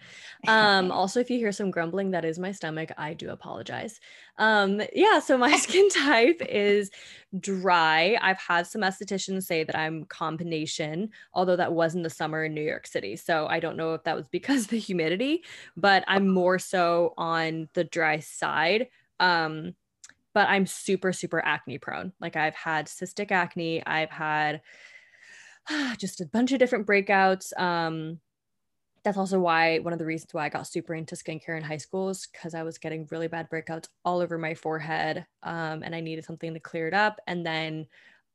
Um, 0.48 0.90
also, 0.90 1.20
if 1.20 1.28
you 1.28 1.36
hear 1.36 1.52
some 1.52 1.70
grumbling, 1.70 2.12
that 2.12 2.24
is 2.24 2.38
my 2.38 2.50
stomach. 2.50 2.90
I 2.96 3.12
do 3.12 3.28
apologize. 3.28 4.00
Um, 4.38 4.80
yeah, 4.94 5.18
so 5.18 5.36
my 5.36 5.54
skin 5.58 5.90
type 5.90 6.40
is 6.48 6.90
dry. 7.38 8.16
I've 8.22 8.38
had 8.38 8.66
some 8.66 8.80
estheticians 8.80 9.42
say 9.42 9.64
that 9.64 9.76
I'm 9.76 10.06
combination, 10.06 11.10
although 11.34 11.56
that 11.56 11.74
was 11.74 11.94
in 11.94 12.02
the 12.02 12.08
summer 12.08 12.44
in 12.44 12.54
New 12.54 12.62
York 12.62 12.86
City. 12.86 13.16
So 13.16 13.46
I 13.48 13.60
don't 13.60 13.76
know 13.76 13.92
if 13.92 14.04
that 14.04 14.16
was 14.16 14.24
because 14.30 14.62
of 14.64 14.68
the 14.70 14.78
humidity, 14.78 15.44
but 15.76 16.04
I'm 16.08 16.28
more 16.28 16.58
so 16.58 17.12
on 17.18 17.68
the 17.74 17.84
dry 17.84 18.20
side. 18.20 18.88
Um, 19.18 19.74
but 20.34 20.48
I'm 20.48 20.66
super, 20.66 21.12
super 21.12 21.40
acne 21.44 21.78
prone. 21.78 22.12
Like 22.20 22.36
I've 22.36 22.54
had 22.54 22.86
cystic 22.86 23.30
acne, 23.30 23.84
I've 23.86 24.10
had 24.10 24.62
just 25.98 26.20
a 26.20 26.26
bunch 26.26 26.52
of 26.52 26.58
different 26.58 26.86
breakouts. 26.86 27.58
Um, 27.58 28.20
that's 29.02 29.16
also 29.16 29.40
why 29.40 29.78
one 29.78 29.92
of 29.92 29.98
the 29.98 30.04
reasons 30.04 30.34
why 30.34 30.44
I 30.44 30.50
got 30.50 30.66
super 30.66 30.94
into 30.94 31.14
skincare 31.14 31.56
in 31.56 31.62
high 31.62 31.78
school 31.78 32.10
is 32.10 32.26
because 32.30 32.54
I 32.54 32.62
was 32.62 32.78
getting 32.78 33.08
really 33.10 33.28
bad 33.28 33.48
breakouts 33.48 33.86
all 34.04 34.20
over 34.20 34.36
my 34.36 34.54
forehead, 34.54 35.26
um, 35.42 35.82
and 35.82 35.94
I 35.94 36.00
needed 36.00 36.24
something 36.24 36.52
to 36.52 36.60
clear 36.60 36.86
it 36.86 36.94
up. 36.94 37.18
And 37.26 37.44
then 37.44 37.86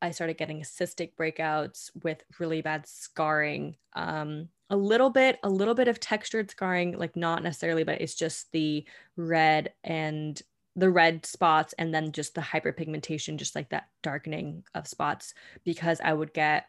I 0.02 0.12
started 0.12 0.38
getting 0.38 0.62
cystic 0.62 1.12
breakouts 1.20 1.92
with 2.04 2.24
really 2.40 2.62
bad 2.62 2.88
scarring, 2.88 3.76
um, 3.94 4.50
a 4.70 4.76
little 4.76 5.12
bit, 5.12 5.40
a 5.44 5.50
little 5.50 5.76
bit 5.76 5.88
of 5.88 6.00
textured 6.00 6.50
scarring, 6.50 6.98
like 6.98 7.16
not 7.16 7.44
necessarily, 7.44 7.84
but 7.84 8.02
it's 8.02 8.16
just 8.16 8.52
the 8.52 8.86
red 9.16 9.74
and 9.84 10.42
the 10.76 10.90
red 10.90 11.26
spots, 11.26 11.74
and 11.78 11.94
then 11.94 12.12
just 12.12 12.36
the 12.36 12.42
hyperpigmentation, 12.42 13.38
just 13.38 13.56
like 13.56 13.70
that 13.70 13.88
darkening 14.04 14.64
of 14.74 14.88
spots, 14.88 15.34
because 15.64 16.02
I 16.04 16.14
would 16.14 16.34
get 16.34 16.66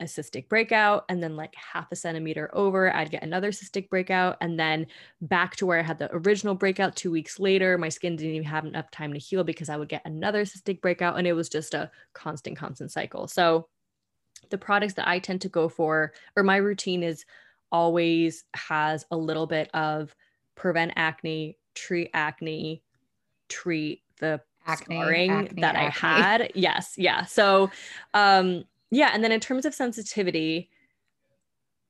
a 0.00 0.04
cystic 0.04 0.48
breakout 0.48 1.04
and 1.08 1.22
then 1.22 1.36
like 1.36 1.54
half 1.54 1.90
a 1.90 1.96
centimeter 1.96 2.50
over 2.52 2.94
i'd 2.94 3.10
get 3.10 3.22
another 3.22 3.50
cystic 3.50 3.88
breakout. 3.88 4.36
And 4.40 4.58
then 4.58 4.86
back 5.20 5.56
to 5.56 5.66
where 5.66 5.78
i 5.78 5.82
had 5.82 5.98
the 5.98 6.14
original 6.14 6.54
breakout 6.54 6.94
two 6.94 7.10
weeks 7.10 7.40
later 7.40 7.76
my 7.78 7.88
skin 7.88 8.16
didn't 8.16 8.34
even 8.34 8.46
have 8.46 8.64
enough 8.64 8.90
time 8.90 9.12
to 9.12 9.18
heal 9.18 9.44
because 9.44 9.68
i 9.68 9.76
would 9.76 9.88
get 9.88 10.02
another 10.04 10.44
cystic 10.44 10.80
breakout 10.80 11.18
and 11.18 11.26
it 11.26 11.32
was 11.32 11.48
just 11.48 11.74
a 11.74 11.90
constant 12.12 12.56
constant 12.56 12.92
cycle. 12.92 13.26
So 13.26 13.68
the 14.50 14.58
products 14.58 14.94
that 14.94 15.08
i 15.08 15.18
tend 15.18 15.40
to 15.40 15.48
go 15.48 15.68
for 15.68 16.12
or 16.36 16.42
my 16.42 16.56
routine 16.56 17.02
is 17.02 17.24
always 17.72 18.44
has 18.54 19.04
a 19.10 19.16
little 19.16 19.46
bit 19.46 19.68
of 19.74 20.14
prevent 20.54 20.92
acne 20.96 21.58
treat 21.74 22.10
acne 22.14 22.82
treat 23.48 24.02
the 24.20 24.40
acne, 24.66 24.96
scarring 24.96 25.30
acne, 25.30 25.60
that 25.60 25.74
acne. 25.74 25.86
I 25.86 25.90
had. 25.90 26.52
Yes, 26.54 26.94
yeah. 26.96 27.24
So, 27.24 27.70
um, 28.14 28.64
yeah, 28.90 29.10
and 29.12 29.22
then 29.22 29.32
in 29.32 29.40
terms 29.40 29.66
of 29.66 29.74
sensitivity, 29.74 30.70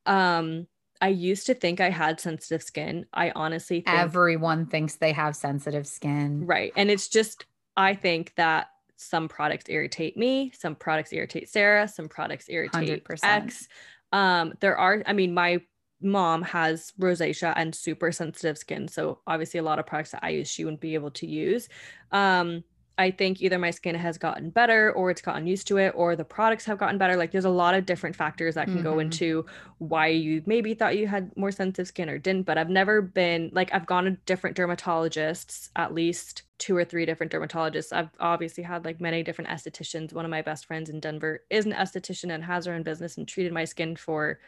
um, 0.06 0.66
I 1.00 1.08
used 1.08 1.46
to 1.46 1.54
think 1.54 1.80
I 1.80 1.90
had 1.90 2.20
sensitive 2.20 2.62
skin. 2.62 3.06
I 3.12 3.30
honestly 3.34 3.80
think 3.82 3.96
everyone 3.96 4.66
thinks 4.66 4.96
they 4.96 5.12
have 5.12 5.36
sensitive 5.36 5.86
skin. 5.86 6.44
Right. 6.46 6.72
And 6.76 6.90
it's 6.90 7.08
just 7.08 7.44
I 7.76 7.94
think 7.94 8.34
that 8.36 8.68
some 8.96 9.28
products 9.28 9.66
irritate 9.68 10.16
me, 10.16 10.50
some 10.58 10.74
products 10.74 11.12
irritate 11.12 11.48
Sarah, 11.48 11.86
some 11.86 12.08
products 12.08 12.48
irritate 12.48 13.04
100%. 13.04 13.18
X. 13.22 13.68
Um, 14.10 14.54
there 14.60 14.76
are, 14.76 15.02
I 15.06 15.12
mean, 15.12 15.32
my 15.32 15.60
mom 16.00 16.42
has 16.42 16.92
rosacea 17.00 17.52
and 17.56 17.74
super 17.74 18.12
sensitive 18.12 18.58
skin. 18.58 18.88
So 18.88 19.20
obviously 19.26 19.58
a 19.58 19.62
lot 19.62 19.78
of 19.78 19.86
products 19.86 20.12
that 20.12 20.24
I 20.24 20.30
use, 20.30 20.48
she 20.48 20.64
wouldn't 20.64 20.80
be 20.80 20.94
able 20.94 21.10
to 21.12 21.26
use. 21.26 21.68
Um, 22.12 22.64
I 22.98 23.12
think 23.12 23.40
either 23.40 23.60
my 23.60 23.70
skin 23.70 23.94
has 23.94 24.18
gotten 24.18 24.50
better 24.50 24.92
or 24.92 25.08
it's 25.10 25.22
gotten 25.22 25.46
used 25.46 25.68
to 25.68 25.78
it 25.78 25.92
or 25.94 26.16
the 26.16 26.24
products 26.24 26.64
have 26.64 26.78
gotten 26.78 26.98
better. 26.98 27.16
Like 27.16 27.30
there's 27.30 27.44
a 27.44 27.50
lot 27.50 27.74
of 27.74 27.86
different 27.86 28.16
factors 28.16 28.56
that 28.56 28.64
can 28.64 28.74
mm-hmm. 28.74 28.82
go 28.82 28.98
into 28.98 29.46
why 29.78 30.08
you 30.08 30.42
maybe 30.46 30.74
thought 30.74 30.96
you 30.96 31.06
had 31.06 31.30
more 31.36 31.52
sensitive 31.52 31.86
skin 31.86 32.10
or 32.10 32.18
didn't. 32.18 32.42
But 32.42 32.58
I've 32.58 32.68
never 32.68 33.00
been 33.00 33.50
like 33.52 33.72
I've 33.72 33.86
gone 33.86 34.04
to 34.06 34.10
different 34.26 34.56
dermatologists, 34.56 35.70
at 35.76 35.94
least 35.94 36.42
two 36.58 36.76
or 36.76 36.84
three 36.84 37.06
different 37.06 37.30
dermatologists. 37.30 37.92
I've 37.92 38.10
obviously 38.18 38.64
had 38.64 38.84
like 38.84 39.00
many 39.00 39.22
different 39.22 39.50
estheticians. 39.50 40.12
One 40.12 40.24
of 40.24 40.30
my 40.32 40.42
best 40.42 40.66
friends 40.66 40.90
in 40.90 40.98
Denver 40.98 41.42
is 41.50 41.66
an 41.66 41.72
esthetician 41.72 42.34
and 42.34 42.42
has 42.42 42.66
her 42.66 42.74
own 42.74 42.82
business 42.82 43.16
and 43.16 43.28
treated 43.28 43.52
my 43.52 43.64
skin 43.64 43.94
for 43.94 44.40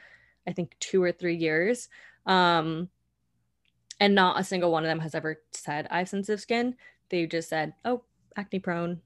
I 0.47 0.53
think 0.53 0.77
two 0.81 1.03
or 1.03 1.13
three 1.13 1.37
years. 1.37 1.89
Um 2.27 2.89
and 3.99 4.15
not 4.15 4.41
a 4.41 4.45
single 4.45 4.73
one 4.73 4.85
of 4.85 4.89
them 4.89 5.01
has 5.01 5.15
ever 5.15 5.41
said 5.53 5.87
I 5.91 5.99
have 5.99 6.09
sensitive 6.09 6.41
skin. 6.41 6.77
They 7.11 7.27
just 7.27 7.49
said, 7.49 7.75
"Oh, 7.85 8.03
acne 8.37 8.61
prone, 8.61 9.01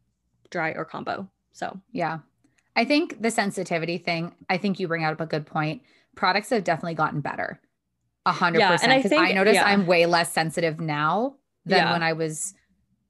dry, 0.50 0.70
or 0.70 0.84
combo. 0.84 1.28
So, 1.52 1.80
yeah. 1.92 2.20
I 2.76 2.84
think 2.84 3.20
the 3.20 3.30
sensitivity 3.30 3.98
thing, 3.98 4.34
I 4.48 4.56
think 4.56 4.80
you 4.80 4.88
bring 4.88 5.04
out 5.04 5.20
a 5.20 5.26
good 5.26 5.46
point. 5.46 5.82
Products 6.16 6.50
have 6.50 6.64
definitely 6.64 6.94
gotten 6.94 7.20
better. 7.20 7.60
A 8.26 8.32
hundred 8.32 8.62
percent. 8.62 8.84
And 8.84 8.92
I, 8.92 9.02
think 9.02 9.22
I 9.22 9.32
notice 9.32 9.54
yeah. 9.54 9.64
I'm 9.64 9.86
way 9.86 10.06
less 10.06 10.32
sensitive 10.32 10.80
now 10.80 11.36
than 11.66 11.78
yeah. 11.78 11.92
when 11.92 12.02
I 12.02 12.14
was 12.14 12.54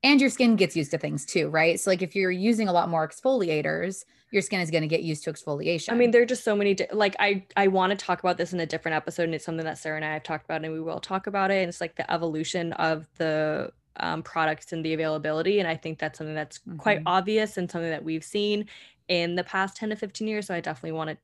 and 0.03 0.21
your 0.21 0.29
skin 0.29 0.57
gets 0.57 0.77
used 0.77 0.91
to 0.91 0.99
things 0.99 1.25
too, 1.25 1.49
right? 1.49 1.79
So 1.79 1.91
like 1.91 2.03
if 2.03 2.17
you're 2.17 2.31
using 2.31 2.69
a 2.69 2.73
lot 2.73 2.89
more 2.89 3.09
exfoliators, 3.09 4.05
your 4.35 4.43
skin 4.43 4.61
is 4.61 4.71
going 4.71 4.83
to 4.83 4.89
get 4.89 5.03
used 5.03 5.25
to 5.25 5.33
exfoliation. 5.33 5.93
I 5.93 5.95
mean, 5.95 6.11
there 6.11 6.21
are 6.21 6.27
just 6.27 6.45
so 6.45 6.55
many 6.57 6.75
di- 6.75 6.89
like 6.93 7.17
I 7.19 7.47
I 7.57 7.69
want 7.69 7.91
to 7.93 7.97
talk 7.97 8.19
about 8.19 8.37
this 8.37 8.53
in 8.53 8.61
a 8.61 8.67
different 8.67 8.97
episode 8.97 9.25
and 9.25 9.35
it's 9.35 9.45
something 9.45 9.65
that 9.65 9.79
Sarah 9.79 9.97
and 9.97 10.05
I 10.05 10.13
have 10.13 10.25
talked 10.25 10.45
about 10.45 10.65
and 10.65 10.73
we 10.73 10.81
will 10.81 11.01
talk 11.01 11.27
about 11.27 11.51
it 11.51 11.61
and 11.61 11.69
it's 11.69 11.81
like 11.81 11.97
the 11.97 12.11
evolution 12.13 12.73
of 12.75 13.07
the 13.17 13.73
um, 13.97 14.23
products 14.23 14.73
and 14.73 14.85
the 14.85 14.93
availability. 14.93 15.61
And 15.61 15.69
I 15.69 15.77
think 15.77 15.99
that's 15.99 16.19
something 16.19 16.35
that's 16.35 16.59
mm-hmm. 16.59 16.79
quite 16.79 17.03
obvious 17.07 17.57
and 17.57 17.71
something 17.71 17.91
that 17.91 18.05
we've 18.05 18.25
seen 18.25 18.67
in 19.09 19.37
the 19.37 19.45
past 19.45 19.77
10 19.77 19.91
to 19.91 19.97
15 19.97 20.27
years. 20.27 20.49
So 20.49 20.55
I 20.55 20.61
definitely 20.61 20.93
want 20.93 21.11
to 21.11 21.17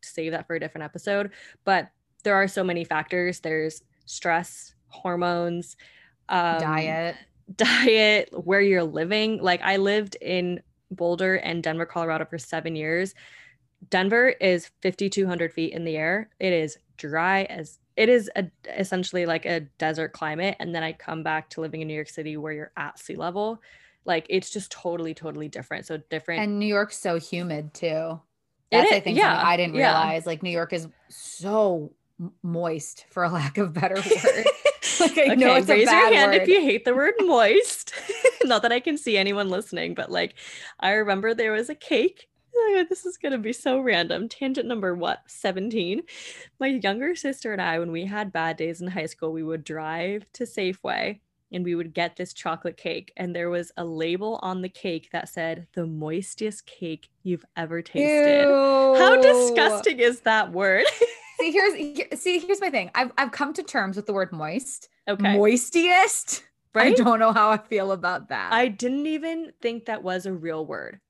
save 0.00 0.32
that 0.32 0.46
for 0.46 0.56
a 0.56 0.60
different 0.60 0.84
episode. 0.84 1.30
But 1.64 1.90
there 2.22 2.34
are 2.34 2.48
so 2.48 2.64
many 2.64 2.84
factors 2.84 3.40
there's 3.40 3.82
stress, 4.06 4.74
hormones, 4.88 5.76
um, 6.30 6.60
diet, 6.60 7.16
diet, 7.54 8.30
where 8.32 8.62
you're 8.62 8.84
living. 8.84 9.42
Like 9.42 9.60
I 9.62 9.76
lived 9.76 10.16
in 10.20 10.62
Boulder 10.90 11.36
and 11.36 11.62
Denver, 11.62 11.86
Colorado 11.86 12.24
for 12.24 12.38
seven 12.38 12.76
years. 12.76 13.14
Denver 13.90 14.28
is 14.28 14.70
5,200 14.82 15.52
feet 15.52 15.72
in 15.72 15.84
the 15.84 15.96
air. 15.96 16.30
It 16.38 16.52
is 16.52 16.78
dry 16.96 17.44
as 17.44 17.78
it 17.96 18.08
is 18.08 18.30
a, 18.36 18.44
essentially 18.76 19.26
like 19.26 19.46
a 19.46 19.60
desert 19.78 20.12
climate 20.12 20.56
and 20.58 20.74
then 20.74 20.82
i 20.82 20.92
come 20.92 21.22
back 21.22 21.48
to 21.50 21.60
living 21.60 21.80
in 21.80 21.88
new 21.88 21.94
york 21.94 22.08
city 22.08 22.36
where 22.36 22.52
you're 22.52 22.72
at 22.76 22.98
sea 22.98 23.16
level 23.16 23.60
like 24.04 24.26
it's 24.28 24.50
just 24.50 24.70
totally 24.70 25.14
totally 25.14 25.48
different 25.48 25.86
so 25.86 25.96
different 26.10 26.42
and 26.42 26.58
new 26.58 26.66
york's 26.66 26.98
so 26.98 27.18
humid 27.18 27.72
too 27.74 28.20
that's 28.70 28.92
i 28.92 29.00
think 29.00 29.16
yeah 29.16 29.40
i 29.44 29.56
didn't 29.56 29.74
realize 29.74 30.22
yeah. 30.24 30.28
like 30.28 30.42
new 30.42 30.50
york 30.50 30.72
is 30.72 30.88
so 31.08 31.92
moist 32.42 33.06
for 33.10 33.24
a 33.24 33.28
lack 33.30 33.58
of 33.58 33.72
better 33.72 33.94
word 33.96 34.46
like 35.00 35.18
I 35.18 35.22
okay, 35.22 35.34
know 35.34 35.54
it's 35.54 35.68
raise 35.68 35.90
your 35.90 36.14
hand 36.14 36.32
word. 36.32 36.42
if 36.42 36.48
you 36.48 36.60
hate 36.60 36.84
the 36.84 36.94
word 36.94 37.14
moist 37.20 37.92
not 38.44 38.62
that 38.62 38.72
i 38.72 38.80
can 38.80 38.96
see 38.96 39.16
anyone 39.16 39.48
listening 39.48 39.94
but 39.94 40.10
like 40.10 40.34
i 40.80 40.92
remember 40.92 41.34
there 41.34 41.52
was 41.52 41.68
a 41.68 41.74
cake 41.74 42.28
oh, 42.56 42.84
this 42.88 43.04
is 43.04 43.16
going 43.16 43.32
to 43.32 43.38
be 43.38 43.52
so 43.52 43.80
random. 43.80 44.28
Tangent 44.28 44.66
number 44.66 44.94
what? 44.94 45.22
17. 45.26 46.02
My 46.60 46.68
younger 46.68 47.14
sister 47.14 47.52
and 47.52 47.60
I, 47.60 47.78
when 47.78 47.92
we 47.92 48.06
had 48.06 48.32
bad 48.32 48.56
days 48.56 48.80
in 48.80 48.88
high 48.88 49.06
school, 49.06 49.32
we 49.32 49.42
would 49.42 49.64
drive 49.64 50.24
to 50.34 50.44
Safeway 50.44 51.20
and 51.52 51.64
we 51.64 51.74
would 51.74 51.94
get 51.94 52.16
this 52.16 52.32
chocolate 52.32 52.76
cake. 52.76 53.12
And 53.16 53.34
there 53.34 53.50
was 53.50 53.70
a 53.76 53.84
label 53.84 54.38
on 54.42 54.62
the 54.62 54.68
cake 54.68 55.10
that 55.12 55.28
said, 55.28 55.66
the 55.74 55.86
moistest 55.86 56.66
cake 56.66 57.08
you've 57.22 57.44
ever 57.56 57.82
tasted. 57.82 58.42
Ew. 58.42 58.96
How 58.98 59.20
disgusting 59.20 60.00
is 60.00 60.20
that 60.20 60.52
word? 60.52 60.84
see, 61.40 61.52
here's 61.52 62.20
see, 62.20 62.38
here's 62.40 62.60
my 62.60 62.70
thing. 62.70 62.90
I've 62.94 63.12
I've 63.16 63.32
come 63.32 63.52
to 63.54 63.62
terms 63.62 63.96
with 63.96 64.06
the 64.06 64.12
word 64.12 64.32
moist. 64.32 64.88
Okay. 65.06 65.36
Moistiest. 65.36 66.42
Right? 66.74 66.92
I 66.98 67.02
don't 67.02 67.18
know 67.20 67.32
how 67.32 67.50
I 67.50 67.58
feel 67.58 67.92
about 67.92 68.28
that. 68.30 68.52
I 68.52 68.68
didn't 68.68 69.06
even 69.06 69.52
think 69.60 69.86
that 69.86 70.02
was 70.02 70.26
a 70.26 70.32
real 70.32 70.66
word 70.66 71.00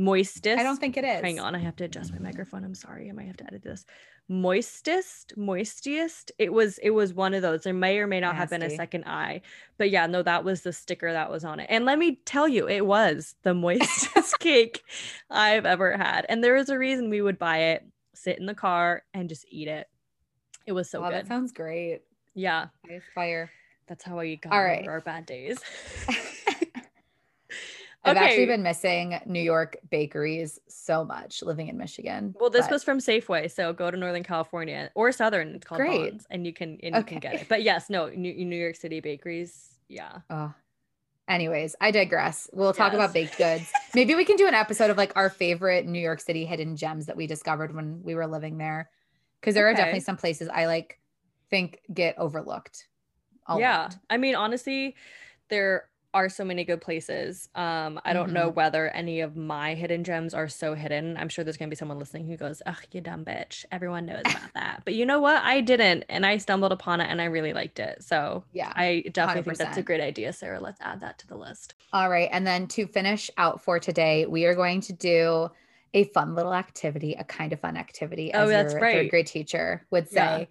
moistest. 0.00 0.58
I 0.58 0.62
don't 0.62 0.78
think 0.78 0.96
it 0.96 1.04
is. 1.04 1.20
Hang 1.20 1.38
on, 1.38 1.54
I 1.54 1.58
have 1.58 1.76
to 1.76 1.84
adjust 1.84 2.12
my 2.12 2.18
microphone. 2.18 2.64
I'm 2.64 2.74
sorry, 2.74 3.08
I 3.08 3.12
might 3.12 3.26
have 3.26 3.36
to 3.38 3.46
edit 3.46 3.62
this. 3.62 3.84
Moistest, 4.30 5.36
moistiest. 5.36 6.30
It 6.38 6.52
was 6.52 6.78
it 6.78 6.90
was 6.90 7.12
one 7.12 7.34
of 7.34 7.42
those. 7.42 7.62
There 7.62 7.74
may 7.74 7.98
or 7.98 8.06
may 8.06 8.20
not 8.20 8.34
Nasty. 8.34 8.38
have 8.38 8.50
been 8.50 8.62
a 8.62 8.70
second 8.74 9.04
I, 9.04 9.42
but 9.76 9.90
yeah, 9.90 10.06
no, 10.06 10.22
that 10.22 10.44
was 10.44 10.62
the 10.62 10.72
sticker 10.72 11.12
that 11.12 11.30
was 11.30 11.44
on 11.44 11.60
it. 11.60 11.66
And 11.68 11.84
let 11.84 11.98
me 11.98 12.20
tell 12.24 12.48
you, 12.48 12.68
it 12.68 12.86
was 12.86 13.34
the 13.42 13.54
moistest 13.54 14.38
cake 14.38 14.82
I've 15.30 15.66
ever 15.66 15.96
had. 15.96 16.26
And 16.28 16.42
there 16.42 16.54
was 16.54 16.68
a 16.68 16.78
reason 16.78 17.10
we 17.10 17.22
would 17.22 17.38
buy 17.38 17.58
it, 17.58 17.86
sit 18.14 18.38
in 18.38 18.46
the 18.46 18.54
car, 18.54 19.02
and 19.12 19.28
just 19.28 19.44
eat 19.48 19.68
it. 19.68 19.88
It 20.66 20.72
was 20.72 20.88
so 20.88 21.02
good. 21.02 21.12
That 21.12 21.26
sounds 21.26 21.52
great. 21.52 22.02
Yeah, 22.34 22.68
aspire. 22.88 23.50
That's 23.90 24.04
how 24.04 24.20
I 24.20 24.36
got 24.36 24.52
All 24.52 24.62
right. 24.62 24.82
over 24.82 24.92
our 24.92 25.00
bad 25.00 25.26
days. 25.26 25.58
I've 28.04 28.16
okay. 28.16 28.24
actually 28.24 28.46
been 28.46 28.62
missing 28.62 29.18
New 29.26 29.42
York 29.42 29.78
bakeries 29.90 30.60
so 30.68 31.04
much 31.04 31.42
living 31.42 31.66
in 31.66 31.76
Michigan. 31.76 32.36
Well, 32.38 32.50
this 32.50 32.66
but... 32.66 32.74
was 32.74 32.84
from 32.84 32.98
Safeway, 32.98 33.50
so 33.50 33.72
go 33.72 33.90
to 33.90 33.96
Northern 33.96 34.22
California 34.22 34.92
or 34.94 35.10
Southern. 35.10 35.56
It's 35.56 35.66
called 35.66 35.80
Great. 35.80 36.12
Vons, 36.12 36.26
and 36.30 36.46
you 36.46 36.52
can 36.52 36.78
and 36.84 36.94
okay. 36.94 37.16
you 37.16 37.20
can 37.20 37.32
get 37.32 37.42
it. 37.42 37.48
But 37.48 37.64
yes, 37.64 37.90
no, 37.90 38.08
New, 38.10 38.32
New 38.32 38.56
York 38.56 38.76
City 38.76 39.00
bakeries. 39.00 39.74
Yeah. 39.88 40.18
Oh. 40.30 40.54
Anyways, 41.28 41.74
I 41.80 41.90
digress. 41.90 42.48
We'll 42.52 42.72
talk 42.72 42.92
yes. 42.92 42.94
about 42.94 43.12
baked 43.12 43.38
goods. 43.38 43.72
Maybe 43.96 44.14
we 44.14 44.24
can 44.24 44.36
do 44.36 44.46
an 44.46 44.54
episode 44.54 44.90
of 44.90 44.98
like 44.98 45.16
our 45.16 45.30
favorite 45.30 45.84
New 45.84 46.00
York 46.00 46.20
City 46.20 46.44
hidden 46.44 46.76
gems 46.76 47.06
that 47.06 47.16
we 47.16 47.26
discovered 47.26 47.74
when 47.74 48.04
we 48.04 48.14
were 48.14 48.28
living 48.28 48.56
there. 48.56 48.88
Because 49.40 49.56
there 49.56 49.66
okay. 49.66 49.72
are 49.72 49.76
definitely 49.76 50.00
some 50.00 50.16
places 50.16 50.48
I 50.48 50.66
like 50.66 51.00
think 51.50 51.80
get 51.92 52.16
overlooked. 52.18 52.86
Yeah. 53.58 53.82
Lot. 53.82 53.96
I 54.08 54.16
mean, 54.16 54.34
honestly, 54.34 54.94
there 55.48 55.86
are 56.12 56.28
so 56.28 56.44
many 56.44 56.64
good 56.64 56.80
places. 56.80 57.48
Um, 57.54 58.00
I 58.04 58.12
don't 58.12 58.26
mm-hmm. 58.26 58.34
know 58.34 58.48
whether 58.48 58.88
any 58.88 59.20
of 59.20 59.36
my 59.36 59.74
hidden 59.74 60.02
gems 60.02 60.34
are 60.34 60.48
so 60.48 60.74
hidden. 60.74 61.16
I'm 61.16 61.28
sure 61.28 61.44
there's 61.44 61.56
gonna 61.56 61.70
be 61.70 61.76
someone 61.76 61.98
listening 61.98 62.26
who 62.26 62.36
goes, 62.36 62.62
"Ugh, 62.66 62.76
you 62.90 63.00
dumb 63.00 63.24
bitch." 63.24 63.64
Everyone 63.70 64.06
knows 64.06 64.22
about 64.22 64.52
that, 64.54 64.82
but 64.84 64.94
you 64.94 65.06
know 65.06 65.20
what? 65.20 65.42
I 65.42 65.60
didn't, 65.60 66.04
and 66.08 66.26
I 66.26 66.38
stumbled 66.38 66.72
upon 66.72 67.00
it, 67.00 67.08
and 67.08 67.20
I 67.20 67.26
really 67.26 67.52
liked 67.52 67.78
it. 67.78 68.02
So 68.02 68.44
yeah, 68.52 68.72
I 68.74 69.04
definitely 69.12 69.42
100%. 69.42 69.44
think 69.44 69.58
that's 69.58 69.78
a 69.78 69.82
great 69.82 70.00
idea, 70.00 70.32
Sarah. 70.32 70.60
Let's 70.60 70.80
add 70.80 71.00
that 71.00 71.18
to 71.20 71.28
the 71.28 71.36
list. 71.36 71.74
All 71.92 72.10
right, 72.10 72.28
and 72.32 72.46
then 72.46 72.66
to 72.68 72.86
finish 72.86 73.30
out 73.36 73.62
for 73.62 73.78
today, 73.78 74.26
we 74.26 74.46
are 74.46 74.54
going 74.54 74.80
to 74.82 74.92
do 74.92 75.50
a 75.94 76.04
fun 76.04 76.34
little 76.34 76.54
activity, 76.54 77.14
a 77.14 77.24
kind 77.24 77.52
of 77.52 77.60
fun 77.60 77.76
activity, 77.76 78.32
as 78.32 78.46
oh, 78.46 78.48
that's 78.48 78.72
your 78.72 78.82
right. 78.82 78.94
third 78.94 79.10
grade 79.10 79.26
teacher 79.26 79.86
would 79.90 80.08
say. 80.08 80.14
Yeah. 80.40 80.44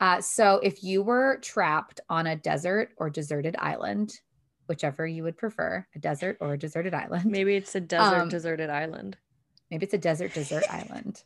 Uh, 0.00 0.20
so 0.20 0.60
if 0.62 0.82
you 0.82 1.02
were 1.02 1.38
trapped 1.38 2.00
on 2.08 2.26
a 2.26 2.36
desert 2.36 2.90
or 2.98 3.08
deserted 3.08 3.56
island 3.58 4.20
whichever 4.68 5.06
you 5.06 5.22
would 5.22 5.36
prefer, 5.36 5.86
a 5.94 5.98
desert 5.98 6.36
or 6.40 6.54
a 6.54 6.58
deserted 6.58 6.94
island. 6.94 7.26
Maybe 7.26 7.56
it's 7.56 7.74
a 7.74 7.80
desert 7.80 8.22
um, 8.22 8.28
deserted 8.28 8.70
island. 8.70 9.16
Maybe 9.70 9.84
it's 9.84 9.94
a 9.94 9.98
desert 9.98 10.34
desert 10.34 10.64
island. 10.70 11.22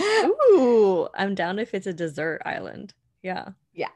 Ooh, 0.00 1.08
I'm 1.14 1.34
down 1.34 1.58
if 1.58 1.74
it's 1.74 1.86
a 1.86 1.92
desert 1.92 2.42
island. 2.44 2.94
Yeah. 3.22 3.50
Yeah. 3.72 3.88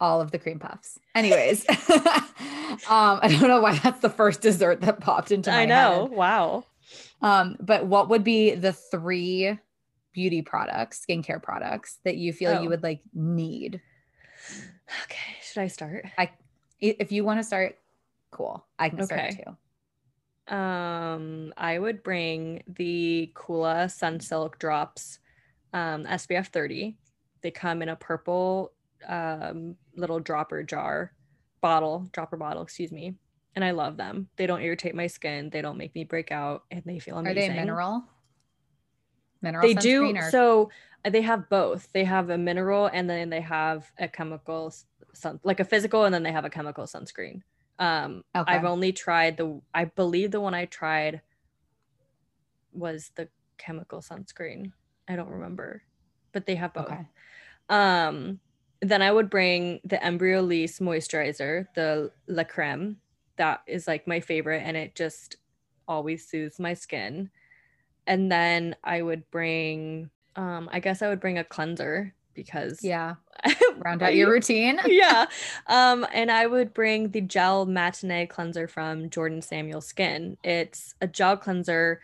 All 0.00 0.20
of 0.20 0.30
the 0.30 0.38
cream 0.38 0.58
puffs. 0.58 0.98
Anyways, 1.14 1.68
um, 1.68 3.20
I 3.22 3.28
don't 3.28 3.48
know 3.48 3.60
why 3.60 3.78
that's 3.78 4.00
the 4.00 4.10
first 4.10 4.40
dessert 4.40 4.80
that 4.80 5.00
popped 5.00 5.30
into 5.30 5.50
my 5.50 5.62
I 5.62 5.66
know. 5.66 6.06
Head. 6.06 6.16
Wow. 6.16 6.64
Um, 7.20 7.56
but 7.60 7.86
what 7.86 8.08
would 8.08 8.24
be 8.24 8.54
the 8.54 8.72
three 8.72 9.58
beauty 10.12 10.42
products, 10.42 11.04
skincare 11.06 11.42
products 11.42 11.98
that 12.04 12.16
you 12.16 12.32
feel 12.32 12.52
oh. 12.52 12.62
you 12.62 12.68
would 12.68 12.82
like 12.82 13.00
need? 13.14 13.80
Okay. 15.04 15.36
Should 15.42 15.62
I 15.62 15.68
start? 15.68 16.06
I 16.18 16.30
if 16.80 17.12
you 17.12 17.24
want 17.24 17.38
to 17.38 17.44
start, 17.44 17.78
Cool. 18.32 18.64
I 18.78 18.88
can 18.88 19.04
start 19.04 19.34
too. 19.36 20.54
Um, 20.54 21.52
I 21.56 21.78
would 21.78 22.02
bring 22.02 22.64
the 22.66 23.30
Coola 23.34 23.86
Sunsilk 23.86 24.58
drops, 24.58 25.20
um, 25.72 26.04
SPF 26.04 26.48
30. 26.48 26.96
They 27.42 27.50
come 27.50 27.82
in 27.82 27.90
a 27.90 27.96
purple 27.96 28.72
um, 29.06 29.76
little 29.96 30.18
dropper 30.18 30.62
jar 30.62 31.12
bottle, 31.60 32.08
dropper 32.12 32.36
bottle, 32.36 32.62
excuse 32.62 32.90
me. 32.90 33.14
and 33.54 33.64
I 33.64 33.72
love 33.72 33.98
them. 33.98 34.28
They 34.36 34.46
don't 34.46 34.62
irritate 34.62 34.94
my 34.94 35.06
skin. 35.06 35.50
They 35.50 35.60
don't 35.60 35.76
make 35.76 35.94
me 35.94 36.04
break 36.04 36.32
out, 36.32 36.64
and 36.70 36.82
they 36.86 36.98
feel 36.98 37.18
amazing. 37.18 37.50
Are 37.50 37.54
they 37.54 37.60
mineral? 37.60 38.02
Mineral. 39.42 39.62
They 39.62 39.74
do. 39.74 40.16
Or- 40.16 40.30
so 40.30 40.70
uh, 41.04 41.10
they 41.10 41.22
have 41.22 41.48
both. 41.48 41.88
They 41.92 42.04
have 42.04 42.30
a 42.30 42.38
mineral, 42.38 42.86
and 42.92 43.10
then 43.10 43.28
they 43.30 43.40
have 43.40 43.90
a 43.98 44.08
chemical 44.08 44.72
sun, 45.12 45.40
like 45.42 45.60
a 45.60 45.64
physical, 45.64 46.04
and 46.04 46.14
then 46.14 46.22
they 46.22 46.32
have 46.32 46.44
a 46.44 46.50
chemical 46.50 46.84
sunscreen. 46.84 47.42
Um, 47.78 48.24
okay. 48.34 48.52
I've 48.52 48.64
only 48.64 48.92
tried 48.92 49.36
the. 49.36 49.60
I 49.74 49.86
believe 49.86 50.30
the 50.30 50.40
one 50.40 50.54
I 50.54 50.66
tried 50.66 51.20
was 52.72 53.10
the 53.16 53.28
chemical 53.58 54.00
sunscreen. 54.00 54.72
I 55.08 55.16
don't 55.16 55.28
remember, 55.28 55.82
but 56.32 56.46
they 56.46 56.54
have 56.54 56.72
both. 56.72 56.86
Okay. 56.86 57.06
Um, 57.68 58.40
then 58.80 59.02
I 59.02 59.10
would 59.10 59.30
bring 59.30 59.80
the 59.84 59.96
Embryolisse 59.96 60.80
moisturizer, 60.80 61.66
the 61.74 62.12
La 62.28 62.44
Creme. 62.44 62.98
That 63.36 63.62
is 63.66 63.88
like 63.88 64.06
my 64.06 64.20
favorite, 64.20 64.62
and 64.64 64.76
it 64.76 64.94
just 64.94 65.36
always 65.88 66.28
soothes 66.28 66.60
my 66.60 66.74
skin. 66.74 67.30
And 68.06 68.30
then 68.30 68.76
I 68.82 69.02
would 69.02 69.30
bring, 69.30 70.10
um, 70.36 70.68
I 70.72 70.80
guess 70.80 71.02
I 71.02 71.08
would 71.08 71.20
bring 71.20 71.38
a 71.38 71.44
cleanser 71.44 72.14
because 72.34 72.82
yeah, 72.82 73.16
round 73.78 74.02
out 74.02 74.14
your 74.14 74.30
routine. 74.30 74.80
yeah, 74.86 75.26
um, 75.66 76.06
and 76.12 76.30
I 76.30 76.46
would 76.46 76.74
bring 76.74 77.10
the 77.10 77.20
gel 77.20 77.66
matinee 77.66 78.26
cleanser 78.26 78.66
from 78.66 79.10
Jordan 79.10 79.42
Samuel 79.42 79.80
Skin. 79.80 80.36
It's 80.42 80.94
a 81.00 81.06
gel 81.06 81.36
cleanser 81.36 82.00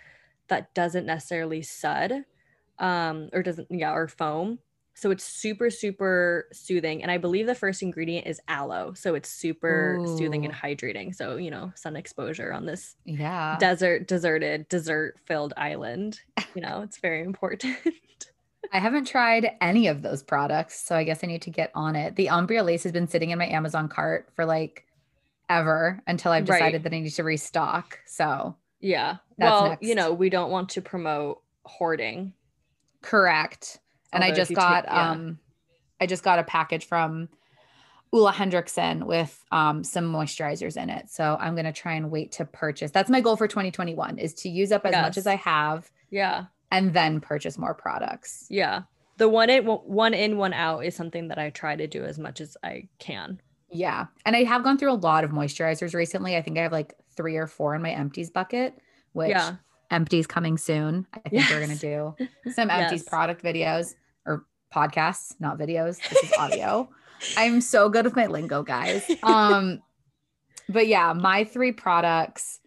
that 0.48 0.74
doesn't 0.74 1.06
necessarily 1.06 1.62
sud, 1.62 2.24
um, 2.78 3.30
or 3.32 3.42
doesn't 3.42 3.68
yeah, 3.70 3.92
or 3.92 4.08
foam 4.08 4.58
so 4.98 5.12
it's 5.12 5.22
super, 5.22 5.70
super 5.70 6.48
soothing. 6.52 7.02
And 7.02 7.10
I 7.10 7.18
believe 7.18 7.46
the 7.46 7.54
first 7.54 7.82
ingredient 7.82 8.26
is 8.26 8.40
aloe. 8.48 8.94
So 8.94 9.14
it's 9.14 9.28
super 9.28 9.98
Ooh. 9.98 10.18
soothing 10.18 10.44
and 10.44 10.52
hydrating. 10.52 11.14
So, 11.14 11.36
you 11.36 11.52
know, 11.52 11.70
sun 11.76 11.94
exposure 11.94 12.52
on 12.52 12.66
this 12.66 12.96
yeah. 13.04 13.56
desert, 13.60 14.08
deserted, 14.08 14.68
dessert 14.68 15.20
filled 15.24 15.54
island. 15.56 16.20
You 16.56 16.62
know, 16.62 16.82
it's 16.82 16.98
very 16.98 17.22
important. 17.22 17.76
I 18.72 18.80
haven't 18.80 19.06
tried 19.06 19.52
any 19.60 19.86
of 19.86 20.02
those 20.02 20.24
products. 20.24 20.84
So 20.84 20.96
I 20.96 21.04
guess 21.04 21.22
I 21.22 21.28
need 21.28 21.42
to 21.42 21.50
get 21.50 21.70
on 21.76 21.94
it. 21.94 22.16
The 22.16 22.26
Embryolisse 22.26 22.82
has 22.82 22.90
been 22.90 23.06
sitting 23.06 23.30
in 23.30 23.38
my 23.38 23.46
Amazon 23.46 23.88
cart 23.88 24.28
for 24.34 24.44
like 24.44 24.84
ever 25.48 26.02
until 26.08 26.32
I've 26.32 26.44
decided 26.44 26.78
right. 26.78 26.82
that 26.82 26.92
I 26.92 26.98
need 26.98 27.10
to 27.10 27.22
restock. 27.22 28.00
So 28.04 28.56
yeah. 28.80 29.18
well, 29.36 29.68
next. 29.68 29.82
you 29.86 29.94
know, 29.94 30.12
we 30.12 30.28
don't 30.28 30.50
want 30.50 30.70
to 30.70 30.82
promote 30.82 31.40
hoarding. 31.64 32.32
Correct 33.00 33.78
and 34.12 34.22
Although 34.22 34.32
I 34.32 34.36
just 34.36 34.54
got 34.54 34.84
take, 34.84 34.92
yeah. 34.92 35.10
um 35.10 35.38
I 36.00 36.06
just 36.06 36.22
got 36.22 36.38
a 36.38 36.44
package 36.44 36.86
from 36.86 37.28
Ole 38.12 38.28
Henriksen 38.28 39.06
with 39.06 39.44
um, 39.52 39.84
some 39.84 40.10
moisturizers 40.12 40.80
in 40.80 40.88
it. 40.88 41.10
So 41.10 41.36
I'm 41.38 41.54
gonna 41.54 41.72
try 41.72 41.94
and 41.94 42.10
wait 42.10 42.32
to 42.32 42.44
purchase. 42.44 42.90
That's 42.90 43.10
my 43.10 43.20
goal 43.20 43.36
for 43.36 43.46
2021 43.46 44.18
is 44.18 44.34
to 44.34 44.48
use 44.48 44.72
up 44.72 44.86
as 44.86 44.92
yes. 44.92 45.02
much 45.02 45.16
as 45.18 45.26
I 45.26 45.36
have. 45.36 45.90
Yeah. 46.10 46.46
And 46.70 46.94
then 46.94 47.20
purchase 47.20 47.58
more 47.58 47.74
products. 47.74 48.46
Yeah. 48.48 48.82
The 49.18 49.28
one 49.28 49.50
in 49.50 49.64
one 49.66 50.14
in 50.14 50.38
one 50.38 50.52
out 50.52 50.84
is 50.84 50.94
something 50.94 51.28
that 51.28 51.38
I 51.38 51.50
try 51.50 51.76
to 51.76 51.86
do 51.86 52.04
as 52.04 52.18
much 52.18 52.40
as 52.40 52.56
I 52.62 52.88
can. 52.98 53.40
Yeah. 53.70 54.06
And 54.24 54.34
I 54.36 54.44
have 54.44 54.64
gone 54.64 54.78
through 54.78 54.92
a 54.92 54.94
lot 54.94 55.24
of 55.24 55.30
moisturizers 55.30 55.94
recently. 55.94 56.36
I 56.36 56.42
think 56.42 56.56
I 56.56 56.62
have 56.62 56.72
like 56.72 56.94
three 57.16 57.36
or 57.36 57.46
four 57.46 57.74
in 57.74 57.82
my 57.82 57.90
empties 57.90 58.30
bucket, 58.30 58.78
which 59.12 59.30
yeah 59.30 59.56
empties 59.90 60.26
coming 60.26 60.58
soon. 60.58 61.06
I 61.12 61.28
think 61.28 61.42
yes. 61.42 61.50
we're 61.50 61.60
gonna 61.60 61.76
do 61.76 62.14
some 62.52 62.70
empties 62.70 63.00
yes. 63.00 63.08
product 63.08 63.42
videos 63.42 63.94
or 64.26 64.46
podcasts, 64.74 65.34
not 65.40 65.58
videos. 65.58 65.98
This 66.08 66.24
is 66.24 66.32
audio. 66.38 66.88
I'm 67.36 67.60
so 67.60 67.88
good 67.88 68.04
with 68.04 68.16
my 68.16 68.26
lingo, 68.26 68.62
guys. 68.62 69.04
Um, 69.22 69.80
but 70.68 70.86
yeah, 70.86 71.12
my 71.12 71.44
three 71.44 71.72
products, 71.72 72.60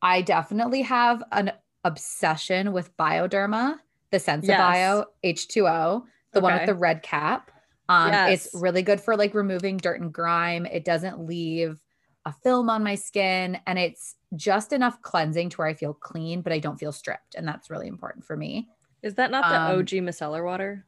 I 0.00 0.22
definitely 0.22 0.82
have 0.82 1.22
an 1.30 1.52
obsession 1.84 2.72
with 2.72 2.96
Bioderma, 2.96 3.76
the 4.10 4.18
Sensibio 4.18 5.04
yes. 5.22 5.46
H2O, 5.46 6.02
the 6.32 6.38
okay. 6.38 6.42
one 6.42 6.54
with 6.54 6.66
the 6.66 6.74
red 6.74 7.02
cap. 7.02 7.50
Um, 7.88 8.12
yes. 8.12 8.46
It's 8.46 8.54
really 8.60 8.82
good 8.82 9.00
for 9.00 9.16
like 9.16 9.34
removing 9.34 9.76
dirt 9.76 10.00
and 10.00 10.12
grime. 10.12 10.66
It 10.66 10.84
doesn't 10.84 11.26
leave 11.26 11.78
a 12.24 12.32
film 12.32 12.70
on 12.70 12.82
my 12.82 12.94
skin 12.94 13.58
and 13.66 13.78
it's 13.78 14.14
just 14.36 14.72
enough 14.72 15.00
cleansing 15.02 15.50
to 15.50 15.56
where 15.58 15.66
I 15.66 15.74
feel 15.74 15.94
clean, 15.94 16.42
but 16.42 16.52
I 16.52 16.58
don't 16.58 16.78
feel 16.78 16.92
stripped. 16.92 17.34
And 17.34 17.46
that's 17.46 17.70
really 17.70 17.88
important 17.88 18.24
for 18.24 18.36
me. 18.36 18.68
Is 19.02 19.14
that 19.16 19.30
not 19.30 19.48
the 19.48 19.60
um, 19.60 19.78
OG 19.80 19.88
micellar 19.88 20.44
water? 20.44 20.86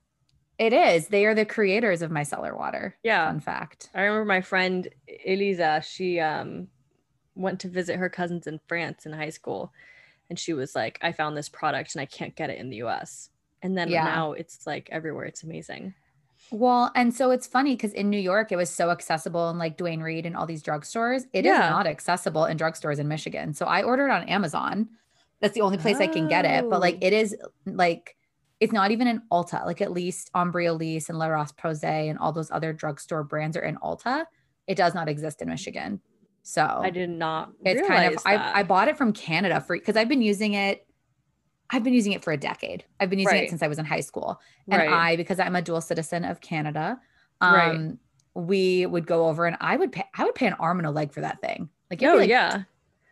It 0.58 0.72
is. 0.72 1.08
They 1.08 1.26
are 1.26 1.34
the 1.34 1.44
creators 1.44 2.00
of 2.00 2.10
micellar 2.10 2.56
water. 2.56 2.96
Yeah. 3.02 3.26
Fun 3.26 3.40
fact. 3.40 3.90
I 3.94 4.02
remember 4.02 4.24
my 4.24 4.40
friend 4.40 4.88
Elisa, 5.26 5.82
she 5.86 6.20
um 6.20 6.68
went 7.34 7.60
to 7.60 7.68
visit 7.68 7.96
her 7.96 8.08
cousins 8.08 8.46
in 8.46 8.60
France 8.66 9.06
in 9.06 9.12
high 9.12 9.30
school. 9.30 9.72
And 10.30 10.38
she 10.38 10.52
was 10.52 10.74
like, 10.74 10.98
I 11.02 11.12
found 11.12 11.36
this 11.36 11.48
product 11.48 11.94
and 11.94 12.00
I 12.00 12.06
can't 12.06 12.36
get 12.36 12.50
it 12.50 12.58
in 12.58 12.70
the 12.70 12.82
US. 12.82 13.30
And 13.62 13.76
then 13.76 13.88
yeah. 13.88 14.04
now 14.04 14.32
it's 14.32 14.66
like 14.66 14.88
everywhere. 14.92 15.24
It's 15.24 15.42
amazing. 15.42 15.94
Well, 16.54 16.92
and 16.94 17.12
so 17.12 17.32
it's 17.32 17.48
funny 17.48 17.74
because 17.74 17.92
in 17.94 18.10
New 18.10 18.18
York, 18.18 18.52
it 18.52 18.56
was 18.56 18.70
so 18.70 18.90
accessible 18.90 19.48
and 19.48 19.58
like 19.58 19.76
Duane 19.76 20.00
Reade 20.00 20.24
and 20.24 20.36
all 20.36 20.46
these 20.46 20.62
drugstores. 20.62 21.24
It 21.32 21.44
yeah. 21.44 21.64
is 21.64 21.70
not 21.70 21.88
accessible 21.88 22.44
in 22.44 22.56
drugstores 22.56 23.00
in 23.00 23.08
Michigan. 23.08 23.52
So 23.54 23.66
I 23.66 23.82
ordered 23.82 24.10
on 24.10 24.28
Amazon. 24.28 24.88
That's 25.40 25.54
the 25.54 25.62
only 25.62 25.78
place 25.78 25.96
oh. 25.98 26.04
I 26.04 26.06
can 26.06 26.28
get 26.28 26.44
it. 26.44 26.70
But 26.70 26.80
like 26.80 26.94
oh. 27.02 27.06
it 27.06 27.12
is 27.12 27.36
like 27.66 28.16
it's 28.60 28.72
not 28.72 28.92
even 28.92 29.08
in 29.08 29.20
Ulta. 29.32 29.66
Like 29.66 29.80
at 29.80 29.90
least 29.90 30.30
Embryolisse 30.32 31.08
and 31.08 31.18
La 31.18 31.26
Roche 31.26 31.50
Posay 31.60 32.08
and 32.08 32.20
all 32.20 32.30
those 32.30 32.52
other 32.52 32.72
drugstore 32.72 33.24
brands 33.24 33.56
are 33.56 33.64
in 33.64 33.74
Ulta. 33.78 34.24
It 34.68 34.76
does 34.76 34.94
not 34.94 35.08
exist 35.08 35.42
in 35.42 35.48
Michigan. 35.48 36.00
So 36.44 36.62
I 36.62 36.90
did 36.90 37.10
not. 37.10 37.50
It's 37.64 37.84
kind 37.88 38.14
of 38.14 38.22
I, 38.24 38.60
I 38.60 38.62
bought 38.62 38.86
it 38.86 38.96
from 38.96 39.12
Canada 39.12 39.60
for 39.60 39.76
because 39.76 39.96
I've 39.96 40.08
been 40.08 40.22
using 40.22 40.54
it 40.54 40.86
I've 41.70 41.82
been 41.82 41.94
using 41.94 42.12
it 42.12 42.22
for 42.22 42.32
a 42.32 42.36
decade. 42.36 42.84
I've 43.00 43.10
been 43.10 43.18
using 43.18 43.34
right. 43.34 43.44
it 43.44 43.50
since 43.50 43.62
I 43.62 43.68
was 43.68 43.78
in 43.78 43.84
high 43.84 44.00
school. 44.00 44.40
And 44.70 44.80
right. 44.80 44.92
I, 44.92 45.16
because 45.16 45.40
I'm 45.40 45.56
a 45.56 45.62
dual 45.62 45.80
citizen 45.80 46.24
of 46.24 46.40
Canada, 46.40 47.00
um, 47.40 47.54
right. 47.54 47.96
we 48.34 48.86
would 48.86 49.06
go 49.06 49.26
over 49.28 49.46
and 49.46 49.56
I 49.60 49.76
would 49.76 49.92
pay, 49.92 50.04
I 50.16 50.24
would 50.24 50.34
pay 50.34 50.46
an 50.46 50.54
arm 50.54 50.78
and 50.78 50.86
a 50.86 50.90
leg 50.90 51.12
for 51.12 51.22
that 51.22 51.40
thing. 51.40 51.68
Like, 51.90 52.02
oh, 52.02 52.16
like 52.16 52.28
yeah. 52.28 52.62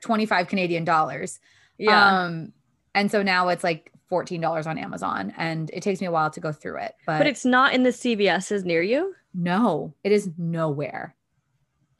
25 0.03 0.49
Canadian 0.49 0.85
dollars. 0.85 1.41
Yeah. 1.79 2.23
Um, 2.23 2.53
and 2.95 3.11
so 3.11 3.23
now 3.23 3.49
it's 3.49 3.65
like 3.65 3.93
$14 4.11 4.67
on 4.67 4.77
Amazon 4.77 5.33
and 5.39 5.71
it 5.73 5.83
takes 5.83 6.01
me 6.01 6.07
a 6.07 6.11
while 6.11 6.31
to 6.31 6.41
go 6.41 6.53
through 6.53 6.79
it. 6.79 6.95
But, 7.07 7.19
but 7.19 7.27
it's 7.27 7.45
not 7.45 7.73
in 7.73 7.83
the 7.83 7.91
CVS's 7.91 8.65
near 8.65 8.83
you? 8.83 9.15
No, 9.35 9.95
it 10.05 10.13
is 10.13 10.31
nowhere. 10.37 11.17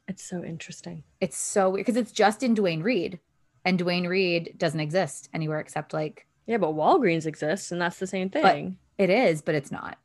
It's 0.07 0.23
so 0.23 0.43
interesting. 0.43 1.03
It's 1.19 1.37
so 1.37 1.71
weird 1.71 1.85
because 1.85 1.99
it's 1.99 2.11
just 2.11 2.43
in 2.43 2.53
Duane 2.53 2.83
Reade 2.83 3.19
and 3.65 3.79
Duane 3.79 4.05
Reade 4.05 4.53
doesn't 4.57 4.79
exist 4.79 5.29
anywhere 5.33 5.59
except 5.59 5.93
like 5.93 6.27
yeah, 6.45 6.57
but 6.57 6.75
Walgreens 6.75 7.25
exists, 7.25 7.71
and 7.71 7.81
that's 7.81 7.99
the 7.99 8.07
same 8.07 8.29
thing. 8.29 8.77
But 8.97 9.03
it 9.03 9.09
is, 9.09 9.41
but 9.41 9.55
it's 9.55 9.71
not. 9.71 9.97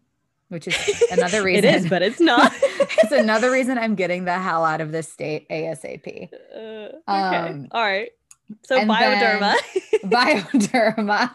Which 0.49 0.67
is 0.67 1.05
another 1.11 1.43
reason. 1.43 1.65
it 1.65 1.75
is, 1.75 1.89
but 1.89 2.03
it's 2.03 2.21
not. 2.21 2.53
it's 2.63 3.13
another 3.13 3.51
reason 3.51 3.77
I'm 3.77 3.95
getting 3.95 4.25
the 4.25 4.39
hell 4.39 4.65
out 4.65 4.81
of 4.81 4.93
this 4.93 5.11
state 5.11 5.49
ASAP. 5.49 6.33
Uh, 6.33 6.59
okay. 6.59 6.93
Um, 7.07 7.69
All 7.73 7.83
right. 7.83 8.11
So 8.65 8.79
bioderma. 8.81 9.55
bioderma. 10.05 11.35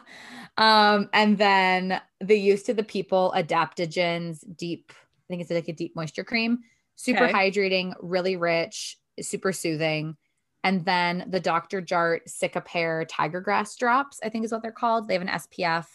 Um, 0.58 1.10
and 1.14 1.38
then 1.38 2.02
the 2.22 2.40
Youth 2.40 2.66
to 2.66 2.74
the 2.74 2.84
People 2.84 3.34
adaptogens 3.36 4.44
deep. 4.58 4.92
I 4.92 5.24
think 5.28 5.42
it's 5.42 5.52
like 5.52 5.68
a 5.68 5.74
deep 5.74 5.96
moisture 5.96 6.24
cream. 6.24 6.60
Super 6.96 7.26
okay. 7.26 7.34
hydrating, 7.34 7.94
really 8.00 8.36
rich, 8.36 8.98
super 9.20 9.52
soothing. 9.52 10.16
And 10.64 10.86
then 10.86 11.26
the 11.28 11.40
Dr. 11.40 11.82
Jart 11.82 12.22
Cicapair 12.28 13.06
Tiger 13.10 13.42
Grass 13.42 13.76
drops, 13.76 14.20
I 14.24 14.30
think 14.30 14.46
is 14.46 14.52
what 14.52 14.62
they're 14.62 14.72
called. 14.72 15.08
They 15.08 15.14
have 15.14 15.22
an 15.22 15.28
SPF 15.28 15.86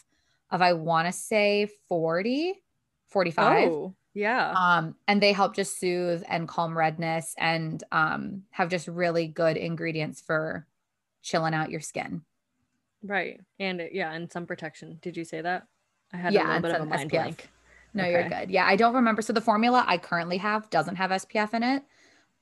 of, 0.51 0.61
I 0.61 0.73
want 0.73 1.07
to 1.07 1.11
say 1.11 1.69
40, 1.87 2.53
45. 3.07 3.69
Oh, 3.69 3.95
yeah. 4.13 4.51
Um, 4.51 4.95
and 5.07 5.21
they 5.21 5.33
help 5.33 5.55
just 5.55 5.79
soothe 5.79 6.23
and 6.27 6.47
calm 6.47 6.77
redness 6.77 7.33
and 7.37 7.83
um, 7.91 8.43
have 8.51 8.69
just 8.69 8.87
really 8.87 9.27
good 9.27 9.57
ingredients 9.57 10.21
for 10.21 10.67
chilling 11.23 11.53
out 11.53 11.71
your 11.71 11.81
skin. 11.81 12.21
Right. 13.03 13.39
And 13.59 13.89
yeah, 13.91 14.11
and 14.11 14.31
some 14.31 14.45
protection. 14.45 14.99
Did 15.01 15.17
you 15.17 15.23
say 15.23 15.41
that? 15.41 15.65
I 16.13 16.17
had 16.17 16.33
yeah, 16.33 16.43
a 16.43 16.47
little 16.47 16.61
bit 16.61 16.75
of 16.75 16.81
a 16.81 16.85
mind 16.85 17.09
SPF. 17.09 17.11
blank. 17.11 17.49
No, 17.93 18.03
okay. 18.03 18.11
you're 18.11 18.29
good. 18.29 18.51
Yeah, 18.51 18.65
I 18.65 18.75
don't 18.75 18.93
remember. 18.93 19.21
So 19.21 19.33
the 19.33 19.41
formula 19.41 19.83
I 19.87 19.97
currently 19.97 20.37
have 20.37 20.69
doesn't 20.69 20.95
have 20.95 21.11
SPF 21.11 21.53
in 21.53 21.63
it. 21.63 21.83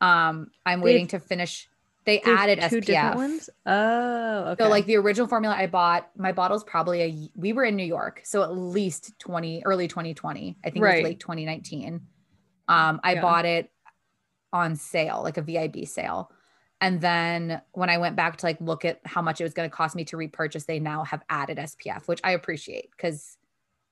Um, 0.01 0.51
I'm 0.65 0.81
waiting 0.81 1.07
to 1.07 1.19
finish 1.19 1.69
they 2.07 2.21
There's 2.23 2.39
added 2.39 2.59
two 2.69 2.77
SPF. 2.77 2.85
different 2.85 3.15
ones. 3.17 3.49
Oh, 3.65 4.43
okay. 4.51 4.63
So 4.63 4.69
like 4.69 4.85
the 4.85 4.95
original 4.95 5.27
formula 5.27 5.53
I 5.53 5.67
bought, 5.67 6.09
my 6.15 6.31
bottle's 6.31 6.63
probably 6.63 7.01
a. 7.01 7.29
We 7.35 7.51
were 7.51 7.65
in 7.65 7.75
New 7.75 7.83
York, 7.83 8.21
so 8.23 8.43
at 8.43 8.55
least 8.55 9.19
twenty, 9.19 9.61
early 9.65 9.89
2020. 9.89 10.57
I 10.63 10.69
think 10.69 10.83
right. 10.83 10.99
it 10.99 11.01
was 11.01 11.09
late 11.09 11.19
2019. 11.19 12.01
Um, 12.69 13.01
I 13.03 13.15
yeah. 13.15 13.21
bought 13.21 13.45
it 13.45 13.69
on 14.53 14.77
sale, 14.77 15.21
like 15.21 15.37
a 15.37 15.41
VIB 15.41 15.85
sale. 15.85 16.31
And 16.79 17.01
then 17.01 17.61
when 17.73 17.89
I 17.89 17.97
went 17.97 18.15
back 18.15 18.37
to 18.37 18.45
like 18.45 18.61
look 18.61 18.85
at 18.85 19.01
how 19.03 19.21
much 19.21 19.41
it 19.41 19.43
was 19.43 19.53
going 19.53 19.69
to 19.69 19.75
cost 19.75 19.93
me 19.93 20.05
to 20.05 20.15
repurchase, 20.15 20.63
they 20.63 20.79
now 20.79 21.03
have 21.03 21.23
added 21.29 21.57
SPF, 21.57 22.07
which 22.07 22.21
I 22.23 22.31
appreciate 22.31 22.89
because 22.91 23.37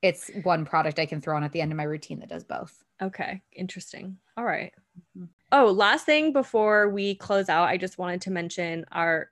it's 0.01 0.31
one 0.43 0.63
product 0.63 0.99
I 0.99 1.05
can 1.05 1.19
throw 1.19 1.35
on 1.35 1.43
at 1.43 1.51
the 1.51 1.59
end 1.59 1.73
of 1.73 1.77
my 1.77 1.83
routine 1.83 2.21
that 2.21 2.29
does 2.29 2.45
both. 2.45 2.81
Okay, 3.01 3.41
interesting. 3.51 4.19
All 4.37 4.45
right. 4.45 4.71
Mhm. 5.17 5.27
Oh, 5.57 5.71
last 5.71 6.05
thing 6.05 6.33
before 6.33 6.89
we 6.89 7.15
close 7.15 7.47
out, 7.47 7.69
I 7.69 7.77
just 7.77 7.97
wanted 7.97 8.19
to 8.23 8.31
mention 8.31 8.83
our. 8.91 9.29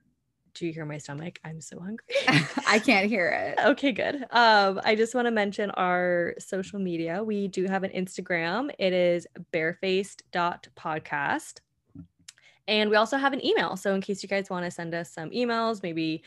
Do 0.53 0.65
you 0.65 0.71
hear 0.71 0.85
my 0.85 0.97
stomach? 0.97 1.37
I'm 1.43 1.59
so 1.59 1.81
hungry. 1.81 2.05
I 2.65 2.79
can't 2.79 3.09
hear 3.09 3.27
it. 3.27 3.59
okay, 3.65 3.91
good. 3.91 4.23
Um, 4.31 4.79
I 4.85 4.95
just 4.95 5.15
want 5.15 5.25
to 5.25 5.31
mention 5.31 5.69
our 5.71 6.33
social 6.39 6.79
media. 6.79 7.21
We 7.21 7.49
do 7.49 7.65
have 7.65 7.83
an 7.83 7.91
Instagram. 7.91 8.71
It 8.79 8.93
is 8.93 9.27
barefaced.podcast. 9.51 11.59
And 12.69 12.89
we 12.89 12.95
also 12.95 13.17
have 13.17 13.33
an 13.33 13.45
email. 13.45 13.75
So 13.75 13.93
in 13.93 13.99
case 13.99 14.23
you 14.23 14.29
guys 14.29 14.49
want 14.49 14.63
to 14.63 14.71
send 14.71 14.93
us 14.93 15.11
some 15.11 15.29
emails, 15.31 15.83
maybe 15.83 16.23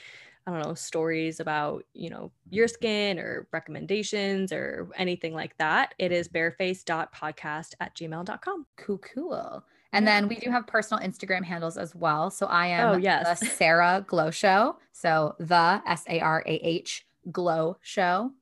I 0.46 0.50
don't 0.50 0.62
know, 0.62 0.74
stories 0.74 1.40
about, 1.40 1.84
you 1.94 2.10
know, 2.10 2.32
your 2.50 2.68
skin 2.68 3.18
or 3.18 3.48
recommendations 3.50 4.52
or 4.52 4.90
anything 4.96 5.32
like 5.32 5.56
that, 5.56 5.94
it 5.98 6.12
is 6.12 6.28
bareface.podcast 6.28 7.72
at 7.80 7.96
gmail.com. 7.96 8.66
Cool, 8.76 8.98
cool. 8.98 9.64
And 9.96 10.06
then 10.06 10.28
we 10.28 10.36
do 10.36 10.50
have 10.50 10.66
personal 10.66 11.02
Instagram 11.02 11.44
handles 11.44 11.76
as 11.76 11.94
well. 11.94 12.30
So 12.30 12.46
I 12.46 12.66
am 12.68 12.88
Oh, 12.94 12.96
yes. 12.96 13.40
the 13.40 13.46
Sarah 13.46 14.04
Glow 14.06 14.30
Show. 14.30 14.76
So 14.92 15.34
the 15.38 15.82
S 15.86 16.04
A 16.08 16.20
R 16.20 16.42
A 16.46 16.52
H 16.54 17.06
Glow 17.32 17.78
Show. 17.82 18.32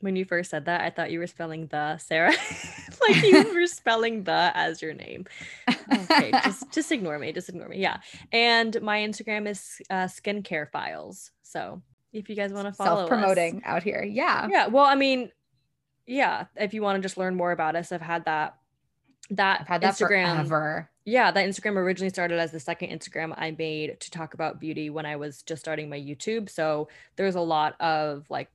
When 0.00 0.14
you 0.14 0.24
first 0.26 0.50
said 0.50 0.66
that, 0.66 0.82
I 0.82 0.90
thought 0.90 1.10
you 1.10 1.18
were 1.18 1.26
spelling 1.26 1.68
the 1.68 1.96
Sarah. 1.96 2.34
like 3.08 3.22
you 3.22 3.50
were 3.54 3.66
spelling 3.66 4.24
the 4.24 4.52
as 4.54 4.82
your 4.82 4.92
name. 4.92 5.24
Okay, 5.92 6.30
just 6.44 6.70
just 6.72 6.92
ignore 6.92 7.18
me. 7.18 7.32
Just 7.32 7.48
ignore 7.48 7.68
me. 7.68 7.78
Yeah. 7.78 7.98
And 8.30 8.80
my 8.82 8.98
Instagram 8.98 9.48
is 9.48 9.80
uh, 9.88 10.04
skincare 10.04 10.70
files. 10.70 11.30
So 11.42 11.80
if 12.12 12.28
you 12.28 12.36
guys 12.36 12.52
want 12.52 12.66
to 12.66 12.72
follow 12.72 13.00
Self 13.00 13.08
promoting 13.08 13.62
out 13.64 13.82
here. 13.82 14.02
Yeah. 14.02 14.48
Yeah. 14.50 14.66
Well, 14.66 14.84
I 14.84 14.96
mean, 14.96 15.30
yeah. 16.06 16.44
If 16.56 16.74
you 16.74 16.82
want 16.82 16.96
to 16.96 17.02
just 17.02 17.16
learn 17.16 17.34
more 17.34 17.52
about 17.52 17.74
us, 17.74 17.90
I've 17.90 18.02
had 18.02 18.26
that. 18.26 18.56
That 19.30 19.62
I've 19.62 19.66
had 19.68 19.80
that 19.80 19.94
Instagram. 19.94 20.34
forever. 20.36 20.90
Yeah, 21.06 21.30
that 21.30 21.48
Instagram 21.48 21.76
originally 21.76 22.10
started 22.10 22.40
as 22.40 22.50
the 22.50 22.58
second 22.58 22.90
Instagram 22.90 23.32
I 23.36 23.52
made 23.52 24.00
to 24.00 24.10
talk 24.10 24.34
about 24.34 24.58
beauty 24.60 24.90
when 24.90 25.06
I 25.06 25.14
was 25.14 25.42
just 25.42 25.62
starting 25.62 25.88
my 25.88 25.98
YouTube. 25.98 26.50
So 26.50 26.88
there's 27.14 27.36
a 27.36 27.40
lot 27.40 27.80
of 27.80 28.26
like 28.28 28.50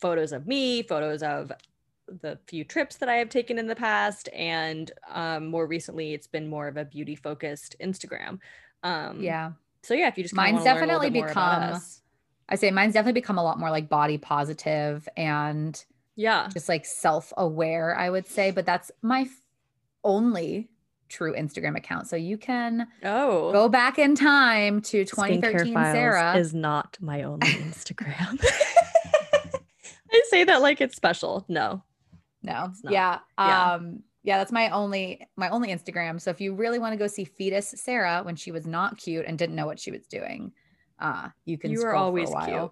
photos 0.00 0.32
of 0.32 0.48
me, 0.48 0.82
photos 0.82 1.22
of 1.22 1.52
the 2.08 2.40
few 2.48 2.64
trips 2.64 2.96
that 2.96 3.08
I 3.08 3.14
have 3.14 3.28
taken 3.28 3.56
in 3.56 3.68
the 3.68 3.76
past, 3.76 4.28
and 4.32 4.90
um, 5.08 5.46
more 5.46 5.66
recently, 5.66 6.12
it's 6.12 6.26
been 6.26 6.48
more 6.48 6.66
of 6.68 6.76
a 6.76 6.84
beauty 6.84 7.14
focused 7.14 7.76
Instagram. 7.80 8.40
Um, 8.82 9.22
Yeah. 9.22 9.52
So 9.82 9.94
yeah, 9.94 10.08
if 10.08 10.18
you 10.18 10.24
just 10.24 10.34
Mine's 10.34 10.64
wanna 10.64 10.64
learn 10.64 10.90
a 10.90 10.98
little 10.98 11.00
definitely 11.02 11.22
become-. 11.22 11.80
I 12.48 12.56
say 12.56 12.70
mine's 12.72 12.94
definitely 12.94 13.20
become 13.20 13.38
a 13.38 13.42
lot 13.44 13.58
more 13.58 13.70
like 13.70 13.88
body 13.88 14.18
positive 14.18 15.08
and 15.16 15.84
yeah, 16.16 16.48
just 16.52 16.68
like 16.68 16.84
self 16.84 17.32
aware, 17.36 17.96
I 17.96 18.10
would 18.10 18.26
say. 18.26 18.50
But 18.50 18.66
that's 18.66 18.90
my 19.02 19.22
f- 19.22 19.40
only 20.02 20.68
true 21.08 21.34
Instagram 21.34 21.76
account. 21.76 22.08
So 22.08 22.16
you 22.16 22.38
can 22.38 22.86
oh, 23.04 23.52
go 23.52 23.68
back 23.68 23.98
in 23.98 24.14
time 24.14 24.80
to 24.82 25.04
2013 25.04 25.74
Files 25.74 25.94
Sarah. 25.94 26.36
is 26.36 26.54
not 26.54 26.96
my 27.00 27.22
only 27.22 27.48
Instagram. 27.48 28.40
I 30.12 30.22
say 30.30 30.44
that 30.44 30.62
like 30.62 30.80
it's 30.80 30.96
special. 30.96 31.44
No. 31.48 31.82
No. 32.42 32.68
It's 32.70 32.84
not. 32.84 32.92
Yeah. 32.92 33.18
Yeah. 33.38 33.72
Um 33.74 34.02
yeah, 34.22 34.38
that's 34.38 34.52
my 34.52 34.70
only 34.70 35.26
my 35.36 35.48
only 35.50 35.68
Instagram. 35.68 36.20
So 36.20 36.30
if 36.30 36.40
you 36.40 36.54
really 36.54 36.78
want 36.78 36.92
to 36.92 36.96
go 36.96 37.06
see 37.06 37.24
fetus 37.24 37.74
Sarah 37.76 38.22
when 38.22 38.34
she 38.36 38.50
was 38.50 38.66
not 38.66 38.96
cute 38.96 39.24
and 39.26 39.38
didn't 39.38 39.54
know 39.54 39.66
what 39.66 39.78
she 39.78 39.90
was 39.90 40.06
doing, 40.06 40.52
uh 40.98 41.28
you 41.44 41.58
can 41.58 41.70
You 41.70 41.82
are 41.82 41.94
always 41.94 42.28
cute. 42.44 42.70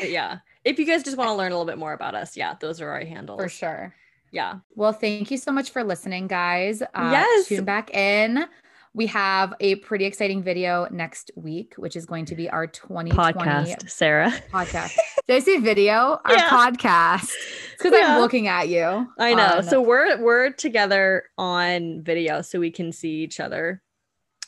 But 0.00 0.10
yeah. 0.10 0.38
If 0.64 0.78
you 0.78 0.86
guys 0.86 1.02
just 1.02 1.16
want 1.16 1.28
to 1.28 1.34
learn 1.36 1.52
a 1.52 1.54
little 1.54 1.66
bit 1.66 1.78
more 1.78 1.92
about 1.92 2.14
us, 2.14 2.36
yeah, 2.36 2.54
those 2.60 2.80
are 2.80 2.90
our 2.90 3.04
handles. 3.04 3.40
For 3.40 3.48
sure. 3.48 3.94
Yeah. 4.32 4.56
Well, 4.74 4.92
thank 4.92 5.30
you 5.30 5.36
so 5.38 5.52
much 5.52 5.70
for 5.70 5.82
listening, 5.84 6.26
guys. 6.26 6.82
Uh, 6.82 6.86
Yes. 7.12 7.48
Tune 7.48 7.64
back 7.64 7.94
in. 7.94 8.44
We 8.92 9.06
have 9.08 9.52
a 9.60 9.74
pretty 9.76 10.06
exciting 10.06 10.42
video 10.42 10.88
next 10.90 11.30
week, 11.36 11.74
which 11.76 11.96
is 11.96 12.06
going 12.06 12.24
to 12.26 12.34
be 12.34 12.48
our 12.48 12.66
2020 12.66 13.10
Podcast, 13.12 13.90
Sarah. 13.90 14.32
podcast. 14.50 14.96
Did 15.28 15.36
I 15.36 15.38
say 15.40 15.58
video? 15.58 16.18
Our 16.24 16.32
Yeah. 16.34 16.48
podcast. 16.48 17.30
Because 17.78 17.92
Yeah. 17.92 18.14
I'm 18.14 18.20
looking 18.22 18.48
at 18.48 18.68
you. 18.70 19.06
I 19.18 19.34
know. 19.34 19.56
on- 19.58 19.62
So 19.62 19.82
we're 19.82 20.16
we're 20.22 20.50
together 20.50 21.24
on 21.36 22.02
video 22.02 22.40
so 22.40 22.58
we 22.58 22.70
can 22.70 22.90
see 22.90 23.16
each 23.22 23.38
other. 23.38 23.82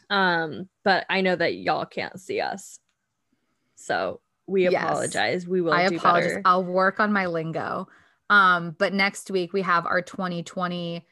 Um, 0.09 0.71
but 0.83 1.05
I 1.11 1.21
know 1.21 1.37
that 1.37 1.57
y'all 1.57 1.85
can't 1.85 2.19
see 2.19 2.41
us. 2.41 2.81
So 3.77 4.23
we 4.47 4.63
Yes. 4.71 4.83
apologize. 4.83 5.47
We 5.47 5.61
will 5.61 5.75
I 5.75 5.89
do 5.89 5.97
apologize. 5.99 6.31
better. 6.31 6.43
I'll 6.47 6.65
work 6.65 7.01
on 7.01 7.13
my 7.13 7.27
lingo. 7.27 7.87
Um, 8.31 8.77
but 8.79 8.93
next 8.93 9.31
week 9.31 9.53
we 9.53 9.63
have 9.63 9.87
our 9.87 10.03
2020 10.03 11.07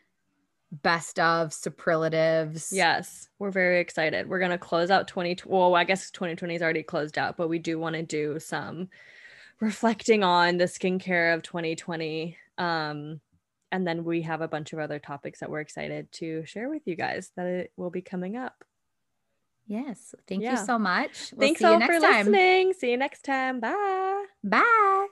best 0.83 1.19
of 1.19 1.53
superlatives. 1.53 2.71
Yes, 2.73 3.29
we're 3.39 3.51
very 3.51 3.81
excited. 3.81 4.29
We're 4.29 4.41
gonna 4.41 4.59
close 4.59 4.91
out 4.91 5.09
20. 5.09 5.39
Well, 5.47 5.75
I 5.75 5.85
guess 5.85 6.11
2020 6.11 6.55
is 6.57 6.63
already 6.63 6.83
closed 6.83 7.17
out, 7.19 7.37
but 7.37 7.49
we 7.49 7.59
do 7.59 7.79
want 7.79 7.95
to 7.95 8.03
do 8.03 8.39
some 8.41 8.89
reflecting 9.61 10.23
on 10.23 10.59
the 10.59 10.65
skincare 10.65 11.35
of 11.35 11.43
2020. 11.43 12.37
Um, 12.59 13.21
and 13.73 13.87
then 13.87 14.05
we 14.05 14.23
have 14.23 14.41
a 14.43 14.49
bunch 14.49 14.73
of 14.73 14.79
other 14.79 14.99
topics 14.99 15.41
that 15.41 15.51
we're 15.51 15.61
excited 15.61 16.11
to 16.13 16.45
share 16.45 16.69
with 16.69 16.83
you 16.87 16.95
guys 16.97 17.33
that 17.37 17.47
it 17.47 17.73
will 17.77 17.91
be 17.91 18.03
coming 18.03 18.37
up. 18.37 18.65
Yes. 19.67 20.15
Thank 20.29 20.43
Yeah. 20.43 20.53
you 20.61 20.65
so 20.67 20.79
much. 20.79 21.33
We'll 21.33 21.47
Thanks 21.49 21.61
see 21.61 21.67
you 21.67 21.73
all 21.73 21.81
for 21.81 21.99
time. 21.99 22.27
listening. 22.27 22.73
See 22.75 22.91
you 22.91 22.97
next 22.97 23.23
time. 23.25 23.61
Bye. 23.61 24.27
Bye. 24.45 25.07